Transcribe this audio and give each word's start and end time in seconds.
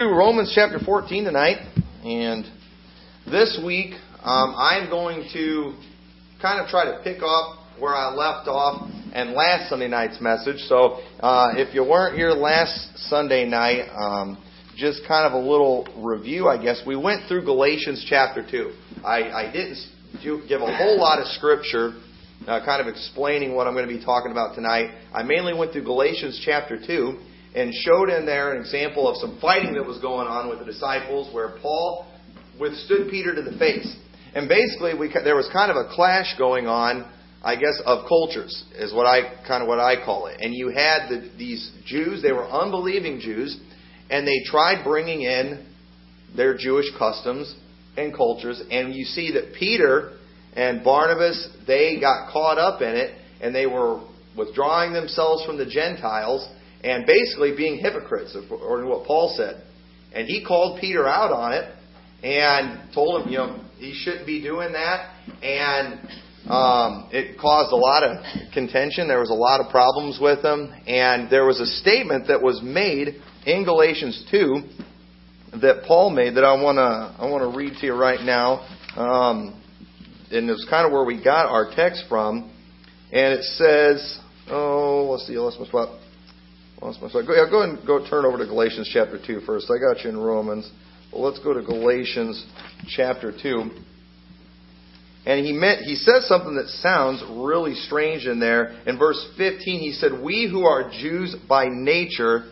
Romans 0.00 0.50
chapter 0.52 0.80
14 0.80 1.22
tonight, 1.22 1.58
and 2.02 2.44
this 3.30 3.60
week 3.64 3.94
um, 4.24 4.52
I'm 4.58 4.90
going 4.90 5.28
to 5.32 5.72
kind 6.42 6.60
of 6.60 6.66
try 6.68 6.86
to 6.86 7.00
pick 7.04 7.22
up 7.22 7.60
where 7.78 7.94
I 7.94 8.12
left 8.12 8.48
off 8.48 8.90
and 9.12 9.34
last 9.34 9.70
Sunday 9.70 9.86
night's 9.86 10.20
message. 10.20 10.56
So 10.62 10.98
uh, 11.20 11.52
if 11.54 11.76
you 11.76 11.84
weren't 11.84 12.16
here 12.16 12.30
last 12.30 13.06
Sunday 13.08 13.44
night, 13.44 13.88
um, 13.94 14.42
just 14.76 15.02
kind 15.06 15.32
of 15.32 15.40
a 15.40 15.48
little 15.48 15.86
review, 16.04 16.48
I 16.48 16.60
guess. 16.60 16.82
We 16.84 16.96
went 16.96 17.28
through 17.28 17.44
Galatians 17.44 18.04
chapter 18.08 18.44
2. 18.44 18.72
I, 19.04 19.30
I 19.30 19.52
didn't 19.52 19.78
give 20.48 20.60
a 20.60 20.76
whole 20.76 20.98
lot 20.98 21.20
of 21.20 21.28
scripture 21.28 21.92
uh, 22.48 22.64
kind 22.64 22.80
of 22.80 22.88
explaining 22.88 23.54
what 23.54 23.68
I'm 23.68 23.74
going 23.74 23.88
to 23.88 23.96
be 23.96 24.04
talking 24.04 24.32
about 24.32 24.56
tonight. 24.56 24.90
I 25.14 25.22
mainly 25.22 25.54
went 25.54 25.70
through 25.70 25.84
Galatians 25.84 26.42
chapter 26.44 26.84
2 26.84 27.16
and 27.54 27.72
showed 27.72 28.10
in 28.10 28.26
there 28.26 28.52
an 28.52 28.60
example 28.60 29.08
of 29.08 29.16
some 29.16 29.38
fighting 29.40 29.74
that 29.74 29.86
was 29.86 29.98
going 29.98 30.26
on 30.26 30.48
with 30.48 30.58
the 30.58 30.64
disciples 30.64 31.32
where 31.32 31.56
Paul 31.62 32.06
withstood 32.58 33.10
Peter 33.10 33.34
to 33.34 33.42
the 33.42 33.56
face. 33.58 33.96
And 34.34 34.48
basically, 34.48 34.94
we, 34.94 35.12
there 35.22 35.36
was 35.36 35.48
kind 35.52 35.70
of 35.70 35.76
a 35.76 35.88
clash 35.94 36.36
going 36.36 36.66
on, 36.66 37.08
I 37.42 37.54
guess, 37.54 37.80
of 37.86 38.08
cultures, 38.08 38.64
is 38.74 38.92
what 38.92 39.06
I 39.06 39.44
kind 39.46 39.62
of 39.62 39.68
what 39.68 39.78
I 39.78 40.04
call 40.04 40.26
it. 40.26 40.40
And 40.40 40.52
you 40.52 40.70
had 40.70 41.08
the, 41.08 41.30
these 41.38 41.70
Jews; 41.86 42.22
they 42.22 42.32
were 42.32 42.46
unbelieving 42.46 43.20
Jews, 43.20 43.56
and 44.10 44.26
they 44.26 44.40
tried 44.44 44.82
bringing 44.82 45.22
in 45.22 45.66
their 46.36 46.56
Jewish 46.56 46.86
customs 46.98 47.54
and 47.96 48.12
cultures. 48.12 48.60
And 48.70 48.92
you 48.92 49.04
see 49.04 49.32
that 49.34 49.54
Peter 49.56 50.16
and 50.56 50.82
Barnabas 50.82 51.48
they 51.68 52.00
got 52.00 52.32
caught 52.32 52.58
up 52.58 52.82
in 52.82 52.96
it, 52.96 53.16
and 53.40 53.54
they 53.54 53.66
were 53.66 54.02
withdrawing 54.36 54.92
themselves 54.92 55.44
from 55.46 55.58
the 55.58 55.66
Gentiles 55.66 56.48
and 56.84 57.06
basically 57.06 57.56
being 57.56 57.78
hypocrites, 57.78 58.36
according 58.36 58.86
to 58.86 58.92
what 58.92 59.06
Paul 59.06 59.34
said. 59.36 59.64
And 60.12 60.28
he 60.28 60.44
called 60.44 60.80
Peter 60.80 61.08
out 61.08 61.32
on 61.32 61.52
it 61.52 61.74
and 62.22 62.92
told 62.92 63.22
him, 63.22 63.32
you 63.32 63.38
know, 63.38 63.64
he 63.78 63.94
shouldn't 63.94 64.26
be 64.26 64.42
doing 64.42 64.72
that. 64.72 65.10
And 65.42 65.94
um, 66.46 67.08
it 67.10 67.40
caused 67.40 67.72
a 67.72 67.76
lot 67.76 68.04
of 68.04 68.52
contention. 68.52 69.08
There 69.08 69.18
was 69.18 69.30
a 69.30 69.34
lot 69.34 69.60
of 69.60 69.70
problems 69.70 70.18
with 70.20 70.42
them. 70.42 70.72
And 70.86 71.30
there 71.30 71.46
was 71.46 71.58
a 71.58 71.66
statement 71.66 72.28
that 72.28 72.40
was 72.40 72.60
made 72.62 73.16
in 73.46 73.64
Galatians 73.64 74.26
2 74.30 75.60
that 75.62 75.84
Paul 75.86 76.10
made 76.10 76.36
that 76.36 76.44
I 76.44 76.60
want 76.60 76.76
to 76.76 77.22
I 77.22 77.30
want 77.30 77.50
to 77.50 77.56
read 77.56 77.78
to 77.80 77.86
you 77.86 77.94
right 77.94 78.20
now. 78.20 78.60
Um, 78.96 79.62
and 80.30 80.50
it's 80.50 80.66
kind 80.68 80.86
of 80.86 80.92
where 80.92 81.04
we 81.04 81.22
got 81.22 81.46
our 81.46 81.70
text 81.74 82.04
from. 82.08 82.50
And 83.10 83.38
it 83.38 83.42
says, 83.44 84.18
oh, 84.50 85.08
let's 85.10 85.26
see, 85.26 85.38
lost 85.38 85.58
my 85.58 85.66
spot. 85.66 86.03
Lost 86.82 87.00
my 87.00 87.08
spot. 87.08 87.26
Go, 87.26 87.34
yeah, 87.34 87.50
go 87.50 87.62
and 87.62 87.86
go 87.86 88.06
turn 88.08 88.24
over 88.24 88.38
to 88.38 88.46
Galatians 88.46 88.90
chapter 88.92 89.18
2 89.24 89.40
first. 89.40 89.70
I 89.70 89.78
got 89.78 90.04
you 90.04 90.10
in 90.10 90.18
Romans. 90.18 90.70
Well, 91.12 91.22
let's 91.22 91.38
go 91.38 91.54
to 91.54 91.62
Galatians 91.62 92.44
chapter 92.88 93.32
2. 93.32 93.70
And 95.26 95.46
he 95.46 95.52
meant 95.52 95.82
he 95.82 95.94
says 95.94 96.26
something 96.28 96.56
that 96.56 96.68
sounds 96.68 97.22
really 97.30 97.74
strange 97.74 98.26
in 98.26 98.40
there. 98.40 98.76
In 98.86 98.98
verse 98.98 99.24
15, 99.38 99.80
he 99.80 99.92
said, 99.92 100.12
We 100.22 100.48
who 100.50 100.66
are 100.66 100.90
Jews 100.90 101.34
by 101.48 101.66
nature 101.70 102.50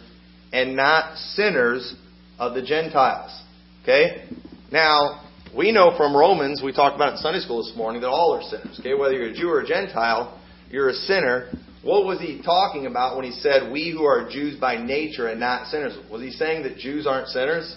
and 0.53 0.75
not 0.75 1.19
sinners 1.19 1.95
of 2.39 2.55
the 2.55 2.63
Gentiles. 2.63 3.43
Okay? 3.83 4.29
Now, 4.71 5.29
we 5.55 5.71
know 5.71 5.95
from 5.97 6.17
Romans, 6.17 6.63
we 6.65 6.73
talked 6.73 6.97
about 6.97 7.11
it 7.11 7.13
in 7.13 7.19
Sunday 7.19 7.41
school 7.41 7.63
this 7.63 7.77
morning, 7.77 8.01
that 8.03 8.09
all 8.09 8.33
are 8.33 8.43
sinners. 8.43 8.79
Okay? 8.81 8.95
Whether 8.95 9.15
you're 9.15 9.31
a 9.31 9.35
Jew 9.35 9.51
or 9.51 9.61
a 9.61 9.67
Gentile, 9.67 10.41
you're 10.71 10.89
a 10.89 10.95
sinner. 10.95 11.51
What 11.83 12.05
was 12.05 12.21
he 12.21 12.41
talking 12.45 12.87
about 12.87 13.17
when 13.17 13.25
he 13.25 13.33
said, 13.33 13.73
We 13.73 13.91
who 13.91 14.05
are 14.05 14.29
Jews 14.31 14.59
by 14.59 14.77
nature 14.77 15.29
and 15.29 15.41
not 15.41 15.67
sinners? 15.67 15.99
Was 16.11 16.23
he 16.23 16.31
saying 16.31 16.63
that 16.63 16.77
Jews 16.77 17.07
aren't 17.07 17.29
sinners? 17.29 17.77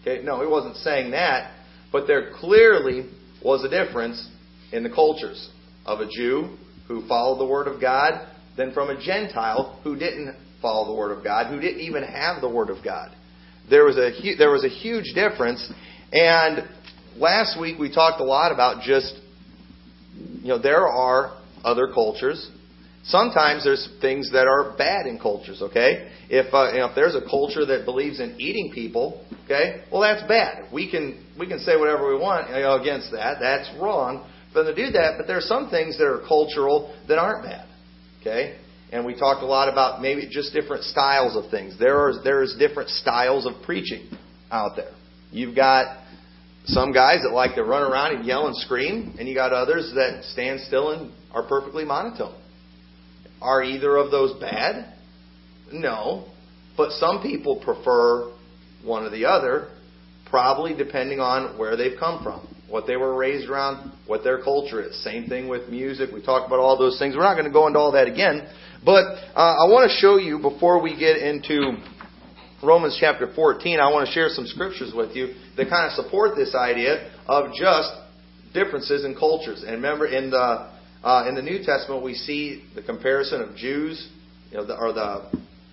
Okay, 0.00 0.22
no, 0.22 0.40
he 0.40 0.48
wasn't 0.48 0.76
saying 0.76 1.12
that. 1.12 1.52
But 1.92 2.06
there 2.06 2.32
clearly 2.34 3.08
was 3.44 3.64
a 3.64 3.68
difference 3.68 4.28
in 4.72 4.82
the 4.82 4.90
cultures 4.90 5.50
of 5.86 6.00
a 6.00 6.08
Jew 6.08 6.56
who 6.88 7.06
followed 7.06 7.38
the 7.38 7.46
Word 7.46 7.68
of 7.68 7.80
God 7.80 8.28
than 8.56 8.72
from 8.72 8.90
a 8.90 9.00
Gentile 9.00 9.80
who 9.84 9.96
didn't 9.96 10.36
follow 10.60 10.86
the 10.86 10.98
Word 10.98 11.16
of 11.16 11.22
God, 11.22 11.52
who 11.52 11.60
didn't 11.60 11.80
even 11.80 12.02
have 12.02 12.40
the 12.40 12.48
Word 12.48 12.68
of 12.68 12.84
God. 12.84 13.14
There 13.68 13.84
was 13.84 13.96
a 13.96 14.10
there 14.36 14.50
was 14.50 14.64
a 14.64 14.68
huge 14.68 15.14
difference, 15.14 15.72
and 16.12 16.68
last 17.16 17.60
week 17.60 17.78
we 17.78 17.92
talked 17.92 18.20
a 18.20 18.24
lot 18.24 18.50
about 18.50 18.82
just 18.82 19.14
you 20.16 20.48
know 20.48 20.60
there 20.60 20.88
are 20.88 21.40
other 21.62 21.92
cultures 21.92 22.50
Sometimes 23.04 23.64
there's 23.64 23.88
things 24.00 24.30
that 24.32 24.46
are 24.46 24.76
bad 24.76 25.06
in 25.06 25.18
cultures, 25.18 25.62
okay? 25.62 26.10
If, 26.28 26.52
uh, 26.52 26.72
you 26.72 26.80
know, 26.80 26.90
if 26.90 26.94
there's 26.94 27.14
a 27.14 27.22
culture 27.22 27.64
that 27.64 27.84
believes 27.84 28.20
in 28.20 28.38
eating 28.38 28.72
people, 28.74 29.24
okay, 29.44 29.84
well 29.90 30.02
that's 30.02 30.26
bad. 30.28 30.70
We 30.72 30.90
can 30.90 31.24
we 31.38 31.46
can 31.46 31.60
say 31.60 31.76
whatever 31.76 32.12
we 32.12 32.20
want 32.20 32.48
you 32.50 32.56
know, 32.56 32.80
against 32.80 33.10
that. 33.12 33.38
That's 33.40 33.70
wrong 33.80 34.30
for 34.52 34.62
them 34.62 34.74
to 34.74 34.86
do 34.86 34.92
that. 34.92 35.14
But 35.16 35.26
there 35.26 35.38
are 35.38 35.42
some 35.42 35.70
things 35.70 35.96
that 35.98 36.04
are 36.04 36.20
cultural 36.28 36.94
that 37.08 37.18
aren't 37.18 37.44
bad, 37.44 37.66
okay? 38.20 38.58
And 38.92 39.06
we 39.06 39.18
talked 39.18 39.42
a 39.42 39.46
lot 39.46 39.72
about 39.72 40.02
maybe 40.02 40.28
just 40.30 40.52
different 40.52 40.84
styles 40.84 41.36
of 41.36 41.50
things. 41.50 41.78
There 41.78 41.96
are 41.96 42.22
there's 42.22 42.54
different 42.58 42.90
styles 42.90 43.46
of 43.46 43.62
preaching 43.64 44.10
out 44.50 44.76
there. 44.76 44.92
You've 45.32 45.56
got 45.56 46.04
some 46.66 46.92
guys 46.92 47.20
that 47.22 47.32
like 47.32 47.54
to 47.54 47.64
run 47.64 47.82
around 47.90 48.16
and 48.16 48.26
yell 48.26 48.46
and 48.46 48.56
scream, 48.56 49.16
and 49.18 49.26
you 49.26 49.34
got 49.34 49.52
others 49.52 49.90
that 49.94 50.24
stand 50.24 50.60
still 50.60 50.90
and 50.90 51.12
are 51.32 51.48
perfectly 51.48 51.84
monotone. 51.84 52.36
Are 53.40 53.62
either 53.62 53.96
of 53.96 54.10
those 54.10 54.38
bad? 54.40 54.94
No. 55.72 56.26
But 56.76 56.92
some 56.92 57.22
people 57.22 57.60
prefer 57.64 58.32
one 58.84 59.04
or 59.04 59.10
the 59.10 59.26
other, 59.26 59.68
probably 60.28 60.74
depending 60.74 61.20
on 61.20 61.58
where 61.58 61.76
they've 61.76 61.98
come 61.98 62.22
from, 62.22 62.46
what 62.68 62.86
they 62.86 62.96
were 62.96 63.14
raised 63.16 63.48
around, 63.48 63.92
what 64.06 64.24
their 64.24 64.42
culture 64.42 64.82
is. 64.82 65.02
Same 65.04 65.26
thing 65.26 65.48
with 65.48 65.68
music. 65.68 66.10
We 66.12 66.24
talked 66.24 66.46
about 66.46 66.60
all 66.60 66.78
those 66.78 66.98
things. 66.98 67.16
We're 67.16 67.22
not 67.22 67.34
going 67.34 67.46
to 67.46 67.52
go 67.52 67.66
into 67.66 67.78
all 67.78 67.92
that 67.92 68.06
again. 68.06 68.48
But 68.84 69.04
uh, 69.34 69.56
I 69.60 69.68
want 69.68 69.90
to 69.90 69.96
show 69.96 70.16
you, 70.16 70.38
before 70.38 70.80
we 70.82 70.98
get 70.98 71.18
into 71.18 71.72
Romans 72.62 72.96
chapter 73.00 73.30
14, 73.34 73.80
I 73.80 73.90
want 73.90 74.06
to 74.06 74.12
share 74.12 74.28
some 74.30 74.46
scriptures 74.46 74.92
with 74.94 75.14
you 75.16 75.34
that 75.56 75.68
kind 75.68 75.86
of 75.86 75.92
support 75.92 76.36
this 76.36 76.54
idea 76.54 77.10
of 77.26 77.52
just 77.54 77.92
differences 78.54 79.04
in 79.04 79.14
cultures. 79.14 79.62
And 79.66 79.76
remember, 79.76 80.06
in 80.06 80.30
the 80.30 80.70
uh, 81.02 81.24
in 81.28 81.34
the 81.34 81.42
New 81.42 81.62
Testament, 81.64 82.02
we 82.02 82.14
see 82.14 82.64
the 82.74 82.82
comparison 82.82 83.40
of 83.40 83.56
Jews, 83.56 84.10
you 84.50 84.58
know, 84.58 84.66
the, 84.66 84.76
or 84.76 84.92
the 84.92 85.30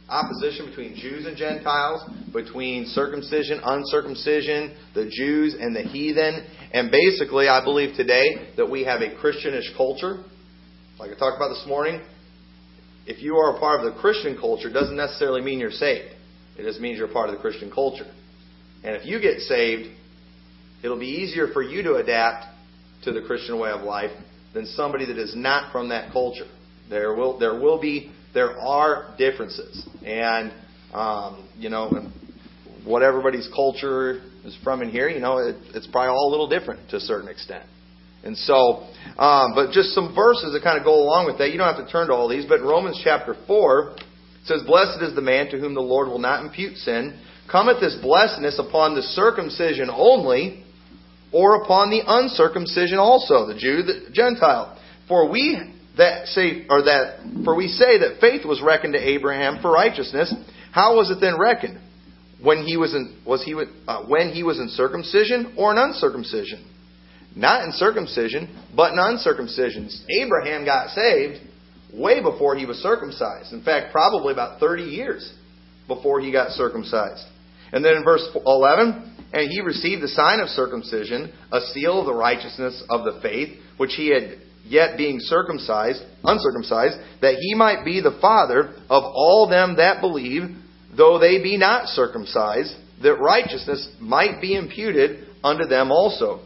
opposition 0.07 0.67
between 0.67 0.95
Jews 0.95 1.25
and 1.25 1.35
Gentiles, 1.35 2.09
between 2.31 2.85
circumcision, 2.85 3.59
uncircumcision, 3.63 4.77
the 4.93 5.09
Jews 5.11 5.55
and 5.59 5.75
the 5.75 5.81
heathen. 5.81 6.47
And 6.71 6.91
basically, 6.91 7.49
I 7.49 7.63
believe 7.63 7.95
today 7.97 8.53
that 8.55 8.69
we 8.69 8.85
have 8.85 9.01
a 9.01 9.15
Christianish 9.19 9.73
culture. 9.75 10.23
Like 10.97 11.11
I 11.11 11.19
talked 11.19 11.35
about 11.35 11.49
this 11.49 11.65
morning, 11.67 12.01
if 13.05 13.21
you 13.21 13.35
are 13.35 13.55
a 13.55 13.59
part 13.59 13.85
of 13.85 13.93
the 13.93 13.99
Christian 13.99 14.37
culture, 14.37 14.71
doesn't 14.71 14.95
necessarily 14.95 15.41
mean 15.41 15.59
you're 15.59 15.71
saved. 15.71 16.13
It 16.57 16.63
just 16.63 16.79
means 16.79 16.97
you're 16.97 17.09
a 17.09 17.13
part 17.13 17.29
of 17.29 17.35
the 17.35 17.41
Christian 17.41 17.69
culture. 17.69 18.09
And 18.83 18.95
if 18.95 19.05
you 19.05 19.19
get 19.19 19.39
saved, 19.41 19.89
it'll 20.83 20.99
be 20.99 21.07
easier 21.07 21.49
for 21.51 21.61
you 21.61 21.83
to 21.83 21.95
adapt 21.95 22.45
to 23.03 23.11
the 23.11 23.21
Christian 23.21 23.59
way 23.59 23.71
of 23.71 23.81
life 23.81 24.11
than 24.57 24.65
somebody 24.65 25.05
that 25.05 25.17
is 25.17 25.35
not 25.35 25.71
from 25.71 25.89
that 25.89 26.11
culture. 26.11 26.47
There 26.89 27.13
will 27.13 27.37
there 27.37 27.59
will 27.59 27.79
be 27.79 28.11
there 28.33 28.59
are 28.59 29.13
differences, 29.17 29.87
and 30.03 30.51
um, 30.93 31.47
you 31.57 31.69
know 31.69 32.09
what 32.83 33.03
everybody's 33.03 33.47
culture 33.55 34.21
is 34.43 34.57
from 34.63 34.81
in 34.81 34.89
here. 34.89 35.09
You 35.09 35.19
know 35.19 35.37
it, 35.37 35.55
it's 35.75 35.87
probably 35.87 36.09
all 36.09 36.29
a 36.29 36.31
little 36.31 36.49
different 36.49 36.89
to 36.89 36.97
a 36.97 36.99
certain 36.99 37.29
extent. 37.29 37.65
And 38.23 38.35
so, 38.35 38.87
um, 39.19 39.53
but 39.53 39.71
just 39.71 39.89
some 39.93 40.15
verses 40.15 40.51
that 40.53 40.63
kind 40.63 40.77
of 40.77 40.83
go 40.83 40.95
along 40.95 41.27
with 41.27 41.37
that. 41.37 41.51
You 41.51 41.59
don't 41.59 41.73
have 41.73 41.85
to 41.85 41.91
turn 41.91 42.07
to 42.07 42.13
all 42.13 42.27
these, 42.27 42.45
but 42.45 42.61
Romans 42.61 42.99
chapter 43.03 43.35
four 43.45 43.95
says, 44.45 44.63
"Blessed 44.65 45.03
is 45.03 45.13
the 45.13 45.21
man 45.21 45.49
to 45.51 45.59
whom 45.59 45.75
the 45.75 45.81
Lord 45.81 46.07
will 46.07 46.19
not 46.19 46.43
impute 46.43 46.77
sin." 46.77 47.19
Cometh 47.51 47.79
this 47.79 47.95
blessedness 48.01 48.59
upon 48.59 48.95
the 48.95 49.03
circumcision 49.03 49.89
only, 49.93 50.63
or 51.31 51.61
upon 51.63 51.89
the 51.89 52.01
uncircumcision 52.05 52.97
also, 52.99 53.47
the 53.47 53.57
Jew, 53.57 53.83
the 53.83 54.09
Gentile. 54.11 54.79
For 55.07 55.29
we 55.29 55.73
that 55.97 56.27
say, 56.27 56.65
or 56.69 56.83
that, 56.83 57.41
for 57.43 57.55
we 57.55 57.67
say 57.67 57.99
that 57.99 58.19
faith 58.21 58.45
was 58.45 58.61
reckoned 58.61 58.93
to 58.93 58.99
Abraham 58.99 59.59
for 59.61 59.71
righteousness. 59.71 60.33
How 60.71 60.95
was 60.95 61.09
it 61.09 61.17
then 61.19 61.39
reckoned? 61.39 61.79
When 62.41 62.65
he 62.65 62.77
was 62.77 62.93
in, 62.93 63.19
was 63.25 63.43
he, 63.43 63.55
uh, 63.87 64.03
when 64.05 64.29
he 64.29 64.43
was 64.43 64.59
in 64.59 64.69
circumcision 64.69 65.55
or 65.57 65.71
in 65.71 65.77
uncircumcision? 65.79 66.65
Not 67.35 67.65
in 67.65 67.71
circumcision, 67.71 68.63
but 68.75 68.93
in 68.93 68.99
uncircumcision. 68.99 69.89
Abraham 70.21 70.65
got 70.65 70.89
saved 70.89 71.39
way 71.93 72.21
before 72.21 72.55
he 72.55 72.65
was 72.65 72.77
circumcised. 72.77 73.53
In 73.53 73.63
fact, 73.63 73.91
probably 73.91 74.33
about 74.33 74.59
30 74.59 74.83
years 74.83 75.33
before 75.87 76.19
he 76.19 76.31
got 76.31 76.51
circumcised. 76.51 77.23
And 77.71 77.83
then 77.83 77.95
in 77.95 78.03
verse 78.03 78.27
11, 78.45 79.06
and 79.33 79.49
he 79.49 79.61
received 79.61 80.01
the 80.01 80.07
sign 80.07 80.39
of 80.39 80.49
circumcision, 80.49 81.33
a 81.51 81.61
seal 81.73 81.99
of 81.99 82.05
the 82.05 82.13
righteousness 82.13 82.83
of 82.89 83.03
the 83.03 83.19
faith, 83.21 83.57
which 83.77 83.93
he 83.95 84.09
had 84.09 84.39
yet 84.65 84.97
being 84.97 85.19
circumcised, 85.19 86.01
uncircumcised, 86.23 86.97
that 87.21 87.35
he 87.39 87.53
might 87.53 87.85
be 87.85 88.01
the 88.01 88.17
father 88.21 88.73
of 88.89 89.03
all 89.03 89.47
them 89.49 89.77
that 89.77 90.01
believe, 90.01 90.43
though 90.95 91.19
they 91.19 91.41
be 91.41 91.57
not 91.57 91.87
circumcised, 91.87 92.73
that 93.01 93.15
righteousness 93.15 93.87
might 93.99 94.41
be 94.41 94.55
imputed 94.55 95.27
unto 95.43 95.65
them 95.65 95.91
also. 95.91 96.41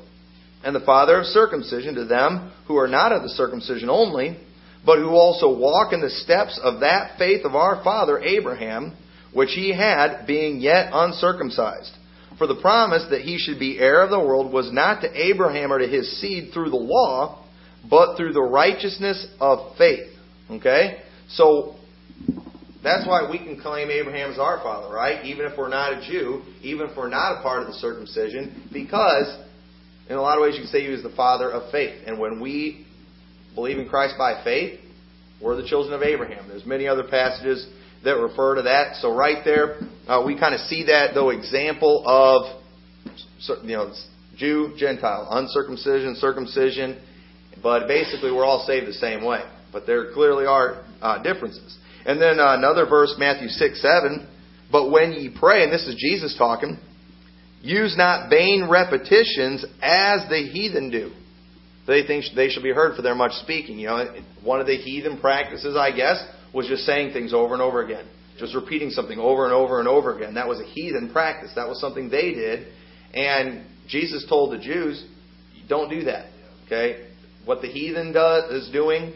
And 0.63 0.75
the 0.75 0.81
father 0.81 1.19
of 1.19 1.25
circumcision 1.25 1.95
to 1.95 2.05
them 2.05 2.51
who 2.67 2.77
are 2.77 2.87
not 2.87 3.11
of 3.11 3.23
the 3.23 3.29
circumcision 3.29 3.89
only, 3.89 4.37
but 4.85 4.97
who 4.97 5.09
also 5.09 5.55
walk 5.55 5.93
in 5.93 6.01
the 6.01 6.09
steps 6.09 6.59
of 6.61 6.81
that 6.81 7.17
faith 7.17 7.45
of 7.45 7.55
our 7.55 7.83
father 7.83 8.19
Abraham, 8.19 8.97
which 9.33 9.51
he 9.51 9.73
had, 9.75 10.25
being 10.25 10.59
yet 10.59 10.89
uncircumcised. 10.93 11.95
For 12.37 12.47
the 12.47 12.55
promise 12.55 13.05
that 13.11 13.21
he 13.21 13.37
should 13.37 13.59
be 13.59 13.77
heir 13.79 14.03
of 14.03 14.09
the 14.09 14.19
world 14.19 14.51
was 14.51 14.71
not 14.71 15.01
to 15.01 15.09
Abraham 15.13 15.71
or 15.71 15.79
to 15.79 15.87
his 15.87 16.19
seed 16.19 16.51
through 16.53 16.69
the 16.69 16.77
law, 16.77 17.45
but 17.89 18.15
through 18.17 18.33
the 18.33 18.41
righteousness 18.41 19.27
of 19.39 19.77
faith. 19.77 20.09
Okay? 20.49 21.01
So, 21.29 21.75
that's 22.83 23.07
why 23.07 23.29
we 23.29 23.37
can 23.37 23.59
claim 23.61 23.91
Abraham 23.91 24.31
as 24.31 24.39
our 24.39 24.57
father, 24.63 24.93
right? 24.93 25.23
Even 25.25 25.45
if 25.45 25.57
we're 25.57 25.69
not 25.69 25.93
a 25.93 26.01
Jew, 26.01 26.41
even 26.63 26.89
if 26.89 26.97
we're 26.97 27.09
not 27.09 27.39
a 27.39 27.41
part 27.43 27.61
of 27.61 27.67
the 27.67 27.73
circumcision, 27.75 28.67
because 28.73 29.37
in 30.09 30.15
a 30.15 30.21
lot 30.21 30.37
of 30.37 30.41
ways 30.41 30.55
you 30.55 30.61
can 30.61 30.69
say 30.69 30.81
he 30.81 30.89
was 30.89 31.03
the 31.03 31.15
father 31.15 31.51
of 31.51 31.71
faith. 31.71 32.03
And 32.07 32.19
when 32.19 32.41
we 32.41 32.87
believe 33.53 33.77
in 33.77 33.87
Christ 33.87 34.15
by 34.17 34.43
faith, 34.43 34.79
we're 35.41 35.55
the 35.55 35.67
children 35.67 35.93
of 35.93 36.01
Abraham. 36.01 36.47
There's 36.47 36.65
many 36.65 36.87
other 36.87 37.03
passages 37.03 37.67
that 38.03 38.17
refer 38.17 38.55
to 38.55 38.61
that. 38.63 38.95
So 38.97 39.15
right 39.15 39.43
there, 39.45 39.77
uh, 40.07 40.23
we 40.25 40.37
kind 40.37 40.55
of 40.55 40.61
see 40.61 40.85
that 40.85 41.13
though 41.13 41.29
example 41.29 42.03
of 42.05 42.61
you 43.63 43.75
know 43.75 43.93
Jew, 44.37 44.73
Gentile, 44.77 45.27
uncircumcision, 45.29 46.15
circumcision, 46.15 47.01
but 47.61 47.87
basically 47.87 48.31
we're 48.31 48.45
all 48.45 48.65
saved 48.65 48.87
the 48.87 48.93
same 48.93 49.23
way. 49.23 49.41
But 49.71 49.85
there 49.85 50.13
clearly 50.13 50.45
are 50.45 50.83
uh, 51.01 51.21
differences. 51.21 51.77
And 52.05 52.19
then 52.19 52.39
uh, 52.39 52.55
another 52.57 52.85
verse, 52.85 53.15
Matthew 53.17 53.47
six 53.49 53.81
seven. 53.81 54.27
But 54.71 54.89
when 54.89 55.11
ye 55.11 55.29
pray, 55.37 55.63
and 55.63 55.71
this 55.71 55.85
is 55.85 55.95
Jesus 55.95 56.35
talking, 56.37 56.79
use 57.61 57.95
not 57.97 58.29
vain 58.29 58.67
repetitions 58.69 59.65
as 59.81 60.27
the 60.29 60.49
heathen 60.51 60.89
do. 60.89 61.11
They 61.87 62.05
think 62.07 62.25
they 62.35 62.49
shall 62.49 62.63
be 62.63 62.71
heard 62.71 62.95
for 62.95 63.01
their 63.01 63.15
much 63.15 63.33
speaking. 63.33 63.79
You 63.79 63.87
know, 63.87 64.15
one 64.43 64.61
of 64.61 64.67
the 64.67 64.77
heathen 64.77 65.19
practices, 65.19 65.75
I 65.75 65.91
guess, 65.91 66.23
was 66.53 66.67
just 66.67 66.83
saying 66.83 67.13
things 67.13 67.33
over 67.33 67.53
and 67.53 67.61
over 67.61 67.83
again, 67.83 68.05
just 68.37 68.55
repeating 68.55 68.89
something 68.89 69.19
over 69.19 69.45
and 69.45 69.53
over 69.53 69.79
and 69.79 69.87
over 69.87 70.15
again. 70.15 70.35
That 70.35 70.47
was 70.47 70.59
a 70.59 70.65
heathen 70.65 71.11
practice. 71.11 71.51
That 71.55 71.67
was 71.67 71.79
something 71.79 72.09
they 72.09 72.33
did. 72.33 72.67
And 73.13 73.65
Jesus 73.87 74.25
told 74.27 74.53
the 74.53 74.59
Jews, 74.59 75.05
don't 75.67 75.89
do 75.89 76.03
that. 76.05 76.27
Okay? 76.65 77.07
What 77.45 77.61
the 77.61 77.67
heathen 77.67 78.13
does, 78.13 78.51
is 78.51 78.71
doing 78.71 79.13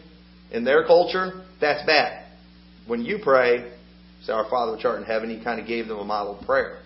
in 0.52 0.64
their 0.64 0.86
culture, 0.86 1.44
that's 1.60 1.86
bad. 1.86 2.26
When 2.88 3.04
you 3.04 3.20
pray, 3.24 3.72
say, 4.24 4.34
Our 4.34 4.50
Father 4.50 4.74
which 4.74 4.86
art 4.86 5.00
in 5.00 5.06
heaven, 5.06 5.30
he 5.30 5.44
kind 5.44 5.60
of 5.60 5.68
gave 5.68 5.88
them 5.88 5.98
a 5.98 6.04
model 6.04 6.42
prayer. 6.46 6.80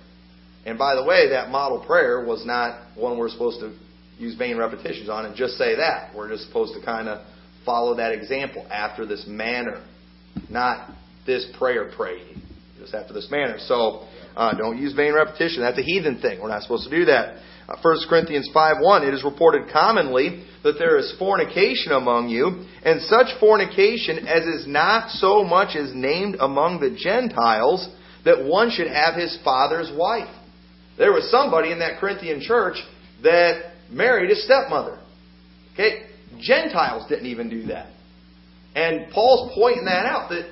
And 0.66 0.78
by 0.78 0.96
the 0.96 1.04
way, 1.04 1.30
that 1.30 1.50
model 1.50 1.84
prayer 1.86 2.24
was 2.26 2.46
not 2.46 2.96
one 2.96 3.18
we're 3.18 3.30
supposed 3.30 3.60
to 3.62 3.78
use 4.18 4.36
vain 4.36 4.58
repetitions 4.58 5.10
on 5.10 5.26
and 5.26 5.36
just 5.36 5.54
say 5.54 5.76
that. 5.76 6.16
We're 6.16 6.30
just 6.30 6.46
supposed 6.48 6.74
to 6.80 6.86
kind 6.86 7.08
of 7.08 7.26
follow 7.66 7.96
that 7.96 8.12
example 8.12 8.68
after 8.70 9.06
this 9.06 9.26
manner. 9.28 9.86
Not 10.50 10.92
this 11.26 11.48
prayer 11.58 11.92
praying, 11.96 12.42
just 12.80 12.94
after 12.94 13.14
this 13.14 13.30
manner. 13.30 13.58
So 13.60 14.08
uh, 14.36 14.54
don't 14.58 14.78
use 14.78 14.94
vain 14.94 15.14
repetition. 15.14 15.62
That's 15.62 15.78
a 15.78 15.84
heathen 15.84 16.22
thing. 16.22 16.40
We're 16.42 16.50
not 16.50 16.64
supposed 16.64 16.90
to 16.90 16.96
do 16.96 17.06
that. 17.06 17.42
Uh, 17.68 17.76
1 17.82 17.98
Corinthians 18.10 18.50
5.1, 18.54 19.08
it 19.08 19.14
is 19.14 19.24
reported 19.24 19.72
commonly 19.72 20.44
that 20.64 20.80
there 20.80 20.98
is 20.98 21.14
fornication 21.20 21.92
among 21.92 22.30
you, 22.30 22.66
and 22.84 23.02
such 23.02 23.28
fornication 23.40 24.28
as 24.28 24.44
is 24.44 24.66
not 24.68 25.12
so 25.12 25.44
much 25.44 25.76
as 25.76 25.94
named 25.94 26.38
among 26.40 26.80
the 26.80 26.98
Gentiles, 26.98 27.88
that 28.26 28.44
one 28.44 28.72
should 28.72 28.88
have 28.88 29.16
his 29.16 29.38
father's 29.44 29.92
wife. 29.96 30.34
There 30.98 31.14
was 31.14 31.30
somebody 31.32 31.72
in 31.72 31.80
that 31.80 32.00
Corinthian 32.00 32.42
church 32.42 32.76
that 33.24 33.74
married 33.90 34.30
his 34.30 34.44
stepmother. 34.44 35.00
Okay? 35.74 36.08
Gentiles 36.40 37.08
didn't 37.08 37.28
even 37.28 37.50
do 37.50 37.68
that. 37.68 37.94
And 38.76 39.12
Paul's 39.12 39.52
pointing 39.56 39.86
that 39.86 40.06
out 40.06 40.30
that 40.30 40.52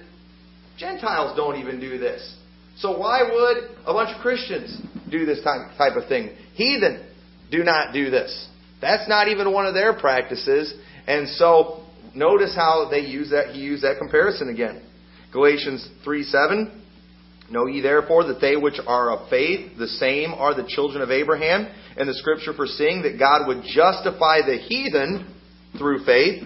Gentiles 0.77 1.35
don't 1.35 1.57
even 1.57 1.79
do 1.79 1.97
this. 1.97 2.35
So 2.77 2.97
why 2.97 3.23
would 3.23 3.75
a 3.85 3.93
bunch 3.93 4.15
of 4.15 4.21
Christians 4.21 4.79
do 5.09 5.25
this 5.25 5.41
type 5.43 5.95
of 5.95 6.07
thing? 6.07 6.35
Heathen 6.53 7.07
do 7.49 7.63
not 7.63 7.93
do 7.93 8.09
this. 8.09 8.47
That's 8.81 9.07
not 9.09 9.27
even 9.27 9.51
one 9.51 9.65
of 9.65 9.73
their 9.73 9.93
practices. 9.93 10.73
And 11.07 11.27
so 11.29 11.83
notice 12.13 12.53
how 12.55 12.87
they 12.89 12.99
use 12.99 13.31
that 13.31 13.55
he 13.55 13.61
used 13.61 13.83
that 13.83 13.97
comparison 13.97 14.49
again. 14.49 14.83
Galatians 15.31 15.87
3 16.03 16.23
7. 16.23 16.83
Know 17.49 17.65
ye 17.65 17.81
therefore 17.81 18.25
that 18.25 18.41
they 18.41 18.57
which 18.57 18.79
are 18.85 19.11
of 19.11 19.29
faith, 19.29 19.77
the 19.77 19.87
same 19.87 20.33
are 20.33 20.53
the 20.53 20.67
children 20.67 21.01
of 21.01 21.11
Abraham, 21.11 21.73
and 21.95 22.07
the 22.07 22.13
scripture 22.13 22.53
foreseeing 22.53 23.03
that 23.03 23.17
God 23.17 23.47
would 23.47 23.63
justify 23.63 24.41
the 24.45 24.57
heathen 24.57 25.33
through 25.77 26.03
faith 26.03 26.43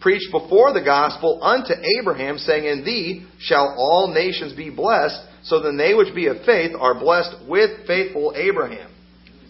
preached 0.00 0.32
before 0.32 0.72
the 0.72 0.82
gospel 0.82 1.40
unto 1.42 1.74
Abraham, 1.98 2.38
saying, 2.38 2.64
In 2.64 2.84
thee 2.84 3.26
shall 3.38 3.74
all 3.76 4.12
nations 4.12 4.52
be 4.54 4.70
blessed. 4.70 5.20
So 5.42 5.60
then 5.62 5.76
they 5.76 5.94
which 5.94 6.14
be 6.14 6.26
of 6.26 6.44
faith 6.44 6.72
are 6.78 6.98
blessed 6.98 7.48
with 7.48 7.86
faithful 7.86 8.34
Abraham. 8.36 8.90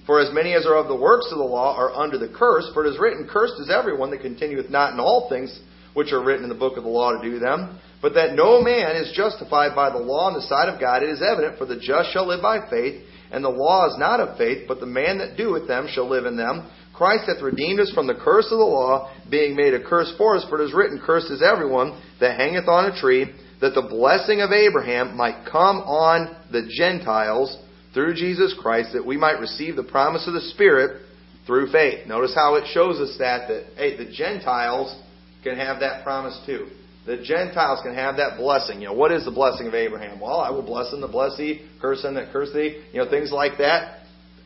For 0.07 0.21
as 0.21 0.33
many 0.33 0.55
as 0.55 0.67
are 0.67 0.77
of 0.77 0.89
the 0.89 0.97
works 0.97 1.29
of 1.31 1.39
the 1.39 1.45
law 1.45 1.77
are 1.77 1.95
under 1.95 2.19
the 2.19 2.29
curse, 2.29 2.69
for 2.75 2.85
it 2.85 2.91
is 2.91 2.99
written, 2.99 3.29
Cursed 3.31 3.61
is 3.61 3.71
everyone 3.71 4.11
that 4.11 4.23
continueth 4.23 4.71
not 4.71 4.93
in 4.93 5.01
all 5.01 5.29
things 5.29 5.57
which 5.95 6.13
are 6.13 6.25
written 6.25 6.45
in 6.45 6.49
the 6.49 6.59
book 6.59 6.77
of 6.77 6.85
the 6.85 6.91
law 6.91 7.13
to 7.13 7.31
do 7.31 7.39
them. 7.39 7.79
But 8.01 8.15
that 8.15 8.35
no 8.35 8.63
man 8.63 8.97
is 8.97 9.13
justified 9.15 9.75
by 9.75 9.91
the 9.91 9.99
law 9.99 10.29
in 10.29 10.35
the 10.35 10.43
sight 10.43 10.69
of 10.69 10.81
God, 10.81 11.03
it 11.03 11.11
is 11.11 11.23
evident, 11.23 11.59
for 11.59 11.67
the 11.67 11.79
just 11.79 12.13
shall 12.13 12.27
live 12.27 12.41
by 12.41 12.69
faith, 12.71 13.05
and 13.31 13.45
the 13.45 13.51
law 13.51 13.87
is 13.89 13.99
not 13.99 14.21
of 14.21 14.39
faith, 14.39 14.67
but 14.67 14.81
the 14.81 14.87
man 14.87 15.19
that 15.19 15.37
doeth 15.37 15.69
them 15.69 15.87
shall 15.89 16.09
live 16.09 16.25
in 16.25 16.37
them. 16.37 16.71
Christ 17.01 17.29
hath 17.29 17.41
redeemed 17.41 17.81
us 17.81 17.91
from 17.95 18.07
the 18.07 18.15
curse 18.15 18.45
of 18.53 18.59
the 18.59 18.65
law, 18.65 19.11
being 19.31 19.57
made 19.57 19.73
a 19.73 19.83
curse 19.83 20.13
for 20.19 20.37
us, 20.37 20.45
for 20.51 20.61
it 20.61 20.67
is 20.67 20.75
written, 20.75 21.01
Cursed 21.03 21.31
is 21.31 21.43
everyone 21.43 21.99
that 22.21 22.37
hangeth 22.37 22.69
on 22.69 22.93
a 22.93 23.01
tree, 23.01 23.25
that 23.63 23.73
the 23.73 23.89
blessing 23.89 24.43
of 24.43 24.53
Abraham 24.53 25.17
might 25.17 25.49
come 25.51 25.79
on 25.79 26.37
the 26.53 26.69
Gentiles 26.69 27.57
through 27.95 28.17
Jesus 28.17 28.55
Christ, 28.61 28.91
that 28.93 29.07
we 29.07 29.17
might 29.17 29.41
receive 29.41 29.77
the 29.77 29.83
promise 29.83 30.27
of 30.27 30.35
the 30.35 30.43
Spirit 30.53 31.01
through 31.47 31.73
faith. 31.73 32.07
Notice 32.07 32.35
how 32.35 32.57
it 32.57 32.65
shows 32.75 33.01
us 33.01 33.17
that, 33.19 33.49
that 33.49 33.65
hey, 33.79 33.97
the 33.97 34.13
Gentiles 34.13 34.95
can 35.43 35.57
have 35.57 35.81
that 35.81 36.05
promise 36.05 36.39
too. 36.45 36.69
The 37.07 37.23
Gentiles 37.25 37.81
can 37.83 37.95
have 37.95 38.19
that 38.19 38.37
blessing. 38.37 38.83
You 38.83 38.89
know, 38.89 38.95
what 38.95 39.11
is 39.11 39.25
the 39.25 39.31
blessing 39.31 39.69
of 39.69 39.75
Abraham? 39.75 40.21
Well, 40.21 40.39
I 40.39 40.51
will 40.51 40.61
bless 40.61 40.93
him 40.93 41.01
that 41.01 41.09
bless 41.09 41.39
thee, 41.39 41.67
curse 41.81 42.05
him 42.05 42.13
that 42.17 42.31
curse 42.31 42.53
thee. 42.53 42.85
You 42.93 43.03
know, 43.03 43.09
things 43.09 43.33
like 43.33 43.57
that. 43.57 44.01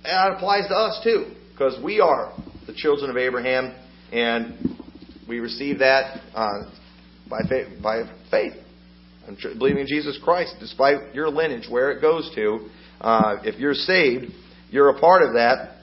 And 0.05 0.13
That 0.13 0.37
applies 0.37 0.69
to 0.69 0.75
us 0.77 1.01
too 1.03 1.35
because 1.55 1.79
we 1.85 2.01
are 2.01 2.33
the 2.67 2.75
children 2.75 3.11
of 3.11 3.17
Abraham, 3.17 3.77
and 4.11 4.59
we 5.29 5.39
receive 5.39 5.79
that 5.79 6.21
uh, 6.35 6.49
by 7.31 7.39
faith, 7.49 7.81
by 7.81 8.03
faith, 8.29 8.55
believing 9.57 9.83
in 9.83 9.87
Jesus 9.87 10.19
Christ, 10.23 10.57
despite 10.59 11.15
your 11.15 11.29
lineage, 11.29 11.69
where 11.71 11.93
it 11.93 12.01
goes 12.01 12.29
to. 12.35 12.69
Uh, 13.01 13.37
if 13.45 13.61
you're 13.61 13.75
saved, 13.75 14.33
you're 14.71 14.89
a 14.89 14.99
part 14.99 15.23
of 15.23 15.35
that. 15.35 15.77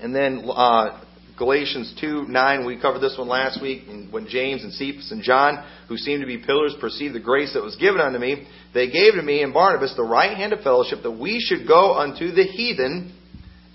And 0.00 0.14
then 0.14 0.48
uh, 0.50 1.04
Galatians 1.36 1.94
2 2.00 2.24
9, 2.26 2.64
we 2.64 2.80
covered 2.80 3.00
this 3.00 3.16
one 3.18 3.28
last 3.28 3.60
week, 3.60 3.82
and 3.86 4.10
when 4.10 4.26
James 4.26 4.64
and 4.64 4.72
Cephas 4.72 5.12
and 5.12 5.22
John, 5.22 5.68
who 5.86 5.98
seemed 5.98 6.22
to 6.22 6.26
be 6.26 6.38
pillars, 6.38 6.74
perceived 6.80 7.14
the 7.14 7.20
grace 7.20 7.52
that 7.52 7.62
was 7.62 7.76
given 7.76 8.00
unto 8.00 8.18
me, 8.18 8.46
they 8.72 8.90
gave 8.90 9.14
to 9.14 9.22
me 9.22 9.42
and 9.42 9.52
Barnabas 9.52 9.94
the 9.96 10.02
right 10.02 10.34
hand 10.34 10.54
of 10.54 10.60
fellowship 10.60 11.02
that 11.02 11.12
we 11.12 11.40
should 11.40 11.68
go 11.68 11.94
unto 11.94 12.32
the 12.32 12.44
heathen 12.44 13.12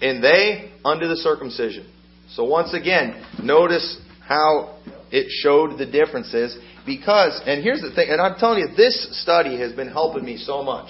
and 0.02 0.24
they 0.24 0.72
unto 0.84 1.08
the 1.08 1.18
circumcision. 1.18 1.92
So 2.30 2.44
once 2.44 2.74
again, 2.74 3.26
notice 3.42 4.00
how 4.28 4.78
it 5.12 5.28
showed 5.42 5.78
the 5.80 5.86
differences 5.86 6.58
because, 6.86 7.42
and 7.46 7.64
here's 7.64 7.82
the 7.82 7.92
thing, 7.94 8.10
and 8.10 8.22
I'm 8.22 8.40
telling 8.40 8.60
you, 8.60 8.68
this 8.76 9.22
study 9.22 9.60
has 9.60 9.74
been 9.74 9.90
helping 9.90 10.24
me 10.24 10.38
so 10.38 10.64
much. 10.64 10.90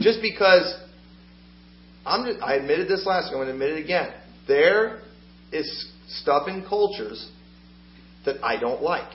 Just 0.00 0.20
because, 0.20 0.80
I'm 2.04 2.24
just, 2.24 2.42
I 2.42 2.54
admitted 2.54 2.88
this 2.88 3.06
last 3.06 3.26
week, 3.26 3.32
I'm 3.32 3.38
going 3.38 3.46
to 3.48 3.52
admit 3.52 3.70
it 3.70 3.84
again. 3.84 4.12
There 4.46 5.02
is 5.52 5.90
stuff 6.08 6.48
in 6.48 6.64
cultures 6.68 7.30
that 8.24 8.42
I 8.44 8.58
don't 8.58 8.82
like. 8.82 9.12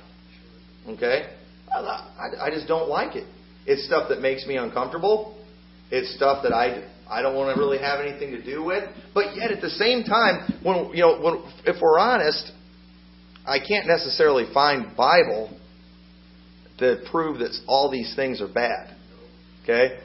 Okay? 0.88 1.30
I, 1.72 2.30
I 2.42 2.50
just 2.50 2.68
don't 2.68 2.89
like 2.89 3.16
it. 3.16 3.27
It's 3.66 3.86
stuff 3.86 4.10
that 4.10 4.22
makes 4.22 4.46
me 4.46 4.56
uncomfortable. 4.56 5.38
It's 5.92 6.16
stuff 6.16 6.44
that 6.44 6.54
I 6.54 6.89
I 7.10 7.22
don't 7.22 7.36
want 7.36 7.56
to 7.56 7.60
really 7.60 7.80
have 7.80 8.00
anything 8.00 8.32
to 8.32 8.44
do 8.44 8.64
with. 8.64 8.84
But 9.14 9.36
yet, 9.36 9.52
at 9.52 9.62
the 9.62 9.70
same 9.70 10.04
time, 10.04 10.60
when 10.64 10.92
you 10.94 11.02
know, 11.02 11.20
when, 11.20 11.44
if 11.66 11.82
we're 11.82 12.00
honest, 12.00 12.52
I 13.46 13.60
can't 13.60 13.88
necessarily 13.88 14.46
find 14.54 14.96
Bible 14.96 15.58
to 16.80 16.98
prove 17.10 17.40
that 17.40 17.56
all 17.68 17.90
these 17.90 18.14
things 18.16 18.42
are 18.42 18.52
bad. 18.52 18.96
Okay, 19.64 20.00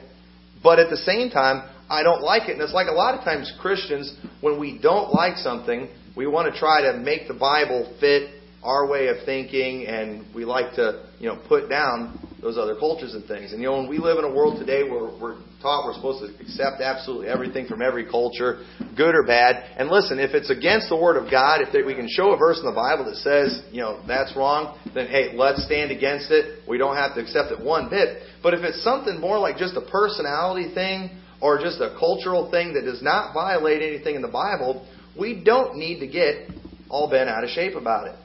but 0.63 0.79
at 0.79 0.89
the 0.89 0.97
same 0.97 1.29
time, 1.29 1.69
I 1.89 2.03
don't 2.03 2.21
like 2.21 2.49
it, 2.49 2.53
and 2.53 2.61
it's 2.61 2.73
like 2.73 2.87
a 2.87 2.93
lot 2.93 3.17
of 3.17 3.23
times 3.23 3.51
Christians, 3.59 4.15
when 4.41 4.59
we 4.59 4.79
don't 4.81 5.13
like 5.13 5.37
something, 5.37 5.89
we 6.15 6.27
want 6.27 6.51
to 6.53 6.59
try 6.59 6.81
to 6.91 6.97
make 6.97 7.27
the 7.27 7.33
Bible 7.33 7.95
fit 7.99 8.41
our 8.63 8.87
way 8.87 9.07
of 9.07 9.17
thinking, 9.25 9.85
and 9.87 10.25
we 10.33 10.45
like 10.45 10.75
to, 10.75 11.07
you 11.19 11.27
know, 11.27 11.41
put 11.47 11.69
down 11.69 12.17
those 12.43 12.57
other 12.57 12.75
cultures 12.75 13.13
and 13.15 13.25
things. 13.25 13.53
And 13.53 13.61
you 13.61 13.67
know, 13.67 13.77
when 13.77 13.87
we 13.87 13.97
live 13.97 14.19
in 14.19 14.25
a 14.25 14.31
world 14.31 14.59
today 14.59 14.83
where 14.83 15.09
we're 15.15 15.39
taught 15.63 15.87
we're 15.87 15.95
supposed 15.95 16.19
to 16.19 16.27
accept 16.43 16.81
absolutely 16.81 17.29
everything 17.29 17.65
from 17.65 17.81
every 17.81 18.05
culture, 18.05 18.65
good 18.97 19.15
or 19.15 19.23
bad. 19.25 19.63
And 19.77 19.89
listen, 19.89 20.19
if 20.19 20.35
it's 20.35 20.51
against 20.51 20.89
the 20.89 20.97
Word 20.97 21.15
of 21.15 21.31
God, 21.31 21.61
if 21.61 21.71
we 21.73 21.95
can 21.95 22.07
show 22.09 22.31
a 22.33 22.37
verse 22.37 22.59
in 22.59 22.65
the 22.65 22.75
Bible 22.75 23.05
that 23.05 23.15
says, 23.15 23.63
you 23.71 23.81
know, 23.81 24.03
that's 24.05 24.35
wrong, 24.35 24.77
then 24.93 25.07
hey, 25.07 25.31
let's 25.33 25.65
stand 25.65 25.89
against 25.89 26.29
it. 26.29 26.67
We 26.67 26.77
don't 26.77 26.97
have 26.97 27.15
to 27.15 27.21
accept 27.21 27.51
it 27.51 27.63
one 27.63 27.89
bit. 27.89 28.21
But 28.43 28.53
if 28.53 28.61
it's 28.61 28.83
something 28.83 29.19
more 29.19 29.39
like 29.39 29.57
just 29.57 29.75
a 29.75 29.81
personality 29.81 30.75
thing 30.75 31.17
or 31.39 31.57
just 31.59 31.79
a 31.79 31.95
cultural 31.97 32.51
thing 32.51 32.73
that 32.75 32.83
does 32.83 33.01
not 33.01 33.33
violate 33.33 33.81
anything 33.81 34.15
in 34.15 34.21
the 34.21 34.27
Bible, 34.27 34.85
we 35.17 35.43
don't 35.43 35.77
need 35.77 35.99
to 36.01 36.07
get 36.07 36.51
all 36.89 37.09
bent 37.09 37.29
out 37.29 37.43
of 37.43 37.49
shape 37.49 37.75
about 37.75 38.07
it. 38.07 38.15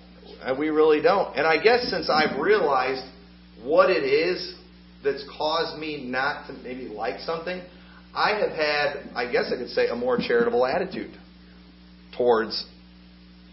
We 0.59 0.71
really 0.71 1.01
don't. 1.03 1.37
And 1.37 1.47
I 1.47 1.63
guess 1.63 1.89
since 1.91 2.11
I've 2.11 2.39
realized 2.39 3.05
what 3.63 3.91
it 3.91 4.05
is 4.05 4.55
that's 5.05 5.25
caused 5.37 5.79
me 5.79 6.05
not 6.05 6.47
to 6.47 6.53
maybe 6.53 6.89
like 6.89 7.21
something, 7.21 7.61
I 8.15 8.39
have 8.39 8.51
had, 8.51 9.11
I 9.15 9.31
guess 9.31 9.53
I 9.55 9.57
could 9.57 9.71
say, 9.71 9.89
a 9.89 9.95
more 9.95 10.19
charitable 10.19 10.67
attitude 10.67 11.15
towards 12.17 12.67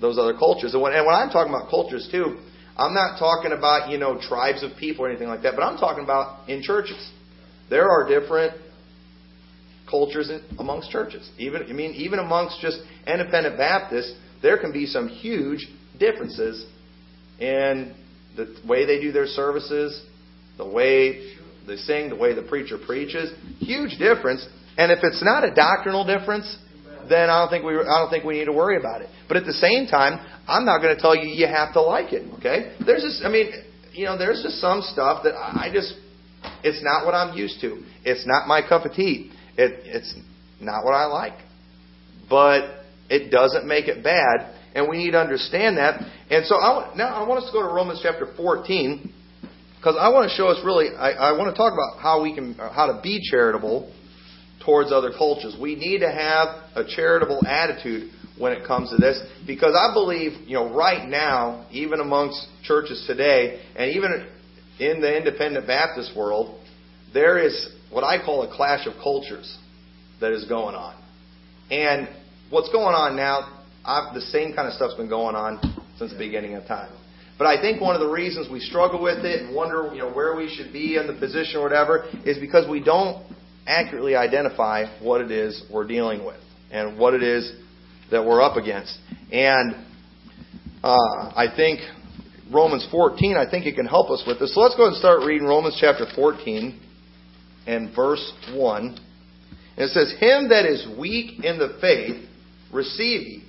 those 0.02 0.18
other 0.18 0.34
cultures. 0.38 0.74
And 0.74 0.82
when, 0.82 0.94
and 0.94 1.06
when 1.06 1.16
I'm 1.16 1.30
talking 1.30 1.54
about 1.54 1.70
cultures 1.70 2.08
too, 2.12 2.40
I'm 2.78 2.94
not 2.94 3.20
talking 3.20 3.52
about, 3.52 3.90
you 3.90 3.98
know, 3.98 4.20
tribes 4.20 4.64
of 4.64 4.72
people 4.78 5.06
or 5.06 5.10
anything 5.10 5.28
like 5.28 5.44
that, 5.44 5.54
but 5.56 5.64
I'm 5.64 5.78
talking 5.78 6.04
about 6.04 6.50
in 6.50 6.62
churches. 6.62 7.12
There 7.70 7.90
are 7.90 8.08
different 8.08 8.54
cultures 9.90 10.30
amongst 10.60 10.90
churches. 10.90 11.30
Even 11.38 11.64
I 11.70 11.74
mean 11.74 11.92
even 11.94 12.20
amongst 12.20 12.60
just 12.60 12.80
independent 13.08 13.58
Baptists, 13.58 14.14
there 14.42 14.58
can 14.58 14.72
be 14.72 14.86
some 14.86 15.08
huge 15.08 15.68
differences 16.00 16.66
in 17.40 17.96
the 18.36 18.56
way 18.68 18.86
they 18.86 19.00
do 19.00 19.12
their 19.12 19.28
services, 19.28 20.04
the 20.58 20.68
way 20.68 21.36
they 21.68 21.76
sing, 21.78 22.10
the 22.10 22.16
way 22.16 22.34
the 22.34 22.44
preacher 22.44 22.78
preaches. 22.78 23.34
Huge 23.60 23.98
difference. 23.98 24.48
And 24.78 24.92
if 24.92 25.00
it's 25.04 25.24
not 25.24 25.44
a 25.44 25.54
doctrinal 25.54 26.06
difference, 26.06 26.58
then 27.10 27.30
I 27.30 27.42
don't 27.42 27.50
think 27.50 27.64
we 27.64 27.76
I 27.76 28.00
don't 28.00 28.10
think 28.10 28.24
we 28.24 28.40
need 28.40 28.46
to 28.46 28.54
worry 28.54 28.78
about 28.78 29.02
it. 29.02 29.10
But 29.28 29.38
at 29.38 29.46
the 29.46 29.54
same 29.54 29.88
time, 29.88 30.26
I'm 30.48 30.66
not 30.66 30.82
going 30.82 30.96
to 30.96 31.02
tell 31.02 31.16
you 31.16 31.30
you 31.30 31.48
have 31.48 31.74
to 31.74 31.82
like 31.82 32.14
it. 32.14 32.32
Okay? 32.40 32.76
There's 32.86 33.04
just 33.04 33.24
I 33.24 33.30
mean, 33.30 33.52
you 33.94 34.06
know, 34.06 34.18
there's 34.18 34.42
just 34.44 34.60
some 34.60 34.82
stuff 34.82 35.24
that 35.24 35.36
I 35.36 35.70
just 35.74 35.94
it's 36.64 36.84
not 36.84 37.06
what 37.06 37.14
I'm 37.14 37.38
used 37.38 37.62
to. 37.62 37.84
It's 38.04 38.26
not 38.26 38.48
my 38.48 38.62
cup 38.68 38.86
of 38.86 38.94
tea. 38.94 39.32
It, 39.58 39.82
it's 39.86 40.14
not 40.60 40.84
what 40.84 40.94
I 40.94 41.06
like. 41.06 41.40
But 42.30 42.84
it 43.10 43.30
doesn't 43.30 43.68
make 43.68 43.88
it 43.88 44.04
bad 44.04 44.55
and 44.76 44.90
we 44.90 44.98
need 44.98 45.12
to 45.12 45.20
understand 45.20 45.78
that. 45.78 46.02
And 46.30 46.46
so 46.46 46.56
I, 46.56 46.94
now 46.96 47.16
I 47.16 47.28
want 47.28 47.44
us 47.44 47.50
to 47.50 47.54
go 47.54 47.66
to 47.66 47.74
Romans 47.74 48.02
chapter 48.04 48.28
14 48.36 49.12
because 49.78 49.96
I 50.00 50.10
want 50.10 50.30
to 50.30 50.36
show 50.36 50.48
us 50.48 50.60
really. 50.64 50.90
I, 50.96 51.12
I 51.12 51.38
want 51.38 51.50
to 51.50 51.58
talk 51.58 51.74
about 51.74 52.02
how 52.02 52.22
we 52.22 52.36
can 52.36 52.60
uh, 52.60 52.72
how 52.72 52.88
to 52.88 53.00
be 53.02 53.22
charitable 53.32 53.92
towards 54.64 54.92
other 54.92 55.12
cultures. 55.18 55.56
We 55.60 55.76
need 55.76 56.00
to 56.00 56.12
have 56.12 56.48
a 56.76 56.84
charitable 56.86 57.46
attitude 57.48 58.12
when 58.38 58.52
it 58.52 58.68
comes 58.68 58.90
to 58.90 58.98
this 58.98 59.22
because 59.48 59.76
I 59.76 59.94
believe 59.94 60.34
you 60.48 60.56
know 60.56 60.76
right 60.76 61.08
now 61.08 61.68
even 61.72 62.02
amongst 62.02 62.46
churches 62.64 63.04
today 63.08 63.64
and 63.76 63.96
even 63.96 64.28
in 64.80 65.00
the 65.00 65.16
independent 65.16 65.68
Baptist 65.68 66.18
world 66.18 66.60
there 67.14 67.38
is 67.38 67.70
what 67.92 68.04
I 68.04 68.24
call 68.24 68.44
a 68.44 68.54
clash 68.54 68.86
of 68.88 68.94
cultures 69.02 69.58
that 70.20 70.34
is 70.34 70.44
going 70.46 70.76
on. 70.76 71.02
And 71.72 72.10
what's 72.50 72.70
going 72.70 72.94
on 72.94 73.16
now 73.16 73.55
I've, 73.86 74.14
the 74.14 74.22
same 74.22 74.54
kind 74.54 74.68
of 74.68 74.74
stuff's 74.74 74.96
been 74.96 75.10
going 75.10 75.36
on 75.36 75.60
since 75.98 76.12
the 76.12 76.18
beginning 76.18 76.56
of 76.56 76.66
time. 76.66 76.92
But 77.38 77.48
I 77.48 77.62
think 77.62 77.82
one 77.82 77.96
of 77.96 78.02
the 78.02 78.10
reasons 78.10 78.50
we 78.50 78.60
struggle 78.60 79.02
with 79.02 79.26
it 79.26 79.42
and 79.42 79.56
wonder, 79.56 79.90
you 79.94 80.00
know, 80.00 80.12
where 80.12 80.36
we 80.36 80.50
should 80.50 80.72
be 80.72 80.96
in 80.96 81.06
the 81.08 81.14
position 81.14 81.58
or 81.58 81.64
whatever 81.64 82.06
is 82.26 82.38
because 82.40 82.70
we 82.70 82.82
don't 82.82 83.26
accurately 83.68 84.16
identify 84.16 84.86
what 85.02 85.22
it 85.22 85.32
is 85.32 85.64
we're 85.72 85.86
dealing 85.86 86.26
with 86.26 86.40
and 86.72 86.98
what 86.98 87.14
it 87.14 87.24
is 87.24 87.52
that 88.10 88.24
we're 88.24 88.42
up 88.42 88.56
against. 88.56 88.98
And 89.32 89.76
uh, 90.82 90.96
I 91.36 91.48
think 91.56 91.82
Romans 92.54 92.88
14, 92.90 93.36
I 93.36 93.50
think 93.50 93.66
it 93.66 93.76
can 93.76 93.86
help 93.86 94.10
us 94.10 94.24
with 94.26 94.40
this. 94.40 94.54
So 94.56 94.62
let's 94.62 94.76
go 94.76 94.84
ahead 94.84 94.94
and 94.94 95.00
start 95.00 95.22
reading 95.26 95.48
Romans 95.48 95.78
chapter 95.80 96.06
14 96.16 96.80
and 97.68 97.94
verse 97.96 98.32
1. 98.54 98.86
And 98.86 99.00
it 99.78 99.90
says, 99.90 100.14
Him 100.20 100.50
that 100.50 100.66
is 100.66 100.88
weak 100.98 101.44
in 101.44 101.58
the 101.58 101.78
faith 101.82 102.30
receive 102.72 103.22
ye 103.22 103.46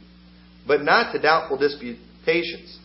but 0.67 0.83
not 0.83 1.13
to 1.13 1.21
doubtful 1.21 1.59
disputations. 1.59 2.79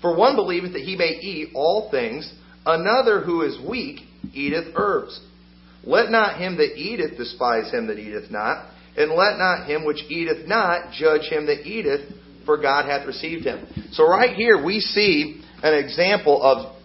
For 0.00 0.16
one 0.16 0.36
believeth 0.36 0.72
that 0.74 0.82
he 0.82 0.96
may 0.96 1.18
eat 1.20 1.50
all 1.54 1.90
things, 1.90 2.32
another 2.66 3.20
who 3.20 3.42
is 3.42 3.58
weak 3.66 4.00
eateth 4.32 4.74
herbs. 4.76 5.20
Let 5.82 6.10
not 6.10 6.38
him 6.38 6.56
that 6.56 6.76
eateth 6.76 7.16
despise 7.16 7.70
him 7.70 7.86
that 7.88 7.98
eateth 7.98 8.30
not, 8.30 8.70
and 8.96 9.10
let 9.10 9.38
not 9.38 9.66
him 9.66 9.84
which 9.84 10.02
eateth 10.08 10.46
not 10.46 10.92
judge 10.92 11.28
him 11.30 11.46
that 11.46 11.66
eateth, 11.66 12.12
for 12.44 12.60
God 12.60 12.86
hath 12.86 13.06
received 13.06 13.44
him. 13.44 13.66
So 13.92 14.08
right 14.08 14.34
here 14.34 14.62
we 14.62 14.80
see 14.80 15.42
an 15.62 15.74
example 15.74 16.42
of 16.42 16.76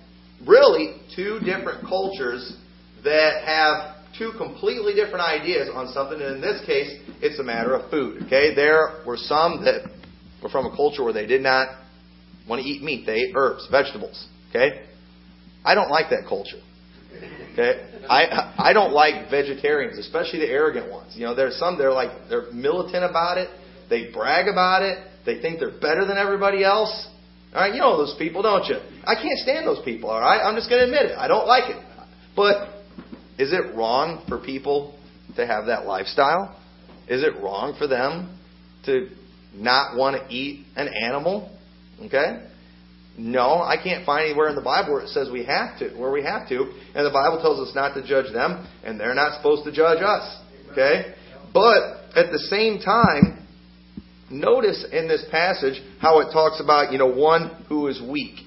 really 0.48 0.96
two 1.15 1.39
different 1.39 1.88
cultures 1.88 2.56
that 3.03 3.44
have 3.46 3.98
two 4.18 4.32
completely 4.38 4.94
different 4.94 5.22
ideas 5.22 5.70
on 5.74 5.91
something, 5.94 6.22
and 6.22 6.36
in 6.36 6.41
this 6.41 6.65
case, 6.65 7.00
it's 7.22 7.39
a 7.39 7.44
matter 7.44 7.74
of 7.74 7.89
food. 7.89 8.24
Okay, 8.24 8.56
there 8.56 9.01
were 9.06 9.18
some 9.18 9.63
that 9.65 9.99
were 10.41 10.50
from 10.50 10.65
a 10.65 10.75
culture 10.75 11.03
where 11.03 11.13
they 11.13 11.25
did 11.25 11.41
not 11.41 11.67
want 12.48 12.62
to 12.62 12.67
eat 12.67 12.81
meat. 12.81 13.05
They 13.05 13.15
ate 13.15 13.34
herbs, 13.36 13.67
vegetables. 13.69 14.27
Okay? 14.50 14.86
I 15.63 15.75
don't 15.75 15.89
like 15.89 16.10
that 16.10 16.25
culture. 16.27 16.62
Okay? 17.53 17.86
I 18.10 18.53
I 18.58 18.74
don't 18.74 18.93
like 18.93 19.29
vegetarians, 19.29 19.98
especially 19.98 20.39
the 20.39 20.50
arrogant 20.50 20.91
ones. 20.91 21.13
You 21.15 21.25
know, 21.25 21.36
there's 21.36 21.58
some 21.58 21.77
they're 21.77 21.91
like 21.91 22.29
they're 22.29 22.51
militant 22.51 23.03
about 23.03 23.38
it. 23.38 23.50
They 23.89 24.12
brag 24.12 24.48
about 24.48 24.84
it. 24.84 25.05
They 25.25 25.41
think 25.41 25.60
they're 25.60 25.72
better 25.72 26.05
than 26.05 26.17
everybody 26.17 26.63
else. 26.63 27.08
All 27.53 27.62
right, 27.62 27.74
you 27.74 27.79
know 27.79 27.98
those 27.98 28.15
people, 28.17 28.43
don't 28.43 28.65
you? 28.65 28.75
I 29.05 29.15
can't 29.15 29.38
stand 29.39 29.65
those 29.65 29.84
people, 29.84 30.10
all 30.10 30.19
right? 30.19 30.39
I'm 30.39 30.55
just 30.55 30.69
going 30.69 30.81
to 30.81 30.86
admit 30.86 31.12
it. 31.12 31.17
I 31.17 31.27
don't 31.27 31.48
like 31.48 31.69
it. 31.69 31.84
But 32.36 32.69
is 33.39 33.51
it 33.51 33.75
wrong 33.75 34.24
for 34.27 34.38
people 34.38 35.00
to 35.36 35.48
have 35.48 35.65
that 35.65 35.88
lifestyle? 35.88 36.55
Is 37.08 37.24
it 37.24 37.41
wrong 37.41 37.75
for 37.77 37.88
them 37.88 38.38
to 38.86 39.10
not 39.53 39.98
want 39.98 40.15
to 40.15 40.34
eat 40.34 40.65
an 40.75 40.88
animal? 40.88 41.56
Okay? 42.01 42.46
No, 43.18 43.62
I 43.62 43.75
can't 43.82 44.06
find 44.06 44.25
anywhere 44.25 44.48
in 44.48 44.56
the 44.56 44.62
Bible 44.62 44.94
where 44.94 45.03
it 45.03 45.10
says 45.10 45.29
we 45.32 45.44
have 45.46 45.77
to, 45.79 45.89
where 45.98 46.12
we 46.12 46.24
have 46.24 46.48
to. 46.50 46.72
And 46.96 47.06
the 47.06 47.12
Bible 47.12 47.39
tells 47.41 47.60
us 47.68 47.75
not 47.75 47.94
to 47.96 48.06
judge 48.06 48.32
them, 48.32 48.65
and 48.84 49.00
they're 49.00 49.15
not 49.15 49.38
supposed 49.38 49.65
to 49.65 49.72
judge 49.72 50.01
us. 50.01 50.41
Okay? 50.72 51.13
But 51.53 52.15
at 52.15 52.32
the 52.32 52.39
same 52.50 52.79
time, 52.79 53.46
notice 54.32 54.86
in 54.91 55.08
this 55.08 55.25
passage 55.32 55.82
how 56.00 56.20
it 56.20 56.32
talks 56.32 56.62
about, 56.62 56.91
you 56.91 56.98
know, 56.98 57.12
one 57.12 57.65
who 57.68 57.88
is 57.88 58.01
weak 58.01 58.39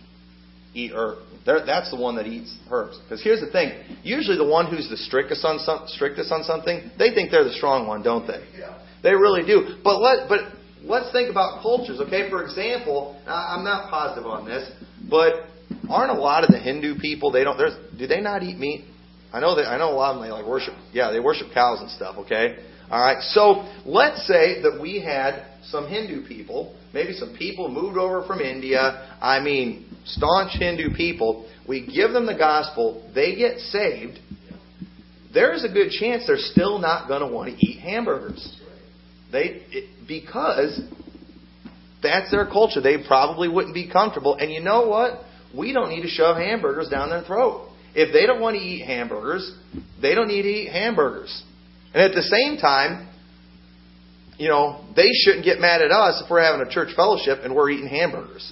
eat 0.74 0.92
herb. 0.94 1.18
That's 1.44 1.90
the 1.90 1.96
one 1.96 2.16
that 2.16 2.26
eats 2.26 2.56
herbs. 2.70 2.98
Because 3.02 3.22
here's 3.22 3.40
the 3.40 3.50
thing: 3.50 3.72
usually 4.02 4.36
the 4.36 4.46
one 4.46 4.70
who's 4.70 4.88
the 4.88 4.96
strictest 4.96 5.44
on 5.44 5.58
some, 5.58 5.82
strictest 5.86 6.30
on 6.30 6.44
something, 6.44 6.90
they 6.98 7.12
think 7.14 7.30
they're 7.30 7.44
the 7.44 7.52
strong 7.52 7.86
one, 7.86 8.02
don't 8.02 8.26
they? 8.26 8.42
Yeah. 8.56 8.78
They 9.02 9.12
really 9.12 9.44
do. 9.44 9.78
But 9.82 9.98
let 10.00 10.28
but 10.28 10.40
let's 10.84 11.10
think 11.12 11.30
about 11.30 11.62
cultures, 11.62 12.00
okay? 12.00 12.28
For 12.30 12.44
example, 12.44 13.20
I'm 13.26 13.64
not 13.64 13.90
positive 13.90 14.26
on 14.26 14.44
this, 14.44 14.70
but 15.08 15.46
aren't 15.88 16.10
a 16.10 16.20
lot 16.20 16.44
of 16.44 16.50
the 16.50 16.58
Hindu 16.58 16.98
people 16.98 17.30
they 17.32 17.44
don't 17.44 17.56
there's 17.56 17.74
do 17.98 18.06
they 18.06 18.20
not 18.20 18.42
eat 18.42 18.58
meat? 18.58 18.84
I 19.32 19.40
know 19.40 19.56
that 19.56 19.66
I 19.66 19.78
know 19.78 19.90
a 19.90 19.96
lot 19.96 20.14
of 20.14 20.20
them 20.20 20.28
they 20.28 20.32
like 20.32 20.46
worship 20.46 20.74
yeah, 20.92 21.10
they 21.10 21.20
worship 21.20 21.48
cows 21.54 21.80
and 21.80 21.90
stuff, 21.90 22.16
okay? 22.18 22.58
All 22.92 23.00
right. 23.00 23.22
So, 23.22 23.66
let's 23.86 24.26
say 24.26 24.60
that 24.62 24.78
we 24.80 25.00
had 25.00 25.46
some 25.64 25.88
Hindu 25.88 26.28
people, 26.28 26.76
maybe 26.92 27.14
some 27.14 27.34
people 27.38 27.70
moved 27.70 27.96
over 27.96 28.26
from 28.26 28.40
India, 28.40 29.16
I 29.18 29.40
mean, 29.40 29.86
staunch 30.04 30.58
Hindu 30.58 30.94
people, 30.94 31.48
we 31.66 31.86
give 31.86 32.12
them 32.12 32.26
the 32.26 32.36
gospel, 32.36 33.10
they 33.14 33.34
get 33.34 33.60
saved. 33.60 34.18
There's 35.32 35.64
a 35.64 35.68
good 35.68 35.90
chance 35.90 36.24
they're 36.26 36.36
still 36.36 36.78
not 36.78 37.08
going 37.08 37.20
to 37.26 37.34
want 37.34 37.56
to 37.56 37.66
eat 37.66 37.80
hamburgers. 37.80 38.60
They 39.30 39.62
it, 39.70 40.01
because 40.20 40.80
that's 42.02 42.30
their 42.30 42.46
culture. 42.46 42.80
They 42.80 42.98
probably 43.06 43.48
wouldn't 43.48 43.74
be 43.74 43.90
comfortable. 43.90 44.34
And 44.34 44.50
you 44.50 44.60
know 44.60 44.86
what? 44.86 45.20
We 45.56 45.72
don't 45.72 45.90
need 45.90 46.02
to 46.02 46.08
shove 46.08 46.36
hamburgers 46.36 46.88
down 46.88 47.10
their 47.10 47.22
throat. 47.22 47.68
If 47.94 48.12
they 48.12 48.26
don't 48.26 48.40
want 48.40 48.56
to 48.56 48.62
eat 48.62 48.84
hamburgers, 48.84 49.54
they 50.00 50.14
don't 50.14 50.28
need 50.28 50.42
to 50.42 50.48
eat 50.48 50.70
hamburgers. 50.70 51.42
And 51.94 52.02
at 52.02 52.14
the 52.14 52.22
same 52.22 52.56
time, 52.58 53.08
you 54.38 54.48
know, 54.48 54.84
they 54.96 55.08
shouldn't 55.24 55.44
get 55.44 55.60
mad 55.60 55.82
at 55.82 55.90
us 55.90 56.22
if 56.24 56.30
we're 56.30 56.42
having 56.42 56.66
a 56.66 56.70
church 56.70 56.94
fellowship 56.96 57.40
and 57.44 57.54
we're 57.54 57.70
eating 57.70 57.88
hamburgers. 57.88 58.50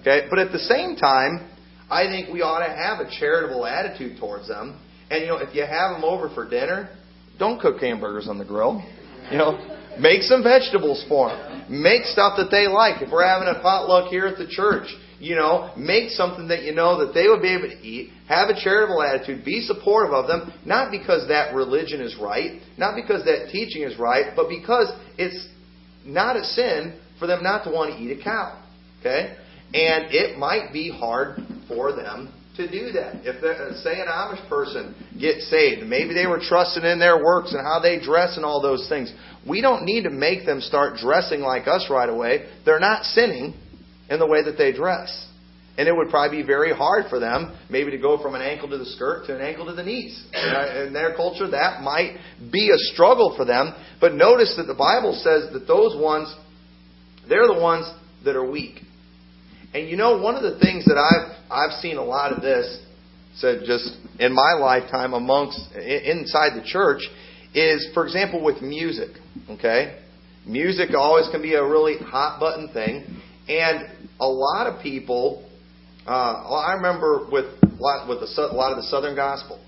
Okay? 0.00 0.26
But 0.28 0.38
at 0.38 0.52
the 0.52 0.58
same 0.58 0.96
time, 0.96 1.50
I 1.90 2.04
think 2.04 2.32
we 2.32 2.42
ought 2.42 2.64
to 2.64 2.72
have 2.72 3.00
a 3.00 3.10
charitable 3.18 3.64
attitude 3.64 4.18
towards 4.20 4.48
them. 4.48 4.80
And 5.10 5.22
you 5.22 5.28
know, 5.28 5.38
if 5.38 5.54
you 5.54 5.62
have 5.62 5.96
them 5.96 6.04
over 6.04 6.28
for 6.34 6.48
dinner, 6.48 6.90
don't 7.38 7.58
cook 7.60 7.80
hamburgers 7.80 8.28
on 8.28 8.38
the 8.38 8.44
grill. 8.44 8.84
You 9.30 9.38
know, 9.38 9.77
Make 10.00 10.22
some 10.22 10.42
vegetables 10.42 11.04
for 11.08 11.28
them. 11.28 11.66
Make 11.68 12.04
stuff 12.04 12.38
that 12.38 12.50
they 12.50 12.66
like. 12.66 13.02
If 13.02 13.10
we're 13.10 13.26
having 13.26 13.48
a 13.48 13.60
potluck 13.60 14.10
here 14.10 14.26
at 14.26 14.38
the 14.38 14.46
church, 14.46 14.86
you 15.18 15.34
know, 15.34 15.72
make 15.76 16.10
something 16.10 16.48
that 16.48 16.62
you 16.62 16.72
know 16.72 17.04
that 17.04 17.12
they 17.12 17.26
would 17.26 17.42
be 17.42 17.52
able 17.54 17.68
to 17.68 17.78
eat, 17.82 18.12
have 18.28 18.48
a 18.48 18.54
charitable 18.54 19.02
attitude, 19.02 19.44
be 19.44 19.60
supportive 19.60 20.14
of 20.14 20.28
them, 20.28 20.52
not 20.64 20.90
because 20.90 21.26
that 21.28 21.54
religion 21.54 22.00
is 22.00 22.16
right, 22.20 22.60
not 22.76 22.94
because 22.94 23.24
that 23.24 23.48
teaching 23.50 23.82
is 23.82 23.98
right, 23.98 24.34
but 24.36 24.48
because 24.48 24.92
it's 25.18 25.48
not 26.04 26.36
a 26.36 26.44
sin 26.44 26.98
for 27.18 27.26
them 27.26 27.42
not 27.42 27.64
to 27.64 27.70
want 27.70 27.92
to 27.92 27.98
eat 27.98 28.18
a 28.18 28.22
cow. 28.22 28.62
Okay? 29.00 29.36
And 29.74 30.14
it 30.14 30.38
might 30.38 30.72
be 30.72 30.90
hard 30.90 31.40
for 31.66 31.92
them 31.92 32.32
to 32.56 32.70
do 32.70 32.92
that. 32.92 33.22
If, 33.22 33.42
uh, 33.42 33.74
say, 33.82 34.00
an 34.00 34.06
Amish 34.10 34.46
person 34.48 34.94
gets 35.18 35.48
saved, 35.50 35.86
maybe 35.86 36.14
they 36.14 36.26
were 36.26 36.40
trusting 36.42 36.84
in 36.84 36.98
their 36.98 37.22
works 37.22 37.52
and 37.52 37.62
how 37.62 37.78
they 37.80 38.00
dress 38.00 38.36
and 38.36 38.44
all 38.44 38.60
those 38.60 38.88
things. 38.88 39.12
We 39.46 39.60
don't 39.60 39.84
need 39.84 40.04
to 40.04 40.10
make 40.10 40.46
them 40.46 40.60
start 40.60 40.96
dressing 40.96 41.40
like 41.40 41.66
us 41.68 41.88
right 41.90 42.08
away. 42.08 42.48
They're 42.64 42.80
not 42.80 43.04
sinning 43.04 43.54
in 44.10 44.18
the 44.18 44.26
way 44.26 44.42
that 44.44 44.56
they 44.56 44.72
dress. 44.72 45.26
And 45.76 45.86
it 45.86 45.94
would 45.94 46.08
probably 46.08 46.42
be 46.42 46.46
very 46.46 46.74
hard 46.74 47.04
for 47.08 47.20
them, 47.20 47.56
maybe 47.70 47.92
to 47.92 47.98
go 47.98 48.20
from 48.20 48.34
an 48.34 48.42
ankle 48.42 48.68
to 48.68 48.78
the 48.78 48.84
skirt 48.84 49.26
to 49.26 49.36
an 49.36 49.40
ankle 49.40 49.66
to 49.66 49.74
the 49.74 49.84
knees. 49.84 50.26
In 50.34 50.92
their 50.92 51.14
culture, 51.14 51.48
that 51.48 51.82
might 51.82 52.16
be 52.50 52.70
a 52.70 52.78
struggle 52.92 53.34
for 53.36 53.44
them. 53.44 53.72
But 54.00 54.14
notice 54.14 54.54
that 54.56 54.64
the 54.64 54.74
Bible 54.74 55.12
says 55.22 55.52
that 55.52 55.68
those 55.68 55.96
ones, 55.96 56.34
they're 57.28 57.46
the 57.46 57.60
ones 57.60 57.88
that 58.24 58.34
are 58.34 58.50
weak. 58.50 58.80
And 59.72 59.88
you 59.88 59.96
know, 59.96 60.20
one 60.20 60.34
of 60.34 60.42
the 60.42 60.58
things 60.58 60.84
that 60.86 60.96
I've 60.96 61.36
I've 61.50 61.80
seen 61.80 61.96
a 61.96 62.04
lot 62.04 62.32
of 62.32 62.42
this 62.42 62.82
said 63.36 63.62
just 63.64 63.96
in 64.18 64.32
my 64.34 64.54
lifetime 64.54 65.12
amongst 65.12 65.60
inside 65.76 66.58
the 66.58 66.64
church 66.64 67.02
is, 67.54 67.88
for 67.94 68.04
example, 68.04 68.42
with 68.42 68.62
music. 68.62 69.10
Okay, 69.50 69.98
music 70.46 70.90
always 70.96 71.28
can 71.30 71.42
be 71.42 71.54
a 71.54 71.64
really 71.64 71.96
hot 71.98 72.40
button 72.40 72.68
thing, 72.72 73.04
and 73.48 73.88
a 74.20 74.26
lot 74.26 74.66
of 74.66 74.82
people. 74.82 75.44
Uh, 76.06 76.10
I 76.10 76.74
remember 76.74 77.28
with 77.30 77.46
with 78.08 78.18
a 78.22 78.40
lot 78.52 78.72
of 78.72 78.76
the 78.76 78.86
Southern 78.90 79.14
gospel. 79.14 79.64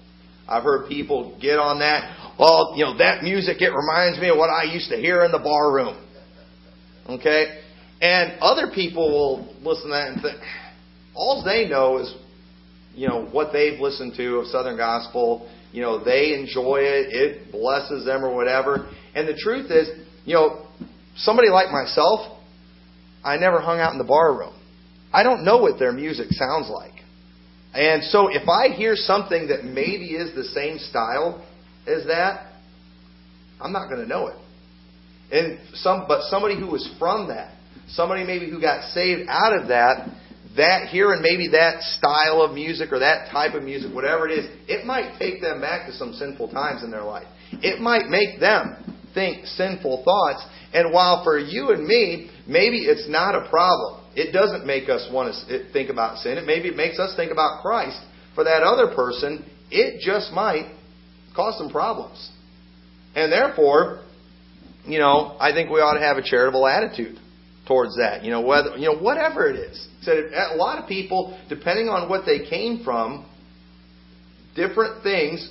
I've 0.48 0.64
heard 0.64 0.88
people 0.88 1.38
get 1.40 1.58
on 1.58 1.78
that. 1.78 2.34
Well, 2.38 2.74
you 2.76 2.84
know 2.84 2.98
that 2.98 3.22
music. 3.22 3.60
It 3.60 3.70
reminds 3.70 4.18
me 4.18 4.30
of 4.30 4.36
what 4.36 4.50
I 4.50 4.64
used 4.72 4.90
to 4.90 4.96
hear 4.96 5.24
in 5.24 5.32
the 5.32 5.38
bar 5.38 5.72
room. 5.72 6.06
Okay, 7.08 7.60
and 8.00 8.38
other 8.40 8.72
people 8.74 9.10
will 9.10 9.54
listen 9.62 9.90
to 9.90 9.92
that 9.92 10.08
and 10.08 10.22
think, 10.22 10.38
all 11.14 11.42
they 11.44 11.68
know 11.68 11.98
is, 11.98 12.14
you 12.94 13.08
know, 13.08 13.26
what 13.26 13.52
they've 13.52 13.78
listened 13.78 14.14
to 14.16 14.38
of 14.38 14.46
Southern 14.46 14.76
Gospel. 14.76 15.48
You 15.72 15.82
know, 15.82 16.02
they 16.02 16.34
enjoy 16.34 16.80
it. 16.80 17.12
It 17.12 17.52
blesses 17.52 18.04
them 18.04 18.24
or 18.24 18.34
whatever. 18.34 18.90
And 19.14 19.28
the 19.28 19.36
truth 19.36 19.70
is, 19.70 19.88
you 20.24 20.34
know, 20.34 20.66
somebody 21.16 21.48
like 21.48 21.70
myself, 21.70 22.38
I 23.24 23.36
never 23.36 23.60
hung 23.60 23.78
out 23.78 23.92
in 23.92 23.98
the 23.98 24.04
bar 24.04 24.36
room. 24.36 24.54
I 25.12 25.22
don't 25.22 25.44
know 25.44 25.58
what 25.58 25.78
their 25.78 25.92
music 25.92 26.28
sounds 26.30 26.68
like. 26.68 26.92
And 27.72 28.02
so 28.04 28.28
if 28.28 28.48
I 28.48 28.74
hear 28.74 28.94
something 28.96 29.48
that 29.48 29.64
maybe 29.64 30.06
is 30.06 30.34
the 30.34 30.44
same 30.44 30.78
style 30.78 31.46
as 31.86 32.06
that, 32.06 32.52
I'm 33.60 33.72
not 33.72 33.88
going 33.88 34.00
to 34.00 34.08
know 34.08 34.28
it. 34.28 34.36
And 35.32 35.58
some, 35.74 36.06
but 36.08 36.22
somebody 36.30 36.58
who 36.58 36.66
was 36.66 36.88
from 36.98 37.28
that, 37.28 37.54
somebody 37.88 38.24
maybe 38.24 38.50
who 38.50 38.60
got 38.60 38.90
saved 38.92 39.28
out 39.28 39.52
of 39.60 39.68
that, 39.68 40.08
that 40.56 40.88
hearing 40.88 41.22
maybe 41.22 41.48
that 41.48 41.82
style 41.82 42.42
of 42.42 42.54
music 42.54 42.92
or 42.92 42.98
that 42.98 43.30
type 43.30 43.54
of 43.54 43.62
music, 43.62 43.94
whatever 43.94 44.28
it 44.28 44.32
is, 44.32 44.46
it 44.68 44.84
might 44.84 45.18
take 45.18 45.40
them 45.40 45.60
back 45.60 45.86
to 45.86 45.92
some 45.92 46.12
sinful 46.12 46.48
times 46.48 46.82
in 46.82 46.90
their 46.90 47.04
life. 47.04 47.26
It 47.52 47.80
might 47.80 48.08
make 48.08 48.40
them 48.40 48.98
think 49.14 49.46
sinful 49.46 50.02
thoughts. 50.04 50.44
And 50.72 50.92
while 50.92 51.22
for 51.22 51.38
you 51.38 51.70
and 51.70 51.86
me, 51.86 52.30
maybe 52.46 52.78
it's 52.78 53.08
not 53.08 53.34
a 53.34 53.48
problem. 53.48 54.04
It 54.16 54.32
doesn't 54.32 54.66
make 54.66 54.88
us 54.88 55.08
want 55.12 55.34
to 55.48 55.72
think 55.72 55.88
about 55.88 56.18
sin. 56.18 56.36
It 56.36 56.44
maybe 56.44 56.68
it 56.68 56.76
makes 56.76 56.98
us 56.98 57.14
think 57.16 57.30
about 57.30 57.62
Christ. 57.62 58.00
For 58.34 58.44
that 58.44 58.62
other 58.62 58.94
person, 58.94 59.48
it 59.70 60.00
just 60.00 60.32
might 60.32 60.74
cause 61.34 61.56
some 61.58 61.70
problems. 61.70 62.30
And 63.14 63.30
therefore, 63.32 64.04
you 64.84 64.98
know, 64.98 65.36
I 65.38 65.52
think 65.52 65.70
we 65.70 65.80
ought 65.80 65.94
to 65.94 66.00
have 66.00 66.16
a 66.16 66.22
charitable 66.22 66.66
attitude 66.66 67.18
towards 67.70 67.96
that. 67.96 68.24
You 68.24 68.32
know, 68.32 68.40
whether 68.40 68.76
you 68.76 68.86
know 68.86 68.98
whatever 68.98 69.48
it 69.48 69.54
is. 69.54 69.88
Said 70.02 70.32
a 70.34 70.56
lot 70.56 70.82
of 70.82 70.88
people, 70.88 71.40
depending 71.48 71.88
on 71.88 72.08
what 72.08 72.26
they 72.26 72.50
came 72.50 72.82
from, 72.82 73.30
different 74.56 75.04
things 75.04 75.48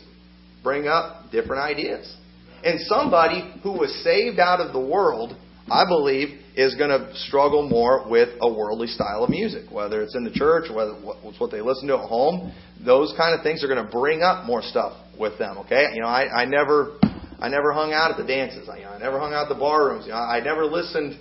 bring 0.62 0.88
up 0.88 1.32
different 1.32 1.64
ideas. 1.64 2.14
And 2.62 2.78
somebody 2.82 3.54
who 3.64 3.72
was 3.72 4.04
saved 4.04 4.38
out 4.38 4.60
of 4.60 4.74
the 4.74 4.80
world, 4.80 5.34
I 5.72 5.86
believe, 5.88 6.42
is 6.58 6.76
going 6.76 6.90
to 6.90 7.16
struggle 7.16 7.70
more 7.70 8.10
with 8.10 8.28
a 8.42 8.52
worldly 8.52 8.88
style 8.88 9.24
of 9.24 9.30
music, 9.30 9.72
whether 9.72 10.02
it's 10.02 10.16
in 10.16 10.26
the 10.26 10.32
church, 10.32 10.66
whether 10.70 10.96
it's 11.24 11.40
what 11.40 11.52
they 11.52 11.62
listen 11.62 11.88
to 11.88 12.00
at 12.00 12.10
home. 12.10 12.54
Those 12.86 13.14
kind 13.16 13.34
of 13.34 13.44
things 13.44 13.64
are 13.64 13.68
going 13.70 13.86
to 13.86 13.90
bring 13.90 14.24
up 14.24 14.46
more 14.46 14.62
stuff 14.62 14.92
with 15.18 15.40
them. 15.40 15.60
Okay, 15.60 15.86
you 15.94 16.02
know, 16.02 16.08
I, 16.08 16.42
I 16.42 16.46
never, 16.46 17.00
I 17.40 17.48
never 17.48 17.72
hung 17.72 17.94
out 17.94 18.12
at 18.12 18.18
the 18.18 18.28
dances. 18.28 18.68
I, 18.68 18.80
you 18.80 18.84
know, 18.84 18.92
I 18.92 19.00
never 19.00 19.20
hung 19.20 19.32
out 19.32 19.44
at 19.44 19.50
the 19.50 19.60
bar 19.60 19.86
rooms. 19.86 20.06
You 20.06 20.12
know, 20.12 20.18
I 20.18 20.42
never 20.42 20.66
listened 20.66 21.18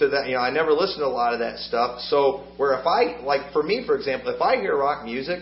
to 0.00 0.08
that. 0.08 0.26
You 0.26 0.34
know, 0.34 0.40
I 0.40 0.50
never 0.50 0.72
listened 0.72 1.00
to 1.00 1.06
a 1.06 1.08
lot 1.08 1.32
of 1.32 1.40
that 1.40 1.58
stuff. 1.60 2.00
So 2.08 2.48
where 2.56 2.78
if 2.78 2.86
I 2.86 3.22
like 3.22 3.52
for 3.52 3.62
me, 3.62 3.84
for 3.86 3.96
example, 3.96 4.34
if 4.34 4.42
I 4.42 4.56
hear 4.56 4.76
rock 4.76 5.04
music, 5.04 5.38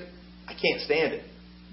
I 0.46 0.52
can't 0.52 0.82
stand 0.82 1.14
it. 1.14 1.24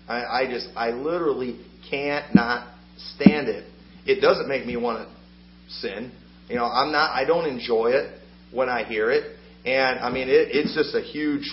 I, 0.07 0.23
I 0.23 0.47
just 0.49 0.69
I 0.75 0.91
literally 0.91 1.65
can't 1.89 2.33
not 2.33 2.73
stand 3.15 3.47
it. 3.47 3.65
It 4.05 4.21
doesn't 4.21 4.47
make 4.47 4.65
me 4.65 4.77
want 4.77 5.07
to 5.07 5.73
sin. 5.73 6.11
You 6.49 6.55
know, 6.55 6.65
I'm 6.65 6.91
not. 6.91 7.11
I 7.11 7.25
don't 7.25 7.45
enjoy 7.45 7.87
it 7.87 8.19
when 8.51 8.69
I 8.69 8.83
hear 8.83 9.11
it, 9.11 9.37
and 9.65 9.99
I 9.99 10.11
mean, 10.11 10.29
it, 10.29 10.49
it's 10.51 10.75
just 10.75 10.95
a 10.95 11.01
huge. 11.01 11.49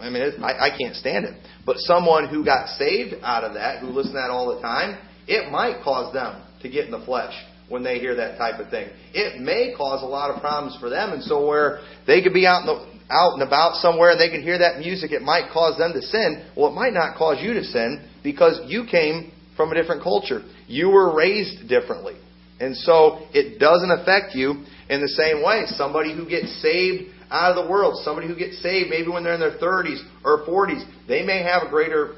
I 0.00 0.10
mean, 0.10 0.22
it, 0.22 0.34
I, 0.42 0.66
I 0.66 0.76
can't 0.76 0.96
stand 0.96 1.24
it. 1.24 1.34
But 1.64 1.76
someone 1.78 2.28
who 2.28 2.44
got 2.44 2.68
saved 2.76 3.14
out 3.22 3.44
of 3.44 3.54
that, 3.54 3.80
who 3.80 3.88
listened 3.88 4.14
to 4.14 4.18
that 4.18 4.30
all 4.30 4.54
the 4.54 4.60
time, 4.60 4.98
it 5.28 5.50
might 5.50 5.82
cause 5.84 6.12
them 6.12 6.42
to 6.62 6.68
get 6.68 6.86
in 6.86 6.90
the 6.90 7.04
flesh 7.04 7.32
when 7.68 7.82
they 7.82 7.98
hear 7.98 8.14
that 8.16 8.36
type 8.36 8.60
of 8.60 8.70
thing. 8.70 8.88
It 9.12 9.40
may 9.40 9.74
cause 9.76 10.02
a 10.02 10.06
lot 10.06 10.30
of 10.30 10.40
problems 10.40 10.76
for 10.80 10.90
them, 10.90 11.12
and 11.12 11.22
so 11.22 11.46
where 11.46 11.80
they 12.06 12.22
could 12.22 12.34
be 12.34 12.46
out 12.46 12.60
in 12.60 12.66
the 12.66 12.94
out 13.10 13.34
and 13.34 13.42
about 13.42 13.76
somewhere 13.76 14.12
and 14.12 14.20
they 14.20 14.30
can 14.30 14.42
hear 14.42 14.58
that 14.58 14.78
music, 14.78 15.12
it 15.12 15.22
might 15.22 15.52
cause 15.52 15.76
them 15.76 15.92
to 15.92 16.00
sin. 16.00 16.48
Well, 16.56 16.70
it 16.70 16.74
might 16.74 16.94
not 16.94 17.16
cause 17.16 17.38
you 17.40 17.52
to 17.54 17.64
sin 17.64 18.08
because 18.22 18.60
you 18.66 18.86
came 18.90 19.32
from 19.56 19.70
a 19.70 19.74
different 19.74 20.02
culture. 20.02 20.42
You 20.66 20.88
were 20.88 21.14
raised 21.14 21.68
differently. 21.68 22.16
And 22.60 22.76
so 22.76 23.26
it 23.34 23.58
doesn't 23.58 23.90
affect 23.90 24.34
you 24.34 24.64
in 24.88 25.00
the 25.00 25.08
same 25.08 25.44
way. 25.44 25.64
Somebody 25.66 26.14
who 26.16 26.28
gets 26.28 26.62
saved 26.62 27.12
out 27.30 27.56
of 27.56 27.64
the 27.64 27.70
world, 27.70 28.00
somebody 28.04 28.26
who 28.28 28.36
gets 28.36 28.62
saved 28.62 28.90
maybe 28.90 29.08
when 29.10 29.24
they're 29.24 29.34
in 29.34 29.40
their 29.40 29.58
30s 29.58 30.00
or 30.24 30.46
40s, 30.46 30.82
they 31.06 31.22
may 31.24 31.42
have 31.42 31.64
a 31.66 31.68
greater 31.68 32.16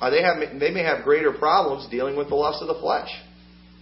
uh, 0.00 0.10
they 0.10 0.22
have 0.22 0.36
they 0.58 0.70
may 0.70 0.82
have 0.82 1.04
greater 1.04 1.32
problems 1.32 1.88
dealing 1.90 2.16
with 2.16 2.28
the 2.28 2.34
lust 2.34 2.60
of 2.60 2.68
the 2.68 2.80
flesh. 2.80 3.08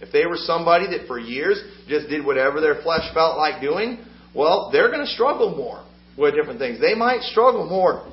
If 0.03 0.11
they 0.11 0.25
were 0.25 0.35
somebody 0.35 0.87
that 0.91 1.07
for 1.07 1.17
years 1.17 1.63
just 1.87 2.09
did 2.09 2.25
whatever 2.25 2.59
their 2.59 2.83
flesh 2.83 3.07
felt 3.13 3.37
like 3.37 3.61
doing, 3.61 4.03
well, 4.35 4.69
they're 4.73 4.91
going 4.91 5.05
to 5.05 5.11
struggle 5.15 5.55
more 5.55 5.87
with 6.17 6.35
different 6.35 6.59
things. 6.59 6.81
They 6.81 6.93
might 6.93 7.21
struggle 7.21 7.65
more 7.65 8.03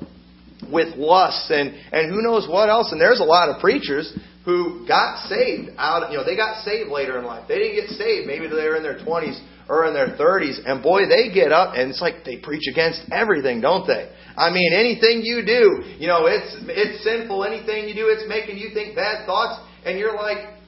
with 0.71 0.95
lusts 0.95 1.51
and, 1.51 1.75
and 1.91 2.07
who 2.09 2.23
knows 2.23 2.47
what 2.47 2.69
else. 2.69 2.93
And 2.93 3.01
there's 3.01 3.19
a 3.19 3.27
lot 3.27 3.49
of 3.49 3.59
preachers 3.59 4.07
who 4.45 4.87
got 4.87 5.27
saved 5.27 5.75
out, 5.77 6.09
you 6.11 6.17
know, 6.17 6.23
they 6.23 6.37
got 6.37 6.63
saved 6.63 6.89
later 6.89 7.19
in 7.19 7.25
life. 7.25 7.43
They 7.49 7.59
didn't 7.59 7.75
get 7.75 7.89
saved. 7.99 8.25
Maybe 8.25 8.47
they 8.47 8.71
were 8.71 8.77
in 8.77 8.83
their 8.83 8.97
20s 8.97 9.35
or 9.67 9.85
in 9.85 9.93
their 9.93 10.15
30s. 10.15 10.63
And 10.63 10.81
boy, 10.81 11.11
they 11.11 11.33
get 11.33 11.51
up 11.51 11.75
and 11.75 11.91
it's 11.91 12.01
like 12.01 12.23
they 12.23 12.37
preach 12.37 12.71
against 12.71 13.03
everything, 13.11 13.59
don't 13.59 13.85
they? 13.85 14.09
I 14.37 14.49
mean, 14.49 14.71
anything 14.71 15.27
you 15.27 15.43
do, 15.43 15.83
you 15.99 16.07
know, 16.07 16.25
it's, 16.25 16.55
it's 16.71 17.03
sinful. 17.03 17.43
Anything 17.43 17.89
you 17.89 17.93
do, 17.93 18.07
it's 18.07 18.23
making 18.31 18.57
you 18.57 18.71
think 18.73 18.95
bad 18.95 19.25
thoughts. 19.25 19.59
And 19.83 19.99
you're 19.99 20.15
like, 20.15 20.60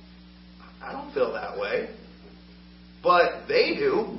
I 0.84 0.92
don't 0.92 1.14
feel 1.14 1.34
that 1.34 1.58
way. 1.58 1.90
But 3.02 3.48
they 3.48 3.76
do 3.76 4.18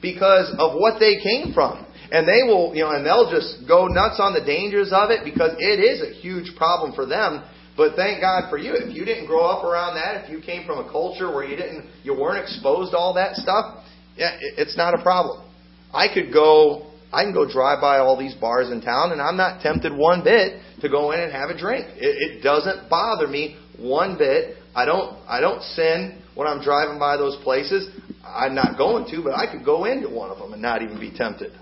because 0.00 0.54
of 0.58 0.78
what 0.78 0.98
they 1.00 1.16
came 1.22 1.52
from. 1.52 1.86
And 2.10 2.26
they 2.26 2.46
will, 2.46 2.74
you 2.74 2.82
know, 2.82 2.92
and 2.92 3.04
they'll 3.04 3.30
just 3.30 3.66
go 3.66 3.86
nuts 3.86 4.20
on 4.20 4.32
the 4.32 4.44
dangers 4.44 4.90
of 4.92 5.10
it 5.10 5.24
because 5.24 5.56
it 5.58 5.82
is 5.82 6.02
a 6.02 6.14
huge 6.20 6.56
problem 6.56 6.94
for 6.94 7.06
them. 7.06 7.42
But 7.76 7.96
thank 7.96 8.20
God 8.20 8.48
for 8.48 8.56
you. 8.56 8.72
If 8.74 8.94
you 8.94 9.04
didn't 9.04 9.26
grow 9.26 9.44
up 9.44 9.64
around 9.64 9.96
that, 9.96 10.24
if 10.24 10.30
you 10.30 10.40
came 10.40 10.64
from 10.66 10.78
a 10.78 10.90
culture 10.90 11.34
where 11.34 11.44
you 11.44 11.56
didn't, 11.56 11.90
you 12.04 12.14
weren't 12.14 12.42
exposed 12.42 12.92
to 12.92 12.96
all 12.96 13.14
that 13.14 13.34
stuff, 13.36 13.84
yeah, 14.16 14.38
it's 14.56 14.76
not 14.76 14.94
a 14.98 15.02
problem. 15.02 15.44
I 15.92 16.06
could 16.12 16.32
go, 16.32 16.90
I 17.12 17.24
can 17.24 17.34
go 17.34 17.50
drive 17.50 17.80
by 17.80 17.98
all 17.98 18.18
these 18.18 18.34
bars 18.34 18.70
in 18.70 18.80
town, 18.80 19.12
and 19.12 19.20
I'm 19.20 19.36
not 19.36 19.60
tempted 19.60 19.92
one 19.94 20.24
bit 20.24 20.62
to 20.80 20.88
go 20.88 21.12
in 21.12 21.20
and 21.20 21.32
have 21.32 21.50
a 21.50 21.58
drink. 21.58 21.86
It, 21.96 22.38
it 22.38 22.42
doesn't 22.42 22.88
bother 22.88 23.26
me 23.26 23.58
one 23.78 24.16
bit. 24.16 24.56
I 24.76 24.84
don't 24.84 25.16
I 25.26 25.40
don't 25.40 25.62
sin 25.62 26.22
when 26.34 26.46
I'm 26.46 26.62
driving 26.62 26.98
by 26.98 27.16
those 27.16 27.36
places. 27.42 27.88
I'm 28.22 28.54
not 28.54 28.76
going 28.76 29.08
to, 29.10 29.22
but 29.22 29.32
I 29.32 29.50
could 29.50 29.64
go 29.64 29.86
into 29.86 30.10
one 30.10 30.30
of 30.30 30.38
them 30.38 30.52
and 30.52 30.60
not 30.60 30.82
even 30.82 31.00
be 31.00 31.10
tempted 31.10 31.52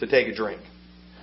to 0.00 0.06
take 0.06 0.28
a 0.28 0.34
drink. 0.34 0.60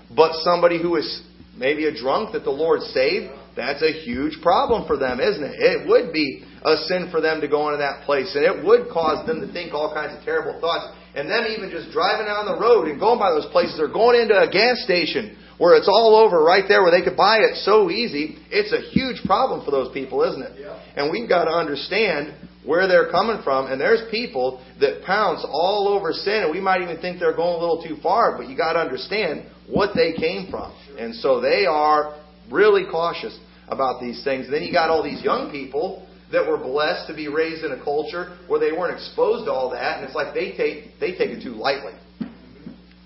But 0.10 0.34
somebody 0.42 0.82
who 0.82 0.96
is 0.96 1.22
maybe 1.56 1.86
a 1.86 1.94
drunk 1.94 2.34
that 2.34 2.44
the 2.44 2.52
Lord 2.52 2.82
saved, 2.82 3.32
that's 3.56 3.84
a 3.84 3.92
huge 3.92 4.42
problem 4.42 4.88
for 4.88 4.98
them, 4.98 5.20
isn't 5.20 5.44
it? 5.44 5.56
It 5.56 5.88
would 5.88 6.12
be 6.12 6.44
a 6.64 6.76
sin 6.90 7.10
for 7.12 7.22
them 7.22 7.40
to 7.42 7.48
go 7.48 7.70
into 7.70 7.78
that 7.78 8.04
place, 8.06 8.34
and 8.36 8.44
it 8.44 8.66
would 8.66 8.90
cause 8.90 9.26
them 9.28 9.46
to 9.46 9.54
think 9.54 9.74
all 9.74 9.94
kinds 9.94 10.18
of 10.18 10.26
terrible 10.26 10.60
thoughts. 10.60 10.90
And 11.14 11.30
then 11.30 11.54
even 11.56 11.70
just 11.70 11.94
driving 11.94 12.26
down 12.26 12.46
the 12.46 12.60
road 12.60 12.90
and 12.90 13.00
going 13.00 13.20
by 13.20 13.32
those 13.32 13.46
places 13.52 13.80
or 13.80 13.88
going 13.88 14.20
into 14.20 14.36
a 14.36 14.50
gas 14.50 14.84
station 14.84 15.38
where 15.58 15.76
it's 15.76 15.88
all 15.88 16.16
over 16.16 16.44
right 16.44 16.66
there 16.68 16.84
where 16.84 16.92
they 16.92 17.04
could 17.04 17.18
buy 17.18 17.38
it 17.40 17.56
so 17.64 17.90
easy, 17.90 18.38
it's 18.52 18.74
a 18.74 18.82
huge 18.92 19.24
problem 19.26 19.64
for 19.64 19.72
those 19.72 19.94
people, 19.94 20.24
isn't 20.24 20.42
it? 20.42 20.60
Yeah. 20.60 20.80
And 20.96 21.12
we've 21.12 21.30
got 21.30 21.46
to 21.46 21.52
understand 21.52 22.34
where 22.66 22.88
they're 22.88 23.10
coming 23.12 23.42
from. 23.44 23.68
And 23.68 23.80
there's 23.80 24.02
people 24.12 24.64
that 24.80 25.04
pounce 25.06 25.46
all 25.48 25.88
over 25.88 26.12
sin, 26.12 26.44
and 26.44 26.52
we 26.52 26.60
might 26.60 26.82
even 26.82 26.98
think 26.98 27.20
they're 27.20 27.36
going 27.36 27.56
a 27.56 27.60
little 27.60 27.82
too 27.82 27.98
far, 28.02 28.38
but 28.38 28.50
you 28.50 28.58
got 28.58 28.74
to 28.74 28.80
understand 28.80 29.46
what 29.70 29.96
they 29.96 30.14
came 30.14 30.50
from. 30.50 30.76
And 30.98 31.16
so 31.16 31.40
they 31.40 31.66
are 31.66 32.20
really 32.52 32.84
cautious 32.90 33.38
about 33.68 34.02
these 34.02 34.24
things. 34.24 34.46
And 34.46 34.54
then 34.54 34.64
you 34.64 34.74
got 34.74 34.90
all 34.90 35.04
these 35.04 35.24
young 35.24 35.52
people 35.52 36.08
that 36.32 36.46
were 36.48 36.58
blessed 36.58 37.08
to 37.08 37.16
be 37.16 37.28
raised 37.28 37.64
in 37.64 37.72
a 37.72 37.84
culture 37.84 38.38
where 38.48 38.60
they 38.60 38.72
weren't 38.72 38.94
exposed 38.94 39.46
to 39.46 39.52
all 39.52 39.70
that, 39.72 39.98
and 39.98 40.06
it's 40.06 40.16
like 40.16 40.34
they 40.34 40.58
take 40.58 41.00
they 41.00 41.12
take 41.12 41.30
it 41.30 41.44
too 41.44 41.54
lightly. 41.54 41.94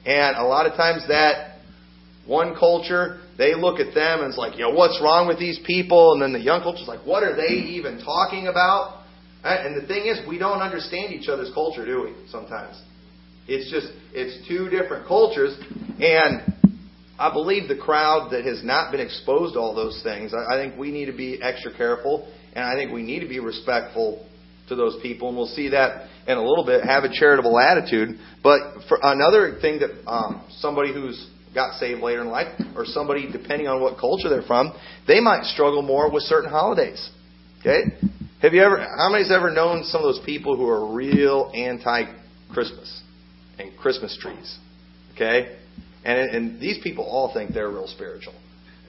And 0.06 0.38
a 0.38 0.44
lot 0.44 0.66
of 0.66 0.76
times 0.76 1.04
that 1.10 1.49
one 2.26 2.56
culture, 2.56 3.22
they 3.38 3.56
look 3.56 3.80
at 3.80 3.96
them 3.96 4.20
and 4.20 4.30
it's 4.30 4.38
like, 4.38 4.58
you 4.58 4.64
know, 4.64 4.74
what's 4.74 5.00
wrong 5.02 5.28
with 5.28 5.40
these 5.40 5.60
people? 5.66 6.14
And 6.14 6.22
then 6.22 6.34
the 6.34 6.40
young 6.40 6.62
culture's 6.62 6.88
like, 6.88 7.06
what 7.06 7.24
are 7.24 7.36
they 7.36 7.54
even 7.54 8.00
talking 8.04 8.48
about? 8.48 9.04
And 9.44 9.82
the 9.82 9.88
thing 9.88 10.06
is, 10.06 10.20
we 10.28 10.38
don't 10.38 10.62
understand 10.62 11.14
each 11.14 11.30
other's 11.30 11.52
culture, 11.54 11.86
do 11.86 12.04
we? 12.04 12.30
Sometimes. 12.30 12.82
It's 13.48 13.72
just, 13.72 13.88
it's 14.14 14.48
two 14.48 14.70
different 14.70 15.08
cultures. 15.08 15.58
And 16.00 16.54
I 17.18 17.32
believe 17.34 17.68
the 17.68 17.78
crowd 17.78 18.32
that 18.32 18.46
has 18.46 18.64
not 18.64 18.92
been 18.92 19.00
exposed 19.00 19.54
to 19.54 19.60
all 19.60 19.74
those 19.74 20.02
things, 20.04 20.34
I 20.34 20.56
think 20.58 20.78
we 20.78 20.92
need 20.92 21.06
to 21.06 21.16
be 21.16 21.42
extra 21.42 21.76
careful. 21.76 22.32
And 22.54 22.66
I 22.66 22.76
think 22.76 22.92
we 22.92 23.02
need 23.02 23.22
to 23.22 23.28
be 23.28 23.40
respectful 23.40 24.28
to 24.68 24.76
those 24.76 24.98
people. 25.02 25.30
And 25.30 25.38
we'll 25.38 25.48
see 25.48 25.70
that 25.70 26.10
in 26.28 26.38
a 26.38 26.44
little 26.44 26.66
bit. 26.66 26.84
Have 26.84 27.06
a 27.06 27.10
charitable 27.12 27.58
attitude. 27.58 28.20
But 28.44 28.84
for 28.88 29.00
another 29.02 29.58
thing 29.62 29.80
that 29.80 30.10
um, 30.10 30.46
somebody 30.58 30.94
who's 30.94 31.30
got 31.54 31.80
saved 31.80 32.02
later 32.02 32.22
in 32.22 32.28
life, 32.28 32.48
or 32.76 32.86
somebody, 32.86 33.32
depending 33.32 33.68
on 33.68 33.82
what 33.82 33.98
culture 34.00 34.30
they're 34.30 34.42
from, 34.44 34.74
they 35.08 35.20
might 35.20 35.44
struggle 35.46 35.82
more 35.82 36.12
with 36.12 36.24
certain 36.24 36.50
holidays. 36.50 37.10
Okay? 37.60 37.84
Have 38.42 38.54
you 38.54 38.62
ever, 38.62 38.78
how 38.80 39.10
many's 39.10 39.32
ever 39.32 39.52
known 39.52 39.84
some 39.84 40.02
of 40.02 40.16
those 40.16 40.26
people 40.26 40.56
who 40.56 40.68
are 40.68 40.94
real 40.94 41.52
anti 41.54 42.06
Christmas 42.54 43.02
and 43.58 43.78
Christmas 43.78 44.18
trees? 44.22 44.58
Okay? 45.16 45.58
And, 46.06 46.18
and 46.36 46.62
these 46.62 46.80
people 46.82 47.04
all 47.04 47.34
think 47.34 47.54
they're 47.54 47.70
real 47.70 47.88
spiritual. 47.88 48.34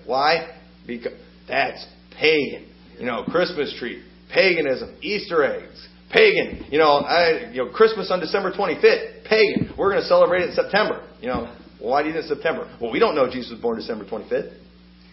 Why? 0.06 0.56
Because 0.86 1.12
that's 1.48 1.84
pagan. 2.18 2.68
You 2.98 3.06
know, 3.06 3.24
Christmas 3.24 3.74
tree, 3.78 4.04
paganism, 4.32 4.96
Easter 5.02 5.42
eggs, 5.42 5.88
pagan. 6.12 6.66
You 6.70 6.78
know, 6.78 6.98
I, 6.98 7.50
you 7.52 7.64
know, 7.64 7.70
Christmas 7.70 8.10
on 8.10 8.20
December 8.20 8.52
25th, 8.52 9.24
pagan. 9.24 9.74
We're 9.76 9.90
going 9.90 10.02
to 10.02 10.08
celebrate 10.08 10.42
it 10.42 10.50
in 10.50 10.54
September. 10.54 11.06
You 11.20 11.28
know, 11.28 11.56
well, 11.80 11.90
why 11.92 12.02
do 12.02 12.08
you 12.08 12.14
think 12.14 12.26
September? 12.26 12.70
Well, 12.80 12.92
we 12.92 12.98
don't 12.98 13.14
know 13.14 13.30
Jesus 13.30 13.52
was 13.52 13.60
born 13.60 13.78
December 13.78 14.04
25th. 14.04 14.52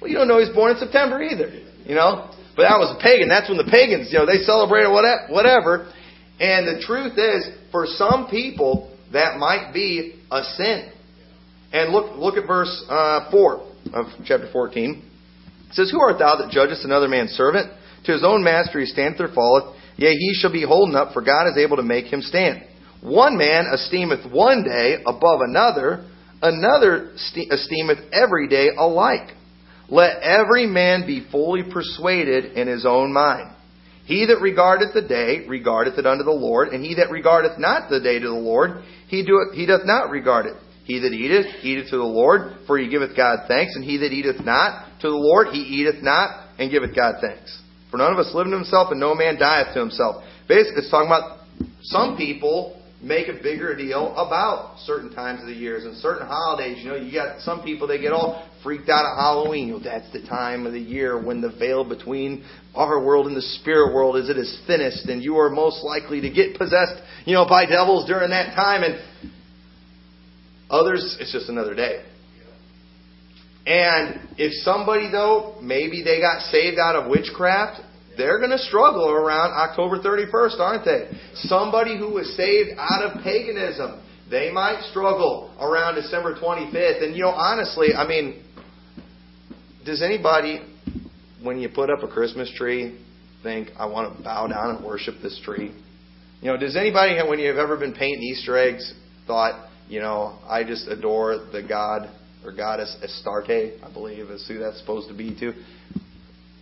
Well, 0.01 0.11
you 0.11 0.17
don't 0.17 0.27
know 0.27 0.39
he's 0.39 0.53
born 0.53 0.71
in 0.71 0.77
September 0.77 1.21
either. 1.23 1.49
You 1.85 1.95
know, 1.95 2.29
but 2.55 2.67
that 2.67 2.77
was 2.77 2.93
a 2.97 3.01
pagan. 3.01 3.29
That's 3.29 3.47
when 3.47 3.57
the 3.57 3.69
pagans, 3.71 4.11
you 4.11 4.19
know, 4.19 4.25
they 4.25 4.43
celebrated 4.43 4.91
whatever. 4.91 5.93
And 6.39 6.67
the 6.67 6.83
truth 6.83 7.17
is, 7.17 7.47
for 7.71 7.85
some 7.85 8.27
people, 8.29 8.93
that 9.13 9.37
might 9.37 9.71
be 9.73 10.19
a 10.29 10.43
sin. 10.43 10.91
And 11.71 11.93
look, 11.93 12.17
look 12.17 12.35
at 12.35 12.45
verse 12.45 12.83
uh, 12.89 13.31
four 13.31 13.71
of 13.93 14.07
chapter 14.25 14.49
14. 14.51 15.03
It 15.69 15.73
says, 15.73 15.89
"Who 15.91 15.99
art 16.01 16.19
thou 16.19 16.35
that 16.37 16.51
judgest 16.51 16.83
another 16.83 17.07
man's 17.07 17.31
servant? 17.31 17.71
To 18.05 18.11
his 18.11 18.23
own 18.23 18.43
master 18.43 18.79
he 18.79 18.85
standeth 18.85 19.19
or 19.19 19.33
falleth. 19.33 19.75
Yea, 19.97 20.13
he 20.13 20.33
shall 20.35 20.51
be 20.51 20.63
holden 20.63 20.95
up, 20.95 21.13
for 21.13 21.21
God 21.21 21.47
is 21.47 21.57
able 21.57 21.77
to 21.77 21.83
make 21.83 22.05
him 22.05 22.21
stand. 22.21 22.63
One 23.01 23.37
man 23.37 23.65
esteemeth 23.73 24.29
one 24.31 24.63
day 24.63 24.97
above 25.05 25.39
another." 25.41 26.05
Another 26.41 27.11
esteemeth 27.13 27.99
every 28.11 28.47
day 28.47 28.69
alike. 28.77 29.29
Let 29.89 30.21
every 30.21 30.67
man 30.67 31.07
be 31.07 31.25
fully 31.31 31.63
persuaded 31.71 32.57
in 32.57 32.67
his 32.67 32.85
own 32.85 33.13
mind. 33.13 33.55
He 34.05 34.25
that 34.27 34.39
regardeth 34.41 34.93
the 34.93 35.01
day 35.01 35.45
regardeth 35.47 35.97
it 35.97 36.05
unto 36.05 36.23
the 36.23 36.31
Lord, 36.31 36.69
and 36.69 36.83
he 36.83 36.95
that 36.95 37.11
regardeth 37.11 37.57
not 37.57 37.89
the 37.89 37.99
day 37.99 38.19
to 38.19 38.27
the 38.27 38.33
Lord, 38.33 38.83
he 39.07 39.25
doeth 39.25 39.53
he 39.53 39.65
doth 39.65 39.85
not 39.85 40.09
regard 40.09 40.45
it. 40.45 40.55
He 40.85 40.99
that 40.99 41.11
eateth, 41.11 41.63
eateth 41.63 41.89
to 41.89 41.97
the 41.97 42.03
Lord, 42.03 42.59
for 42.65 42.77
he 42.77 42.87
giveth 42.87 43.17
God 43.17 43.39
thanks, 43.49 43.75
and 43.75 43.83
he 43.83 43.97
that 43.97 44.13
eateth 44.13 44.45
not 44.45 45.01
to 45.01 45.09
the 45.09 45.15
Lord, 45.15 45.47
he 45.47 45.59
eateth 45.59 46.01
not, 46.01 46.47
and 46.57 46.71
giveth 46.71 46.95
God 46.95 47.15
thanks. 47.19 47.61
For 47.91 47.97
none 47.97 48.13
of 48.13 48.19
us 48.19 48.33
liveth 48.33 48.51
to 48.51 48.57
himself, 48.57 48.91
and 48.91 48.99
no 48.99 49.13
man 49.13 49.37
dieth 49.37 49.73
to 49.73 49.79
himself. 49.79 50.23
Basically, 50.47 50.83
it's 50.83 50.89
talking 50.89 51.07
about 51.07 51.39
some 51.81 52.15
people 52.15 52.76
make 53.01 53.27
a 53.27 53.33
bigger 53.33 53.75
deal 53.75 54.11
about 54.15 54.79
certain 54.79 55.13
times 55.13 55.41
of 55.41 55.47
the 55.47 55.53
years 55.53 55.85
and 55.85 55.95
certain 55.97 56.27
holidays. 56.27 56.79
You 56.81 56.89
know, 56.89 56.95
you 56.95 57.11
got 57.11 57.41
some 57.41 57.61
people 57.63 57.87
they 57.87 58.01
get 58.01 58.11
all 58.11 58.47
freaked 58.63 58.89
out 58.89 59.05
at 59.05 59.15
Halloween. 59.15 59.67
You 59.67 59.73
know, 59.75 59.79
that's 59.79 60.11
the 60.11 60.21
time 60.27 60.65
of 60.65 60.73
the 60.73 60.79
year 60.79 61.23
when 61.23 61.41
the 61.41 61.51
veil 61.51 61.87
between 61.87 62.43
our 62.73 63.03
world 63.03 63.27
and 63.27 63.35
the 63.35 63.41
spirit 63.41 63.93
world 63.93 64.17
is 64.17 64.29
at 64.29 64.37
its 64.37 64.61
thinnest, 64.65 65.05
and 65.07 65.21
you 65.21 65.37
are 65.37 65.49
most 65.49 65.83
likely 65.83 66.21
to 66.21 66.29
get 66.29 66.57
possessed, 66.57 67.01
you 67.25 67.33
know, 67.33 67.47
by 67.47 67.65
devils 67.65 68.07
during 68.07 68.31
that 68.31 68.55
time. 68.55 68.83
And 68.83 69.31
others, 70.69 71.17
it's 71.19 71.31
just 71.31 71.49
another 71.49 71.75
day. 71.75 72.03
And 73.67 74.29
if 74.37 74.53
somebody 74.63 75.11
though, 75.11 75.59
maybe 75.61 76.01
they 76.01 76.21
got 76.21 76.41
saved 76.43 76.79
out 76.79 76.95
of 76.95 77.11
witchcraft, 77.11 77.81
they're 78.17 78.39
going 78.39 78.51
to 78.51 78.57
struggle 78.57 79.09
around 79.09 79.51
October 79.51 79.99
31st, 79.99 80.59
aren't 80.59 80.85
they? 80.85 81.09
Somebody 81.35 81.97
who 81.97 82.13
was 82.13 82.35
saved 82.35 82.71
out 82.77 83.03
of 83.03 83.23
paganism, 83.23 84.01
they 84.29 84.51
might 84.51 84.81
struggle 84.89 85.55
around 85.59 85.95
December 85.95 86.35
25th. 86.35 87.03
And, 87.03 87.15
you 87.15 87.23
know, 87.23 87.29
honestly, 87.29 87.93
I 87.95 88.07
mean, 88.07 88.43
does 89.85 90.01
anybody, 90.01 90.61
when 91.41 91.59
you 91.59 91.69
put 91.69 91.89
up 91.89 92.03
a 92.03 92.07
Christmas 92.07 92.51
tree, 92.57 92.99
think, 93.43 93.69
I 93.77 93.85
want 93.85 94.17
to 94.17 94.23
bow 94.23 94.47
down 94.47 94.75
and 94.75 94.85
worship 94.85 95.15
this 95.21 95.39
tree? 95.45 95.73
You 96.41 96.51
know, 96.51 96.57
does 96.57 96.75
anybody, 96.75 97.17
when 97.27 97.39
you've 97.39 97.57
ever 97.57 97.77
been 97.77 97.93
painting 97.93 98.21
Easter 98.21 98.57
eggs, 98.57 98.93
thought, 99.25 99.69
you 99.87 99.99
know, 99.99 100.37
I 100.47 100.63
just 100.63 100.87
adore 100.87 101.47
the 101.51 101.63
god 101.67 102.09
or 102.43 102.51
goddess 102.51 102.95
Astarte, 103.01 103.81
I 103.83 103.91
believe 103.93 104.29
is 104.29 104.47
who 104.47 104.59
that's 104.59 104.79
supposed 104.79 105.07
to 105.09 105.17
be 105.17 105.37
too 105.39 105.53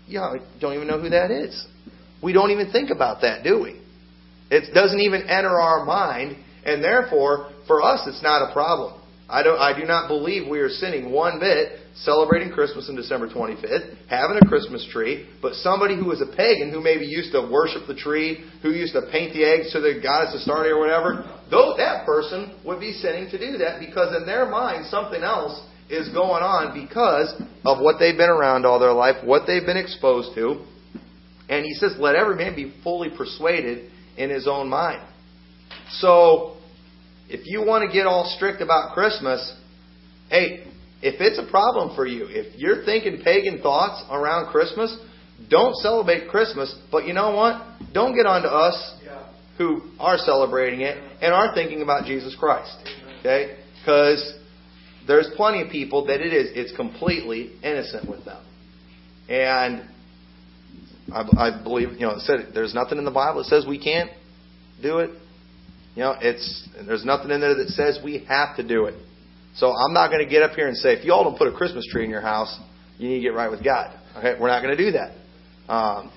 yeah, 0.08 0.22
I 0.22 0.38
don't 0.60 0.74
even 0.74 0.88
know 0.88 1.00
who 1.00 1.10
that 1.10 1.32
is. 1.32 1.66
We 2.22 2.34
don't 2.34 2.52
even 2.52 2.72
think 2.72 2.90
about 2.90 3.22
that, 3.22 3.44
do 3.44 3.62
we? 3.62 3.82
It 4.50 4.74
doesn't 4.74 5.00
even 5.00 5.24
enter 5.24 5.60
our 5.60 5.86
mind, 5.86 6.38
and 6.66 6.84
therefore, 6.84 7.52
for 7.68 7.82
us, 7.82 8.02
it's 8.08 8.22
not 8.22 8.50
a 8.50 8.54
problem. 8.54 9.02
I, 9.28 9.42
don't, 9.42 9.58
I 9.58 9.78
do 9.78 9.86
not 9.86 10.08
believe 10.08 10.48
we 10.48 10.60
are 10.60 10.70
sinning 10.70 11.12
one 11.12 11.40
bit 11.40 11.80
celebrating 11.96 12.52
Christmas 12.52 12.90
on 12.90 12.96
December 12.96 13.30
25th, 13.30 13.96
having 14.10 14.38
a 14.38 14.46
Christmas 14.48 14.88
tree, 14.92 15.30
but 15.42 15.54
somebody 15.56 15.96
who 15.96 16.12
is 16.12 16.22
a 16.22 16.36
pagan 16.36 16.72
who 16.72 16.82
maybe 16.82 17.06
used 17.06 17.32
to 17.32 17.50
worship 17.50 17.88
the 17.88 17.96
tree, 17.96 18.44
who 18.62 18.72
used 18.72 18.94
to 18.94 19.02
paint 19.12 19.34
the 19.34 19.46
eggs 19.46 19.72
to 19.72 19.80
the 19.80 20.00
goddess 20.04 20.36
of 20.36 20.42
Astarte 20.42 20.68
or 20.68 20.80
whatever, 20.80 21.24
though 21.50 21.74
that 21.78 22.06
person 22.06 22.60
would 22.66 22.80
be 22.80 22.92
sinning 22.92 23.32
to 23.32 23.40
do 23.40 23.58
that 23.60 23.80
because 23.80 24.14
in 24.16 24.26
their 24.26 24.46
mind 24.46 24.86
something 24.88 25.24
else 25.24 25.60
is 25.90 26.10
going 26.10 26.44
on 26.44 26.74
because 26.74 27.34
of 27.66 27.80
what 27.80 27.98
they've 28.00 28.18
been 28.18 28.30
around 28.30 28.66
all 28.66 28.80
their 28.80 28.94
life, 28.94 29.24
what 29.24 29.44
they've 29.46 29.66
been 29.66 29.78
exposed 29.78 30.34
to. 30.36 30.66
And 31.48 31.64
he 31.64 31.74
says, 31.74 31.96
let 32.00 32.16
every 32.16 32.36
man 32.36 32.56
be 32.56 32.74
fully 32.84 33.10
persuaded 33.16 33.92
in 34.18 34.30
his 34.30 34.48
own 34.48 34.68
mind. 34.68 35.02
So, 35.90 36.58
if 37.30 37.42
you 37.46 37.64
want 37.66 37.88
to 37.88 37.94
get 37.96 38.08
all 38.08 38.32
strict 38.36 38.62
about 38.62 38.94
Christmas, 38.94 39.56
hey, 40.30 40.66
if 41.02 41.22
it's 41.22 41.38
a 41.38 41.50
problem 41.50 41.96
for 41.96 42.08
you, 42.08 42.26
if 42.30 42.58
you're 42.58 42.84
thinking 42.84 43.22
pagan 43.24 43.62
thoughts 43.62 44.04
around 44.10 44.52
Christmas, 44.52 44.98
don't 45.50 45.76
celebrate 45.76 46.30
Christmas. 46.30 46.76
But 46.92 47.06
you 47.06 47.14
know 47.14 47.36
what? 47.36 47.62
Don't 47.94 48.16
get 48.16 48.26
on 48.26 48.42
to 48.44 48.50
us 48.50 48.96
who 49.58 49.82
are 50.00 50.18
celebrating 50.18 50.82
it 50.82 50.98
and 51.22 51.34
are 51.34 51.54
thinking 51.54 51.82
about 51.82 52.06
Jesus 52.06 52.36
Christ. 52.40 52.76
Okay? 53.20 53.58
Because 53.82 54.34
there's 55.08 55.30
plenty 55.36 55.62
of 55.62 55.70
people 55.70 56.06
that 56.08 56.22
it 56.22 56.34
is 56.34 56.50
it's 56.54 56.76
completely 56.76 57.52
innocent 57.64 58.10
with 58.10 58.26
them, 58.26 58.44
and 59.30 59.88
I, 61.14 61.50
I 61.50 61.64
believe 61.64 61.94
you 61.94 62.08
know 62.08 62.12
it 62.12 62.22
said 62.22 62.52
there's 62.54 62.74
nothing 62.74 62.98
in 62.98 63.06
the 63.06 63.12
Bible 63.12 63.44
that 63.44 63.48
says 63.48 63.66
we 63.68 63.82
can't 63.82 64.10
do 64.82 65.00
it. 65.00 65.12
You 65.96 66.04
know, 66.04 66.16
it's 66.20 66.68
there's 66.86 67.06
nothing 67.06 67.32
in 67.32 67.40
there 67.40 67.56
that 67.56 67.70
says 67.70 68.00
we 68.04 68.26
have 68.28 68.58
to 68.58 68.68
do 68.68 68.86
it. 68.86 68.96
So 69.56 69.72
I'm 69.72 69.94
not 69.94 70.10
going 70.10 70.24
to 70.24 70.30
get 70.30 70.44
up 70.44 70.52
here 70.52 70.68
and 70.68 70.76
say 70.76 70.94
if 70.94 71.06
you 71.06 71.14
all 71.14 71.24
don't 71.24 71.38
put 71.38 71.48
a 71.48 71.54
Christmas 71.56 71.88
tree 71.90 72.04
in 72.04 72.10
your 72.10 72.22
house, 72.22 72.60
you 72.98 73.08
need 73.08 73.16
to 73.16 73.22
get 73.22 73.34
right 73.34 73.50
with 73.50 73.64
God. 73.64 73.98
Okay, 74.18 74.36
we're 74.40 74.50
not 74.50 74.62
going 74.62 74.76
to 74.76 74.84
do 74.84 74.92
that. 74.92 75.74
Um, 75.74 76.12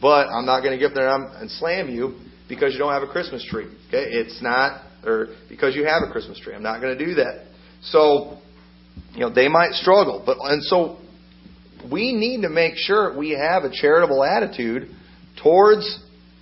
but 0.00 0.26
I'm 0.26 0.46
not 0.46 0.62
going 0.62 0.72
to 0.72 0.78
get 0.78 0.90
up 0.90 0.94
there 0.94 1.08
and 1.14 1.50
slam 1.52 1.88
you 1.88 2.18
because 2.48 2.72
you 2.72 2.78
don't 2.78 2.92
have 2.92 3.04
a 3.04 3.12
Christmas 3.12 3.46
tree. 3.48 3.66
Okay, 3.88 4.04
it's 4.10 4.42
not 4.42 4.82
or 5.04 5.28
because 5.48 5.76
you 5.76 5.84
have 5.84 6.02
a 6.06 6.10
Christmas 6.10 6.40
tree. 6.40 6.54
I'm 6.54 6.62
not 6.62 6.80
going 6.80 6.98
to 6.98 7.06
do 7.06 7.14
that. 7.14 7.46
So, 7.82 8.38
you 9.12 9.20
know, 9.20 9.30
they 9.30 9.48
might 9.48 9.72
struggle. 9.72 10.22
But 10.24 10.38
and 10.40 10.62
so 10.62 10.98
we 11.90 12.12
need 12.12 12.42
to 12.42 12.48
make 12.48 12.74
sure 12.76 13.16
we 13.16 13.30
have 13.30 13.64
a 13.64 13.70
charitable 13.70 14.22
attitude 14.22 14.90
towards 15.42 15.98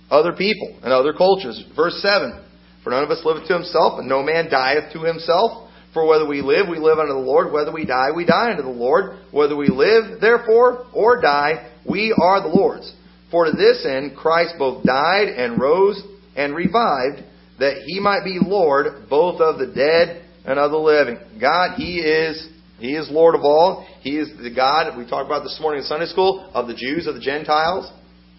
other 0.09 0.33
people 0.33 0.79
and 0.83 0.91
other 0.91 1.13
cultures. 1.13 1.63
Verse 1.75 2.01
7. 2.01 2.45
For 2.83 2.91
none 2.91 3.03
of 3.03 3.11
us 3.11 3.21
liveth 3.25 3.47
to 3.47 3.53
himself, 3.53 3.99
and 3.99 4.07
no 4.07 4.23
man 4.23 4.49
dieth 4.49 4.93
to 4.93 5.03
himself. 5.03 5.69
For 5.93 6.05
whether 6.07 6.27
we 6.27 6.41
live, 6.41 6.67
we 6.69 6.77
live 6.77 6.99
unto 6.99 7.13
the 7.13 7.19
Lord. 7.19 7.51
Whether 7.51 7.71
we 7.71 7.85
die, 7.85 8.09
we 8.15 8.25
die 8.25 8.51
unto 8.51 8.63
the 8.63 8.69
Lord. 8.69 9.19
Whether 9.31 9.55
we 9.55 9.67
live, 9.67 10.21
therefore, 10.21 10.85
or 10.93 11.21
die, 11.21 11.71
we 11.87 12.15
are 12.21 12.41
the 12.41 12.55
Lord's. 12.55 12.93
For 13.31 13.45
to 13.45 13.51
this 13.51 13.85
end 13.85 14.15
Christ 14.15 14.55
both 14.57 14.83
died 14.83 15.27
and 15.27 15.59
rose 15.59 16.01
and 16.35 16.55
revived, 16.55 17.23
that 17.59 17.83
he 17.85 17.99
might 17.99 18.23
be 18.23 18.39
Lord 18.41 19.09
both 19.09 19.41
of 19.41 19.59
the 19.59 19.67
dead 19.67 20.28
and 20.45 20.59
of 20.59 20.71
the 20.71 20.77
living. 20.77 21.19
God, 21.39 21.75
He 21.75 21.99
is 21.99 22.47
He 22.79 22.95
is 22.95 23.09
Lord 23.11 23.35
of 23.35 23.41
all. 23.41 23.87
He 24.01 24.17
is 24.17 24.29
the 24.41 24.53
God 24.53 24.97
we 24.97 25.07
talked 25.07 25.27
about 25.27 25.43
this 25.43 25.57
morning 25.61 25.81
in 25.81 25.85
Sunday 25.85 26.07
school 26.07 26.49
of 26.53 26.67
the 26.67 26.75
Jews, 26.75 27.07
of 27.07 27.15
the 27.15 27.21
Gentiles, 27.21 27.91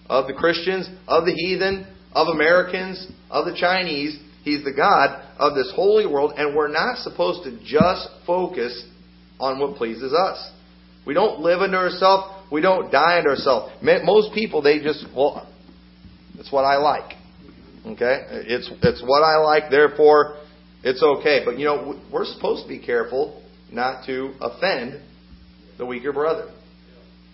of 0.08 0.26
the 0.26 0.32
Christians, 0.32 0.88
of 1.06 1.24
the 1.24 1.32
heathen, 1.32 1.86
of 2.12 2.28
Americans, 2.28 3.06
of 3.30 3.44
the 3.44 3.56
Chinese. 3.58 4.18
He's 4.42 4.64
the 4.64 4.72
God 4.72 5.22
of 5.38 5.54
this 5.54 5.70
holy 5.74 6.06
world, 6.06 6.32
and 6.36 6.56
we're 6.56 6.72
not 6.72 6.98
supposed 6.98 7.44
to 7.44 7.58
just 7.64 8.08
focus 8.26 8.86
on 9.38 9.58
what 9.58 9.76
pleases 9.76 10.12
us. 10.12 10.50
We 11.06 11.14
don't 11.14 11.40
live 11.40 11.60
unto 11.60 11.76
ourselves. 11.76 12.34
We 12.50 12.60
don't 12.60 12.90
die 12.90 13.18
unto 13.18 13.30
ourselves. 13.30 13.72
Most 13.82 14.34
people, 14.34 14.62
they 14.62 14.80
just, 14.80 15.04
well, 15.14 15.46
it's 16.38 16.50
what 16.50 16.62
I 16.62 16.76
like. 16.76 17.16
Okay? 17.86 18.24
It's, 18.48 18.70
it's 18.82 19.02
what 19.02 19.22
I 19.22 19.36
like, 19.36 19.70
therefore 19.70 20.39
it's 20.82 21.02
okay. 21.02 21.42
But 21.44 21.58
you 21.58 21.64
know, 21.66 22.00
we're 22.12 22.24
supposed 22.24 22.64
to 22.64 22.68
be 22.68 22.78
careful 22.78 23.42
not 23.72 24.06
to 24.06 24.34
offend 24.40 25.00
the 25.78 25.86
weaker 25.86 26.12
brother. 26.12 26.52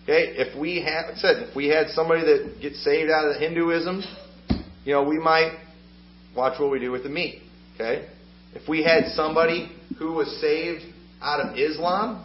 Okay? 0.05 0.35
If 0.37 0.59
we 0.59 0.83
had, 0.83 1.09
like 1.09 1.17
said, 1.17 1.49
if 1.49 1.57
we 1.57 1.69
had 1.69 1.89
somebody 1.89 2.23
that 2.23 2.59
gets 2.61 2.83
saved 2.85 3.11
out 3.11 3.29
of 3.29 3.41
Hinduism, 3.41 4.03
you 4.85 4.93
know, 4.93 5.03
we 5.03 5.19
might 5.19 5.59
watch 6.37 6.61
what 6.61 6.71
we 6.71 6.79
do 6.79 6.93
with 6.93 7.03
the 7.03 7.09
meat. 7.09 7.43
Okay? 7.75 8.09
If 8.55 8.69
we 8.69 8.85
had 8.85 9.09
somebody 9.15 9.73
who 9.99 10.13
was 10.13 10.41
saved 10.41 10.83
out 11.21 11.41
of 11.41 11.59
Islam, 11.59 12.25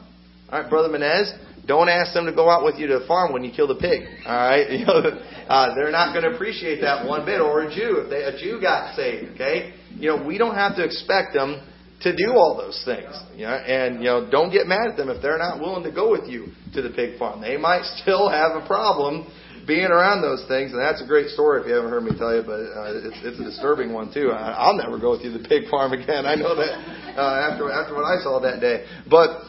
all 0.52 0.62
right, 0.62 0.70
Brother 0.70 0.90
Menez, 0.90 1.32
don't 1.72 1.88
ask 1.88 2.14
them 2.14 2.26
to 2.26 2.36
go 2.36 2.50
out 2.50 2.66
with 2.66 2.76
you 2.76 2.88
to 2.88 3.00
the 3.00 3.08
farm 3.08 3.32
when 3.32 3.46
you 3.46 3.52
kill 3.56 3.68
the 3.68 3.80
pig. 3.80 4.04
All 4.28 4.36
right, 4.36 4.70
you 4.76 4.86
know, 4.86 5.00
uh, 5.48 5.76
they're 5.76 5.92
not 5.92 6.12
going 6.12 6.28
to 6.28 6.36
appreciate 6.36 6.82
that 6.82 7.08
one 7.08 7.26
bit. 7.26 7.40
Or 7.40 7.62
a 7.64 7.74
Jew, 7.74 8.04
if 8.04 8.10
they, 8.12 8.24
a 8.28 8.36
Jew 8.36 8.60
got 8.60 8.96
saved, 8.96 9.36
okay, 9.36 9.74
you 9.96 10.12
know, 10.12 10.20
we 10.22 10.38
don't 10.38 10.56
have 10.56 10.76
to 10.76 10.84
expect 10.84 11.34
them 11.34 11.64
to 12.02 12.12
do 12.12 12.34
all 12.36 12.58
those 12.60 12.82
things. 12.84 13.08
You 13.36 13.48
know, 13.48 13.56
and 13.56 14.04
you 14.04 14.12
know, 14.12 14.30
don't 14.30 14.52
get 14.52 14.68
mad 14.68 14.92
at 14.92 14.98
them 14.98 15.08
if 15.08 15.22
they're 15.22 15.40
not 15.40 15.60
willing 15.60 15.84
to 15.84 15.92
go 15.92 16.12
with 16.12 16.28
you 16.28 16.52
to 16.74 16.82
the 16.82 16.90
pig 16.90 17.18
farm. 17.18 17.40
They 17.40 17.56
might 17.56 17.84
still 18.04 18.28
have 18.30 18.52
a 18.62 18.68
problem 18.68 19.32
being 19.66 19.88
around 19.88 20.22
those 20.22 20.44
things, 20.50 20.74
and 20.74 20.82
that's 20.82 21.02
a 21.02 21.08
great 21.08 21.30
story 21.30 21.62
if 21.62 21.68
you 21.68 21.74
haven't 21.74 21.92
heard 21.92 22.04
me 22.04 22.12
tell 22.18 22.36
you, 22.36 22.42
but 22.42 22.60
uh, 22.60 23.08
it's, 23.08 23.20
it's 23.24 23.40
a 23.40 23.46
disturbing 23.46 23.94
one 23.94 24.12
too. 24.12 24.32
I, 24.34 24.68
will 24.68 24.76
never 24.82 25.00
go 25.00 25.12
with 25.12 25.22
you 25.22 25.32
to 25.32 25.38
the 25.40 25.48
pig 25.48 25.70
farm 25.70 25.94
again. 26.00 26.26
I 26.26 26.36
know 26.36 26.52
that 26.52 26.74
uh, 27.16 27.48
after 27.48 27.72
after 27.72 27.96
what 27.96 28.04
I 28.04 28.20
saw 28.20 28.42
that 28.42 28.60
day, 28.60 28.84
but 29.08 29.48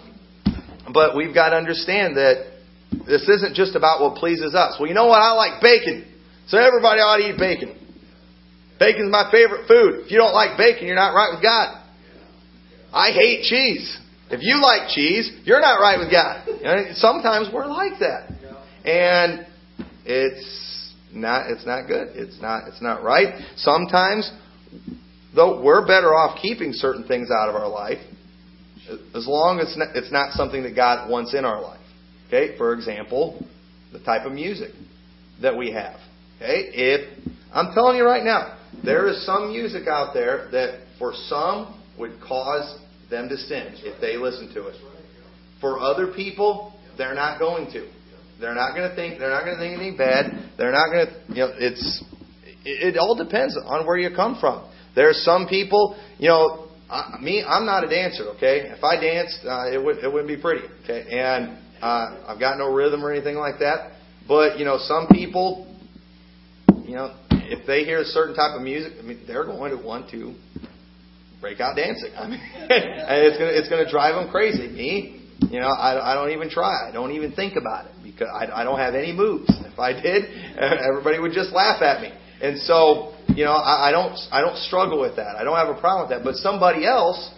but 0.93 1.17
we've 1.17 1.35
got 1.35 1.51
to 1.51 1.57
understand 1.57 2.17
that 2.17 2.53
this 3.07 3.29
isn't 3.29 3.55
just 3.55 3.75
about 3.75 4.01
what 4.01 4.17
pleases 4.17 4.55
us. 4.55 4.77
Well, 4.79 4.89
you 4.89 4.95
know 4.95 5.07
what? 5.07 5.21
I 5.21 5.33
like 5.33 5.63
bacon. 5.63 6.07
So 6.49 6.59
everybody 6.59 7.01
ought 7.01 7.19
to 7.19 7.33
eat 7.33 7.39
bacon. 7.39 7.79
Bacon's 8.79 9.11
my 9.11 9.31
favorite 9.31 9.67
food. 9.69 10.05
If 10.05 10.11
you 10.11 10.19
don't 10.19 10.35
like 10.35 10.59
bacon, 10.59 10.87
you're 10.87 10.97
not 10.97 11.15
right 11.15 11.33
with 11.33 11.43
God. 11.43 11.79
I 12.93 13.13
hate 13.13 13.45
cheese. 13.45 13.99
If 14.31 14.41
you 14.43 14.61
like 14.61 14.89
cheese, 14.89 15.31
you're 15.45 15.61
not 15.61 15.77
right 15.81 15.99
with 15.99 16.11
God. 16.11 16.97
Sometimes 16.97 17.49
we're 17.53 17.67
like 17.67 18.01
that. 18.01 18.29
And 18.85 19.47
it's 20.05 20.95
not 21.13 21.51
it's 21.51 21.67
not 21.67 21.87
good. 21.87 22.09
It's 22.15 22.41
not 22.41 22.69
it's 22.69 22.83
not 22.83 23.03
right. 23.03 23.35
Sometimes 23.57 24.31
though 25.35 25.63
we're 25.63 25.87
better 25.87 26.15
off 26.15 26.41
keeping 26.41 26.73
certain 26.73 27.07
things 27.07 27.29
out 27.31 27.49
of 27.49 27.55
our 27.55 27.69
life 27.69 27.99
as 29.15 29.27
long 29.27 29.61
as 29.61 29.77
it's 29.95 30.13
not 30.13 30.33
something 30.33 30.63
that 30.63 30.75
God 30.75 31.11
wants 31.11 31.35
in 31.35 31.45
our 31.45 31.61
life. 31.61 31.81
Okay, 32.29 32.57
for 32.57 32.73
example, 32.73 33.45
the 33.93 34.01
type 34.01 34.25
of 34.25 34.33
music 34.33 34.71
that 35.43 35.57
we 35.57 35.73
have. 35.73 35.97
Okay, 36.37 36.71
if 36.73 37.19
I'm 37.53 37.75
telling 37.75 37.97
you 37.97 38.05
right 38.05 38.25
now, 38.25 38.59
there 38.85 39.09
is 39.09 39.25
some 39.27 39.49
music 39.49 39.87
out 39.87 40.15
there 40.15 40.49
that 40.53 40.87
for 40.99 41.13
some 41.27 41.79
would 41.99 42.21
cause 42.27 42.81
them 43.11 43.29
to 43.29 43.37
sin 43.37 43.75
if 43.79 44.01
they 44.01 44.17
listen 44.17 44.53
to 44.55 44.69
it. 44.69 44.77
For 45.61 45.79
other 45.79 46.13
people, 46.15 46.73
they're 46.99 47.15
not 47.15 47.39
going 47.39 47.71
to. 47.73 47.89
They're 48.41 48.55
not 48.55 48.75
going 48.75 48.91
to 48.91 48.97
think. 48.97 49.21
They're 49.21 49.31
not 49.31 49.45
going 49.45 49.57
to 49.57 49.63
think 49.63 49.79
anything 49.79 49.97
bad. 49.97 50.51
They're 50.59 50.73
not 50.73 50.91
going 50.91 51.07
to. 51.07 51.13
You 51.29 51.41
know, 51.47 51.53
it's. 51.59 52.05
It, 52.65 52.97
all 52.97 53.17
depends 53.17 53.57
on 53.57 53.87
where 53.87 53.97
you 53.97 54.11
come 54.15 54.39
from. 54.41 54.69
There 54.95 55.09
are 55.09 55.15
some 55.15 55.47
people. 55.47 55.97
You 56.19 56.29
know, 56.29 56.69
I, 56.93 57.19
me, 57.21 57.43
I'm 57.43 57.65
not 57.65 57.85
a 57.85 57.89
dancer. 57.89 58.25
Okay, 58.37 58.69
if 58.69 58.85
I 58.85 59.01
danced, 59.01 59.41
uh, 59.47 59.73
it 59.73 59.83
would 59.83 59.99
it 59.99 60.13
wouldn't 60.13 60.29
be 60.29 60.37
pretty. 60.37 60.67
Okay, 60.85 61.09
and 61.11 61.59
uh, 61.81 62.27
I've 62.29 62.39
got 62.39 62.59
no 62.59 62.73
rhythm 62.73 63.05
or 63.05 63.11
anything 63.11 63.37
like 63.37 63.59
that. 63.61 63.93
But 64.29 64.59
you 64.59 64.65
know, 64.67 64.77
some 64.79 65.09
people, 65.09 65.75
you 66.85 66.95
know, 66.95 67.17
if 67.31 67.67
they 67.67 67.85
hear 67.85 68.01
a 68.01 68.05
certain 68.05 68.35
type 68.35 68.55
of 68.55 68.63
music, 68.63 68.93
I 68.99 69.03
mean, 69.03 69.21
they're 69.27 69.45
going 69.45 69.77
to 69.77 69.83
want 69.83 70.11
to 70.11 70.35
break 71.41 71.61
out 71.61 71.77
dancing. 71.77 72.13
I 72.17 72.29
mean, 72.29 72.41
and 72.41 73.25
it's 73.25 73.39
gonna 73.39 73.53
it's 73.53 73.69
gonna 73.71 73.91
drive 73.91 74.15
them 74.15 74.31
crazy. 74.31 74.69
Me, 74.69 75.23
you 75.51 75.61
know, 75.61 75.69
I, 75.71 76.13
I 76.13 76.15
don't 76.15 76.31
even 76.31 76.51
try. 76.51 76.89
I 76.89 76.93
don't 76.93 77.13
even 77.13 77.33
think 77.33 77.57
about 77.57 77.87
it 77.87 77.93
because 78.05 78.29
I, 78.29 78.61
I 78.61 78.65
don't 78.65 78.79
have 78.79 78.95
any 78.95 79.13
moves. 79.13 79.49
If 79.49 79.79
I 79.79 79.93
did, 79.93 80.25
everybody 80.61 81.19
would 81.19 81.33
just 81.33 81.53
laugh 81.53 81.81
at 81.81 82.03
me. 82.03 82.13
And 82.43 82.59
so 82.59 83.15
you 83.35 83.45
know, 83.45 83.53
I, 83.53 83.89
I 83.89 83.91
don't 83.91 84.17
I 84.31 84.41
don't 84.41 84.57
struggle 84.57 85.01
with 85.01 85.17
that. 85.17 85.37
I 85.37 85.45
don't 85.45 85.57
have 85.57 85.75
a 85.75 85.81
problem 85.81 86.09
with 86.09 86.19
that. 86.19 86.25
But 86.25 86.37
somebody 86.37 86.87
else, 86.87 87.33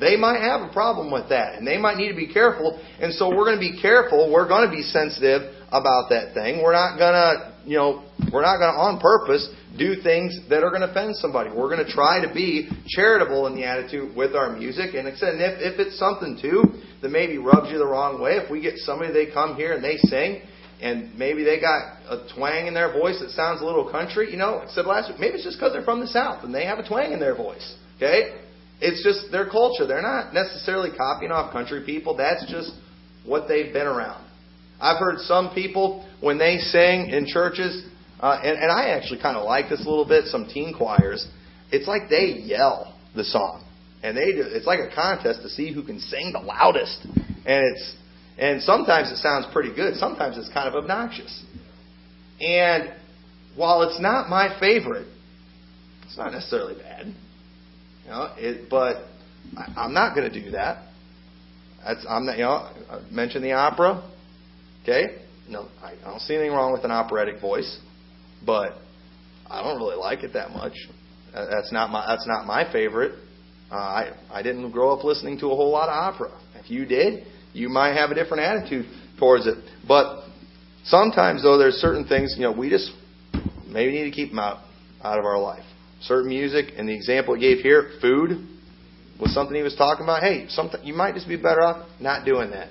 they 0.00 0.16
might 0.16 0.40
have 0.40 0.62
a 0.62 0.72
problem 0.72 1.10
with 1.10 1.28
that, 1.28 1.54
and 1.54 1.66
they 1.66 1.78
might 1.78 1.96
need 1.96 2.10
to 2.10 2.16
be 2.16 2.32
careful. 2.32 2.80
And 3.00 3.12
so 3.12 3.28
we're 3.28 3.44
going 3.44 3.56
to 3.58 3.66
be 3.72 3.80
careful. 3.80 4.30
We're 4.30 4.48
going 4.48 4.68
to 4.68 4.74
be 4.74 4.82
sensitive 4.82 5.54
about 5.68 6.10
that 6.10 6.34
thing. 6.34 6.62
We're 6.62 6.72
not 6.72 6.98
going 6.98 7.14
to, 7.14 7.54
you 7.66 7.76
know, 7.76 8.04
we're 8.32 8.42
not 8.42 8.58
going 8.58 8.72
to 8.72 8.78
on 8.78 9.00
purpose 9.00 9.48
do 9.76 10.00
things 10.02 10.38
that 10.48 10.62
are 10.62 10.70
going 10.70 10.82
to 10.82 10.90
offend 10.90 11.16
somebody. 11.16 11.50
We're 11.50 11.68
going 11.68 11.84
to 11.84 11.90
try 11.90 12.24
to 12.24 12.32
be 12.32 12.70
charitable 12.86 13.48
in 13.48 13.56
the 13.56 13.64
attitude 13.64 14.14
with 14.14 14.36
our 14.36 14.54
music. 14.54 14.94
And 14.94 15.08
if, 15.08 15.18
if 15.18 15.80
it's 15.80 15.98
something 15.98 16.38
too 16.40 16.62
that 17.02 17.10
maybe 17.10 17.38
rubs 17.38 17.70
you 17.72 17.78
the 17.78 17.86
wrong 17.86 18.22
way, 18.22 18.36
if 18.36 18.50
we 18.50 18.62
get 18.62 18.78
somebody 18.78 19.12
they 19.12 19.32
come 19.32 19.56
here 19.56 19.72
and 19.74 19.82
they 19.82 19.96
sing 20.06 20.42
and 20.84 21.18
maybe 21.18 21.44
they 21.44 21.58
got 21.58 21.96
a 22.10 22.28
twang 22.36 22.66
in 22.66 22.74
their 22.74 22.92
voice 22.92 23.18
that 23.20 23.30
sounds 23.30 23.62
a 23.62 23.64
little 23.64 23.90
country. 23.90 24.30
You 24.30 24.36
know, 24.36 24.58
I 24.58 24.66
said 24.68 24.84
last 24.84 25.08
week, 25.08 25.18
maybe 25.18 25.36
it's 25.36 25.44
just 25.44 25.56
because 25.56 25.72
they're 25.72 25.82
from 25.82 26.00
the 26.00 26.06
South 26.06 26.44
and 26.44 26.54
they 26.54 26.66
have 26.66 26.78
a 26.78 26.86
twang 26.86 27.12
in 27.12 27.18
their 27.18 27.34
voice. 27.34 27.74
Okay? 27.96 28.36
It's 28.82 29.02
just 29.02 29.32
their 29.32 29.48
culture. 29.48 29.86
They're 29.86 30.02
not 30.02 30.34
necessarily 30.34 30.90
copying 30.94 31.32
off 31.32 31.54
country 31.54 31.82
people. 31.86 32.18
That's 32.18 32.44
just 32.52 32.70
what 33.24 33.48
they've 33.48 33.72
been 33.72 33.86
around. 33.86 34.28
I've 34.78 34.98
heard 34.98 35.20
some 35.20 35.54
people, 35.54 36.06
when 36.20 36.36
they 36.36 36.58
sing 36.58 37.08
in 37.08 37.24
churches, 37.26 37.82
uh, 38.20 38.40
and, 38.44 38.58
and 38.58 38.70
I 38.70 38.90
actually 38.90 39.22
kind 39.22 39.38
of 39.38 39.44
like 39.44 39.70
this 39.70 39.80
a 39.80 39.88
little 39.88 40.06
bit, 40.06 40.26
some 40.26 40.46
teen 40.52 40.74
choirs, 40.76 41.26
it's 41.72 41.88
like 41.88 42.10
they 42.10 42.42
yell 42.44 42.94
the 43.16 43.24
song. 43.24 43.64
And 44.02 44.14
they 44.14 44.32
do, 44.32 44.42
it's 44.44 44.66
like 44.66 44.80
a 44.80 44.94
contest 44.94 45.40
to 45.44 45.48
see 45.48 45.72
who 45.72 45.82
can 45.82 45.98
sing 45.98 46.32
the 46.34 46.40
loudest. 46.40 47.06
And 47.46 47.64
it's, 47.72 47.96
and 48.38 48.62
sometimes 48.62 49.12
it 49.12 49.18
sounds 49.18 49.46
pretty 49.52 49.74
good. 49.74 49.96
Sometimes 49.96 50.36
it's 50.36 50.52
kind 50.52 50.68
of 50.68 50.74
obnoxious. 50.74 51.44
And 52.40 52.92
while 53.56 53.82
it's 53.82 54.00
not 54.00 54.28
my 54.28 54.58
favorite, 54.58 55.06
it's 56.04 56.18
not 56.18 56.32
necessarily 56.32 56.74
bad. 56.74 57.06
You 58.04 58.10
know, 58.10 58.34
it, 58.36 58.68
but 58.68 59.04
I, 59.56 59.84
am 59.84 59.94
not 59.94 60.14
going 60.14 60.30
to 60.30 60.42
do 60.42 60.50
that. 60.52 60.88
That's, 61.84 62.04
I'm 62.08 62.26
not, 62.26 62.36
you 62.38 62.44
know, 62.44 62.70
I 62.90 63.02
mentioned 63.10 63.44
the 63.44 63.52
opera. 63.52 64.10
Okay? 64.82 65.18
No, 65.48 65.68
I 65.82 65.94
don't 66.02 66.20
see 66.20 66.34
anything 66.34 66.52
wrong 66.52 66.72
with 66.72 66.84
an 66.84 66.90
operatic 66.90 67.40
voice, 67.40 67.78
but 68.44 68.72
I 69.48 69.62
don't 69.62 69.78
really 69.78 69.96
like 69.96 70.24
it 70.24 70.32
that 70.32 70.50
much. 70.50 70.72
That's 71.32 71.72
not 71.72 71.90
my 71.90 72.06
that's 72.06 72.26
not 72.26 72.46
my 72.46 72.70
favorite. 72.72 73.18
Uh, 73.70 73.74
I 73.74 74.12
I 74.30 74.42
didn't 74.42 74.70
grow 74.70 74.92
up 74.96 75.04
listening 75.04 75.38
to 75.40 75.46
a 75.46 75.56
whole 75.56 75.70
lot 75.70 75.88
of 75.88 76.14
opera. 76.14 76.40
If 76.54 76.70
you 76.70 76.86
did, 76.86 77.26
you 77.54 77.70
might 77.70 77.94
have 77.94 78.10
a 78.10 78.14
different 78.14 78.42
attitude 78.42 78.86
towards 79.18 79.46
it. 79.46 79.56
But 79.88 80.26
sometimes, 80.84 81.42
though, 81.42 81.56
there's 81.56 81.76
certain 81.76 82.06
things, 82.06 82.34
you 82.36 82.42
know, 82.42 82.52
we 82.52 82.68
just 82.68 82.90
maybe 83.66 83.92
need 83.92 84.04
to 84.04 84.10
keep 84.10 84.30
them 84.30 84.38
out, 84.38 84.58
out 85.02 85.18
of 85.18 85.24
our 85.24 85.38
life. 85.38 85.64
Certain 86.02 86.28
music, 86.28 86.74
and 86.76 86.86
the 86.88 86.94
example 86.94 87.34
he 87.34 87.40
gave 87.40 87.62
here, 87.62 87.92
food, 88.02 88.46
was 89.18 89.32
something 89.32 89.56
he 89.56 89.62
was 89.62 89.76
talking 89.76 90.04
about. 90.04 90.22
Hey, 90.22 90.46
something 90.48 90.84
you 90.84 90.92
might 90.92 91.14
just 91.14 91.28
be 91.28 91.36
better 91.36 91.62
off 91.62 91.88
not 92.00 92.26
doing 92.26 92.50
that. 92.50 92.68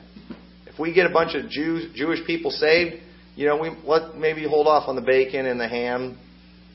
If 0.68 0.78
we 0.78 0.94
get 0.94 1.06
a 1.06 1.14
bunch 1.14 1.36
of 1.36 1.50
Jews, 1.50 1.92
Jewish 1.96 2.20
people 2.28 2.52
saved, 2.52 3.02
you 3.36 3.48
know, 3.48 3.58
we 3.58 3.72
let 3.86 4.16
maybe 4.16 4.48
hold 4.48 4.68
off 4.68 4.88
on 4.88 4.96
the 4.96 5.02
bacon 5.02 5.46
and 5.46 5.60
the 5.60 5.68
ham. 5.68 6.20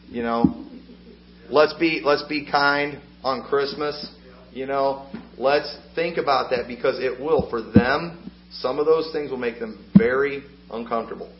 You 0.08 0.22
know, 0.22 0.66
let's 1.50 1.74
be 1.74 2.00
let's 2.04 2.24
be 2.24 2.48
kind 2.50 3.00
on 3.22 3.42
Christmas. 3.42 4.14
You 4.58 4.66
know, 4.66 5.08
let's 5.36 5.72
think 5.94 6.18
about 6.18 6.50
that 6.50 6.66
because 6.66 6.98
it 6.98 7.20
will, 7.20 7.48
for 7.48 7.62
them, 7.62 8.28
some 8.50 8.80
of 8.80 8.86
those 8.86 9.08
things 9.12 9.30
will 9.30 9.38
make 9.38 9.60
them 9.60 9.88
very 9.96 10.42
uncomfortable. 10.72 11.32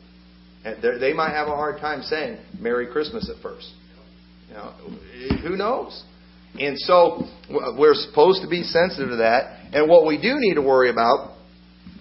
And 0.65 0.81
they 1.01 1.13
might 1.13 1.31
have 1.31 1.49
a 1.49 1.57
hard 1.57 1.81
time 1.81 2.03
saying 2.03 2.39
Merry 2.61 2.87
Christmas 2.87 3.29
at 3.29 3.43
first. 3.43 3.73
You 4.47 4.55
know, 4.55 4.71
who 5.43 5.57
knows? 5.57 6.05
And 6.61 6.79
so 6.79 7.25
we're 7.77 7.97
supposed 7.97 8.43
to 8.43 8.49
be 8.49 8.63
sensitive 8.63 9.09
to 9.09 9.17
that. 9.17 9.67
And 9.73 9.91
what 9.91 10.07
we 10.07 10.17
do 10.17 10.37
need 10.39 10.55
to 10.55 10.63
worry 10.63 10.89
about, 10.89 11.35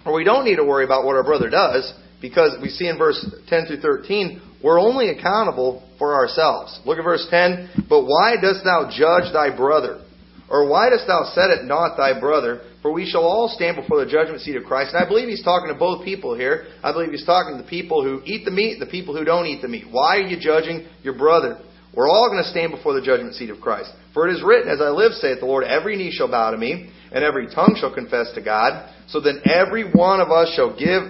or 0.06 0.14
we 0.14 0.22
don't 0.22 0.44
need 0.44 0.56
to 0.56 0.64
worry 0.64 0.84
about 0.84 1.04
what 1.04 1.16
our 1.16 1.24
brother 1.24 1.50
does, 1.50 1.92
because 2.22 2.52
we 2.62 2.68
see 2.68 2.86
in 2.86 2.96
verse 2.96 3.26
10 3.48 3.66
through 3.66 3.80
13, 3.80 4.40
we're 4.62 4.78
only 4.78 5.08
accountable 5.08 5.82
for 5.98 6.14
ourselves. 6.14 6.78
Look 6.86 6.98
at 6.98 7.02
verse 7.02 7.26
10. 7.28 7.86
But 7.88 8.04
why 8.04 8.36
dost 8.40 8.62
thou 8.62 8.88
judge 8.88 9.32
thy 9.32 9.56
brother? 9.56 10.04
Or 10.50 10.68
why 10.68 10.88
dost 10.88 11.06
thou 11.06 11.30
set 11.34 11.50
at 11.50 11.64
naught 11.64 11.96
thy 11.96 12.18
brother? 12.18 12.62
For 12.80 12.92
we 12.92 13.04
shall 13.04 13.22
all 13.22 13.48
stand 13.48 13.76
before 13.76 14.02
the 14.02 14.10
judgment 14.10 14.40
seat 14.40 14.56
of 14.56 14.64
Christ. 14.64 14.94
And 14.94 15.04
I 15.04 15.06
believe 15.06 15.28
he's 15.28 15.44
talking 15.44 15.68
to 15.68 15.78
both 15.78 16.04
people 16.04 16.34
here. 16.34 16.66
I 16.82 16.92
believe 16.92 17.10
he's 17.10 17.26
talking 17.26 17.56
to 17.56 17.62
the 17.62 17.68
people 17.68 18.02
who 18.02 18.22
eat 18.24 18.44
the 18.44 18.50
meat 18.50 18.80
the 18.80 18.86
people 18.86 19.16
who 19.16 19.24
don't 19.24 19.46
eat 19.46 19.60
the 19.60 19.68
meat. 19.68 19.84
Why 19.90 20.16
are 20.16 20.26
you 20.26 20.40
judging 20.40 20.86
your 21.02 21.18
brother? 21.18 21.58
We're 21.94 22.08
all 22.08 22.28
going 22.30 22.42
to 22.42 22.48
stand 22.48 22.72
before 22.72 22.94
the 22.94 23.02
judgment 23.02 23.34
seat 23.34 23.50
of 23.50 23.60
Christ. 23.60 23.90
For 24.14 24.28
it 24.28 24.32
is 24.32 24.42
written, 24.42 24.70
As 24.70 24.80
I 24.80 24.90
live, 24.90 25.12
saith 25.12 25.40
the 25.40 25.46
Lord, 25.46 25.64
every 25.64 25.96
knee 25.96 26.12
shall 26.12 26.30
bow 26.30 26.50
to 26.50 26.56
me, 26.56 26.90
and 27.12 27.24
every 27.24 27.46
tongue 27.52 27.76
shall 27.78 27.92
confess 27.92 28.30
to 28.34 28.42
God. 28.42 28.88
So 29.08 29.20
then 29.20 29.40
every 29.44 29.90
one 29.90 30.20
of 30.20 30.30
us 30.30 30.52
shall 30.54 30.78
give 30.78 31.02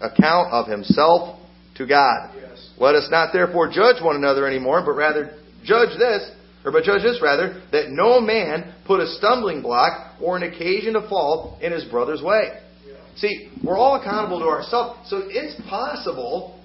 account 0.00 0.52
of 0.52 0.68
himself 0.68 1.40
to 1.76 1.86
God. 1.86 2.34
Yes. 2.36 2.70
Let 2.78 2.94
us 2.94 3.08
not 3.10 3.32
therefore 3.32 3.70
judge 3.70 4.02
one 4.02 4.16
another 4.16 4.46
anymore, 4.46 4.82
but 4.84 4.92
rather 4.92 5.36
judge 5.64 5.96
this, 5.98 6.30
or 6.64 6.72
but 6.72 6.84
judge 6.84 7.02
this 7.02 7.20
rather, 7.22 7.62
that 7.72 7.90
no 7.90 8.20
man 8.20 8.74
put 8.86 9.00
a 9.00 9.06
stumbling 9.06 9.60
block 9.60 10.14
or 10.20 10.36
an 10.36 10.42
occasion 10.42 10.94
to 10.94 11.06
fall 11.08 11.58
in 11.60 11.72
his 11.72 11.84
brother's 11.84 12.22
way. 12.22 12.58
Yeah. 12.86 12.94
See, 13.16 13.50
we're 13.62 13.76
all 13.76 14.00
accountable 14.00 14.40
to 14.40 14.46
ourselves. 14.46 15.10
So 15.10 15.22
it's 15.24 15.60
possible 15.68 16.58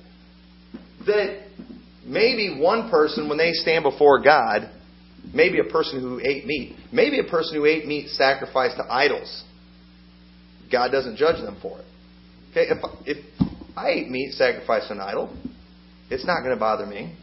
that 1.05 1.47
maybe 2.05 2.57
one 2.59 2.89
person, 2.89 3.27
when 3.27 3.37
they 3.37 3.51
stand 3.51 3.83
before 3.83 4.21
God, 4.23 4.71
maybe 5.33 5.59
a 5.59 5.69
person 5.69 5.99
who 5.99 6.19
ate 6.19 6.45
meat, 6.45 6.77
maybe 6.93 7.19
a 7.19 7.29
person 7.29 7.55
who 7.55 7.65
ate 7.65 7.85
meat 7.85 8.07
sacrificed 8.09 8.77
to 8.77 8.83
idols. 8.89 9.43
God 10.71 10.91
doesn't 10.91 11.17
judge 11.17 11.41
them 11.41 11.57
for 11.61 11.79
it. 11.79 11.85
Okay, 12.51 12.67
if, 12.69 13.17
if 13.17 13.47
I 13.75 13.89
ate 13.89 14.09
meat 14.09 14.33
sacrificed 14.33 14.87
to 14.87 14.93
an 14.93 15.01
idol, 15.01 15.35
it's 16.09 16.25
not 16.25 16.39
going 16.39 16.55
to 16.55 16.59
bother 16.59 16.85
me. 16.85 17.15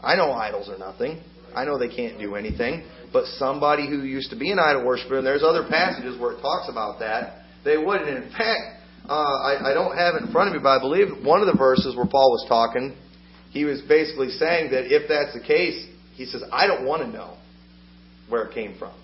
I 0.00 0.16
know 0.16 0.32
idols 0.32 0.68
are 0.68 0.78
nothing. 0.78 1.22
I 1.54 1.64
know 1.64 1.78
they 1.78 1.94
can't 1.94 2.18
do 2.18 2.34
anything. 2.34 2.84
But 3.12 3.26
somebody 3.36 3.88
who 3.88 4.02
used 4.02 4.30
to 4.30 4.36
be 4.36 4.50
an 4.52 4.58
idol 4.58 4.84
worshiper, 4.84 5.18
and 5.18 5.26
there's 5.26 5.42
other 5.42 5.66
passages 5.68 6.18
where 6.18 6.32
it 6.32 6.40
talks 6.40 6.68
about 6.70 6.98
that, 7.00 7.44
they 7.64 7.76
would. 7.76 8.00
And 8.00 8.24
in 8.24 8.30
fact, 8.30 8.82
uh, 9.08 9.12
I, 9.12 9.70
I 9.70 9.74
don't 9.74 9.96
have 9.96 10.14
it 10.14 10.22
in 10.22 10.32
front 10.32 10.48
of 10.48 10.54
me, 10.54 10.60
but 10.62 10.70
I 10.70 10.80
believe 10.80 11.24
one 11.24 11.40
of 11.40 11.46
the 11.46 11.58
verses 11.58 11.96
where 11.96 12.06
Paul 12.06 12.30
was 12.30 12.46
talking, 12.48 12.96
he 13.50 13.64
was 13.64 13.82
basically 13.82 14.28
saying 14.30 14.70
that 14.70 14.86
if 14.86 15.08
that's 15.08 15.34
the 15.34 15.46
case, 15.46 15.86
he 16.14 16.24
says, 16.24 16.42
I 16.52 16.66
don't 16.66 16.86
want 16.86 17.02
to 17.02 17.08
know 17.08 17.36
where 18.28 18.44
it 18.44 18.54
came 18.54 18.78
from. 18.78 18.94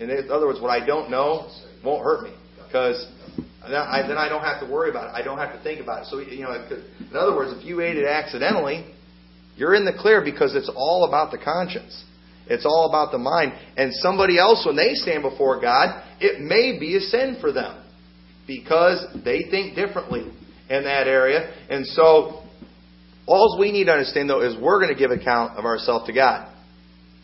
In 0.00 0.10
other 0.30 0.46
words, 0.46 0.60
what 0.60 0.70
I 0.70 0.84
don't 0.84 1.10
know 1.10 1.48
won't 1.84 2.02
hurt 2.02 2.24
me 2.24 2.34
because 2.66 3.06
then 3.62 3.74
I, 3.74 4.02
then 4.06 4.18
I 4.18 4.28
don't 4.28 4.42
have 4.42 4.60
to 4.60 4.72
worry 4.72 4.90
about 4.90 5.10
it. 5.10 5.12
I 5.14 5.22
don't 5.22 5.38
have 5.38 5.52
to 5.56 5.62
think 5.62 5.80
about 5.80 6.02
it. 6.02 6.06
So 6.08 6.18
you 6.18 6.42
know, 6.42 6.52
in 6.52 7.16
other 7.16 7.36
words, 7.36 7.56
if 7.56 7.64
you 7.64 7.80
ate 7.80 7.96
it 7.96 8.06
accidentally, 8.06 8.92
you're 9.62 9.76
in 9.76 9.84
the 9.84 9.92
clear 9.96 10.24
because 10.24 10.56
it's 10.56 10.68
all 10.74 11.04
about 11.06 11.30
the 11.30 11.38
conscience. 11.38 12.02
It's 12.48 12.66
all 12.66 12.88
about 12.88 13.12
the 13.12 13.18
mind. 13.18 13.52
And 13.76 13.94
somebody 13.94 14.36
else, 14.36 14.66
when 14.66 14.74
they 14.74 14.94
stand 14.94 15.22
before 15.22 15.60
God, 15.60 16.02
it 16.18 16.40
may 16.40 16.80
be 16.80 16.96
a 16.96 17.00
sin 17.00 17.36
for 17.40 17.52
them 17.52 17.80
because 18.44 19.06
they 19.24 19.44
think 19.52 19.76
differently 19.76 20.22
in 20.68 20.82
that 20.82 21.06
area. 21.06 21.54
And 21.70 21.86
so, 21.86 22.42
all 23.24 23.56
we 23.56 23.70
need 23.70 23.84
to 23.84 23.92
understand, 23.92 24.28
though, 24.28 24.42
is 24.42 24.60
we're 24.60 24.80
going 24.80 24.92
to 24.92 24.98
give 24.98 25.12
account 25.12 25.56
of 25.56 25.64
ourselves 25.64 26.06
to 26.08 26.12
God. 26.12 26.52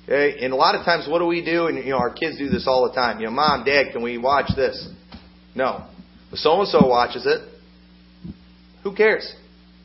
Okay? 0.04 0.38
And 0.40 0.52
a 0.52 0.56
lot 0.56 0.76
of 0.76 0.84
times, 0.84 1.08
what 1.10 1.18
do 1.18 1.26
we 1.26 1.44
do? 1.44 1.66
And, 1.66 1.76
you 1.78 1.90
know, 1.90 1.98
our 1.98 2.12
kids 2.12 2.38
do 2.38 2.48
this 2.48 2.68
all 2.68 2.88
the 2.88 2.94
time. 2.94 3.18
You 3.18 3.26
know, 3.26 3.32
Mom, 3.32 3.64
Dad, 3.64 3.86
can 3.90 4.00
we 4.00 4.16
watch 4.16 4.52
this? 4.54 4.88
No. 5.56 5.88
So 6.34 6.60
and 6.60 6.68
so 6.68 6.86
watches 6.86 7.26
it. 7.26 8.32
Who 8.84 8.94
cares? 8.94 9.34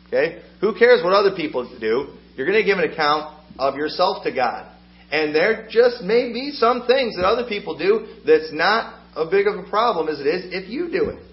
Okay? 0.06 0.44
Who 0.62 0.78
cares 0.78 1.04
what 1.04 1.14
other 1.14 1.36
people 1.36 1.68
do? 1.80 2.20
You're 2.36 2.48
going 2.48 2.60
to 2.60 2.66
give 2.66 2.80
an 2.80 2.92
account 2.92 3.40
of 3.60 3.76
yourself 3.76 4.24
to 4.24 4.34
God. 4.34 4.70
And 5.12 5.34
there 5.34 5.68
just 5.70 6.02
may 6.02 6.34
be 6.34 6.52
some 6.52 6.88
things 6.88 7.16
that 7.16 7.26
other 7.26 7.48
people 7.48 7.78
do 7.78 8.08
that's 8.26 8.52
not 8.52 9.00
a 9.16 9.30
big 9.30 9.48
of 9.48 9.56
a 9.60 9.70
problem 9.70 10.08
as 10.08 10.20
it 10.20 10.26
is 10.26 10.46
if 10.52 10.70
you 10.70 10.90
do 10.90 11.10
it. 11.10 11.24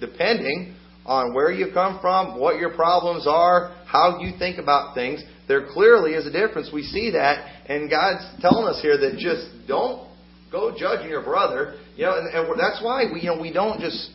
Depending 0.00 0.76
on 1.06 1.34
where 1.34 1.50
you 1.50 1.72
come 1.72 1.98
from, 2.00 2.38
what 2.38 2.58
your 2.58 2.74
problems 2.74 3.26
are, 3.26 3.74
how 3.86 4.18
you 4.20 4.32
think 4.38 4.58
about 4.58 4.94
things, 4.94 5.22
there 5.48 5.68
clearly 5.72 6.12
is 6.12 6.26
a 6.26 6.30
difference. 6.30 6.70
We 6.72 6.82
see 6.82 7.12
that, 7.12 7.64
and 7.66 7.88
God's 7.90 8.24
telling 8.40 8.66
us 8.66 8.80
here 8.82 8.98
that 8.98 9.18
just 9.18 9.68
don't 9.68 10.08
go 10.50 10.74
judging 10.78 11.08
your 11.08 11.22
brother. 11.22 11.76
You 11.96 12.04
know, 12.06 12.18
and, 12.18 12.28
and 12.28 12.60
that's 12.60 12.82
why 12.82 13.04
we, 13.12 13.20
you 13.20 13.26
know, 13.26 13.40
we 13.40 13.52
don't 13.52 13.80
just 13.80 14.10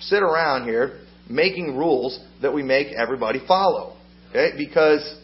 sit 0.00 0.22
around 0.22 0.64
here 0.64 1.00
making 1.28 1.76
rules 1.76 2.18
that 2.42 2.52
we 2.52 2.62
make 2.62 2.88
everybody 2.88 3.40
follow. 3.46 3.96
Okay? 4.30 4.50
Because 4.56 5.19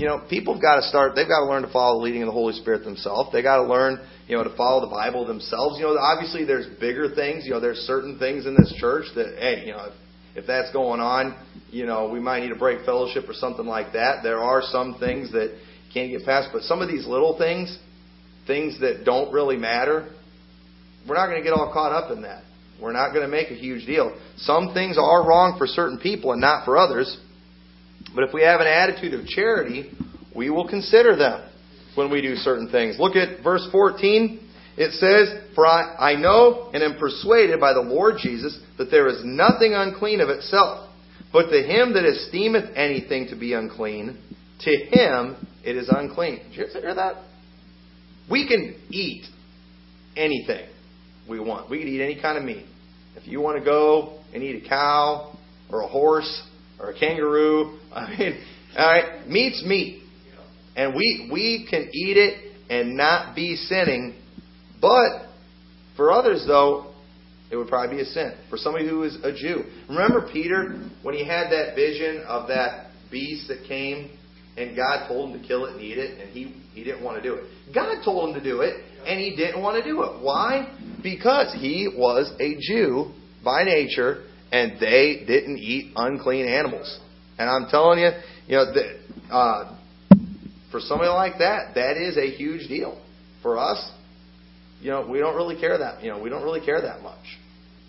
you 0.00 0.06
know, 0.06 0.24
people 0.30 0.54
have 0.54 0.62
got 0.62 0.76
to 0.76 0.82
start, 0.82 1.14
they've 1.14 1.28
got 1.28 1.44
to 1.44 1.46
learn 1.46 1.60
to 1.60 1.70
follow 1.70 1.98
the 1.98 2.04
leading 2.04 2.22
of 2.22 2.26
the 2.26 2.32
Holy 2.32 2.54
Spirit 2.54 2.84
themselves. 2.84 3.28
They've 3.34 3.44
got 3.44 3.58
to 3.58 3.64
learn, 3.64 4.00
you 4.26 4.36
know, 4.36 4.44
to 4.44 4.56
follow 4.56 4.80
the 4.80 4.90
Bible 4.90 5.26
themselves. 5.26 5.78
You 5.78 5.84
know, 5.84 5.98
obviously 5.98 6.46
there's 6.46 6.66
bigger 6.80 7.14
things. 7.14 7.44
You 7.44 7.50
know, 7.52 7.60
there's 7.60 7.80
certain 7.80 8.18
things 8.18 8.46
in 8.46 8.54
this 8.54 8.72
church 8.78 9.04
that, 9.14 9.36
hey, 9.38 9.66
you 9.66 9.72
know, 9.72 9.92
if, 9.92 10.42
if 10.42 10.46
that's 10.46 10.72
going 10.72 11.00
on, 11.00 11.36
you 11.70 11.84
know, 11.84 12.08
we 12.08 12.18
might 12.18 12.40
need 12.40 12.48
to 12.48 12.56
break 12.58 12.86
fellowship 12.86 13.28
or 13.28 13.34
something 13.34 13.66
like 13.66 13.92
that. 13.92 14.22
There 14.22 14.38
are 14.38 14.62
some 14.62 14.96
things 14.98 15.32
that 15.32 15.54
can't 15.92 16.10
get 16.10 16.24
past, 16.24 16.48
but 16.50 16.62
some 16.62 16.80
of 16.80 16.88
these 16.88 17.06
little 17.06 17.36
things, 17.36 17.78
things 18.46 18.80
that 18.80 19.04
don't 19.04 19.30
really 19.34 19.58
matter, 19.58 20.08
we're 21.06 21.16
not 21.16 21.26
going 21.26 21.42
to 21.42 21.44
get 21.44 21.52
all 21.52 21.70
caught 21.74 21.92
up 21.92 22.10
in 22.10 22.22
that. 22.22 22.42
We're 22.80 22.92
not 22.92 23.10
going 23.10 23.22
to 23.22 23.28
make 23.28 23.50
a 23.50 23.54
huge 23.54 23.84
deal. 23.84 24.18
Some 24.38 24.72
things 24.72 24.96
are 24.96 25.28
wrong 25.28 25.56
for 25.58 25.66
certain 25.66 25.98
people 25.98 26.32
and 26.32 26.40
not 26.40 26.64
for 26.64 26.78
others. 26.78 27.18
But 28.14 28.24
if 28.24 28.34
we 28.34 28.42
have 28.42 28.60
an 28.60 28.66
attitude 28.66 29.14
of 29.14 29.26
charity, 29.26 29.90
we 30.34 30.50
will 30.50 30.68
consider 30.68 31.16
them 31.16 31.48
when 31.94 32.10
we 32.10 32.20
do 32.20 32.34
certain 32.36 32.70
things. 32.70 32.96
Look 32.98 33.16
at 33.16 33.42
verse 33.42 33.66
14. 33.70 34.48
It 34.76 34.92
says, 34.92 35.54
For 35.54 35.66
I, 35.66 36.12
I 36.12 36.14
know 36.14 36.70
and 36.72 36.82
am 36.82 36.98
persuaded 36.98 37.60
by 37.60 37.72
the 37.72 37.80
Lord 37.80 38.16
Jesus 38.22 38.58
that 38.78 38.90
there 38.90 39.08
is 39.08 39.20
nothing 39.24 39.74
unclean 39.74 40.20
of 40.20 40.28
itself. 40.28 40.88
But 41.32 41.50
to 41.50 41.62
him 41.62 41.92
that 41.94 42.04
esteemeth 42.04 42.70
anything 42.74 43.28
to 43.28 43.36
be 43.36 43.52
unclean, 43.52 44.18
to 44.60 44.70
him 44.70 45.46
it 45.64 45.76
is 45.76 45.88
unclean. 45.88 46.40
Did 46.50 46.56
you 46.74 46.80
hear 46.80 46.94
that? 46.94 47.16
We 48.30 48.48
can 48.48 48.80
eat 48.90 49.26
anything 50.16 50.68
we 51.28 51.40
want. 51.40 51.70
We 51.70 51.78
can 51.78 51.88
eat 51.88 52.00
any 52.00 52.20
kind 52.20 52.38
of 52.38 52.44
meat. 52.44 52.66
If 53.16 53.26
you 53.26 53.40
want 53.40 53.58
to 53.58 53.64
go 53.64 54.20
and 54.32 54.42
eat 54.42 54.64
a 54.64 54.68
cow 54.68 55.36
or 55.70 55.82
a 55.82 55.88
horse 55.88 56.42
or 56.80 56.90
a 56.90 56.98
kangaroo. 56.98 57.78
I 57.92 58.16
mean, 58.16 58.44
all 58.76 58.86
right, 58.86 59.28
meat's 59.28 59.64
meat, 59.64 60.02
and 60.76 60.94
we 60.94 61.28
we 61.32 61.66
can 61.68 61.90
eat 61.92 62.16
it 62.16 62.52
and 62.70 62.96
not 62.96 63.34
be 63.34 63.56
sinning. 63.56 64.14
But 64.80 65.28
for 65.96 66.12
others, 66.12 66.44
though, 66.46 66.94
it 67.50 67.56
would 67.56 67.68
probably 67.68 67.96
be 67.96 68.02
a 68.02 68.06
sin. 68.06 68.34
For 68.48 68.56
somebody 68.56 68.88
who 68.88 69.02
is 69.02 69.16
a 69.22 69.32
Jew, 69.32 69.64
remember 69.88 70.28
Peter 70.32 70.88
when 71.02 71.14
he 71.14 71.26
had 71.26 71.50
that 71.50 71.74
vision 71.74 72.24
of 72.26 72.48
that 72.48 72.90
beast 73.10 73.48
that 73.48 73.64
came, 73.66 74.16
and 74.56 74.76
God 74.76 75.08
told 75.08 75.30
him 75.34 75.42
to 75.42 75.46
kill 75.46 75.66
it 75.66 75.72
and 75.72 75.80
eat 75.80 75.98
it, 75.98 76.20
and 76.20 76.30
he 76.30 76.54
he 76.72 76.84
didn't 76.84 77.02
want 77.02 77.20
to 77.20 77.22
do 77.22 77.34
it. 77.34 77.44
God 77.74 78.02
told 78.04 78.28
him 78.28 78.42
to 78.42 78.42
do 78.42 78.60
it, 78.60 78.84
and 79.04 79.18
he 79.18 79.34
didn't 79.36 79.60
want 79.60 79.82
to 79.82 79.88
do 79.88 80.02
it. 80.02 80.22
Why? 80.22 80.76
Because 81.02 81.52
he 81.58 81.88
was 81.94 82.32
a 82.40 82.56
Jew 82.60 83.12
by 83.44 83.64
nature 83.64 84.24
and 84.52 84.80
they 84.80 85.24
didn't 85.26 85.58
eat 85.58 85.92
unclean 85.96 86.46
animals. 86.46 86.98
And 87.38 87.48
I'm 87.48 87.70
telling 87.70 88.00
you, 88.00 88.10
you 88.46 88.56
know, 88.56 88.72
the, 88.72 89.32
uh, 89.32 89.76
for 90.70 90.80
somebody 90.80 91.08
like 91.08 91.38
that, 91.38 91.74
that 91.74 91.96
is 91.96 92.16
a 92.16 92.30
huge 92.30 92.68
deal. 92.68 93.00
For 93.42 93.58
us, 93.58 93.90
you 94.80 94.90
know, 94.90 95.06
we 95.08 95.18
don't 95.18 95.34
really 95.34 95.58
care 95.58 95.78
that. 95.78 96.02
You 96.02 96.10
know, 96.10 96.20
we 96.20 96.28
don't 96.28 96.42
really 96.42 96.64
care 96.64 96.80
that 96.82 97.02
much. 97.02 97.24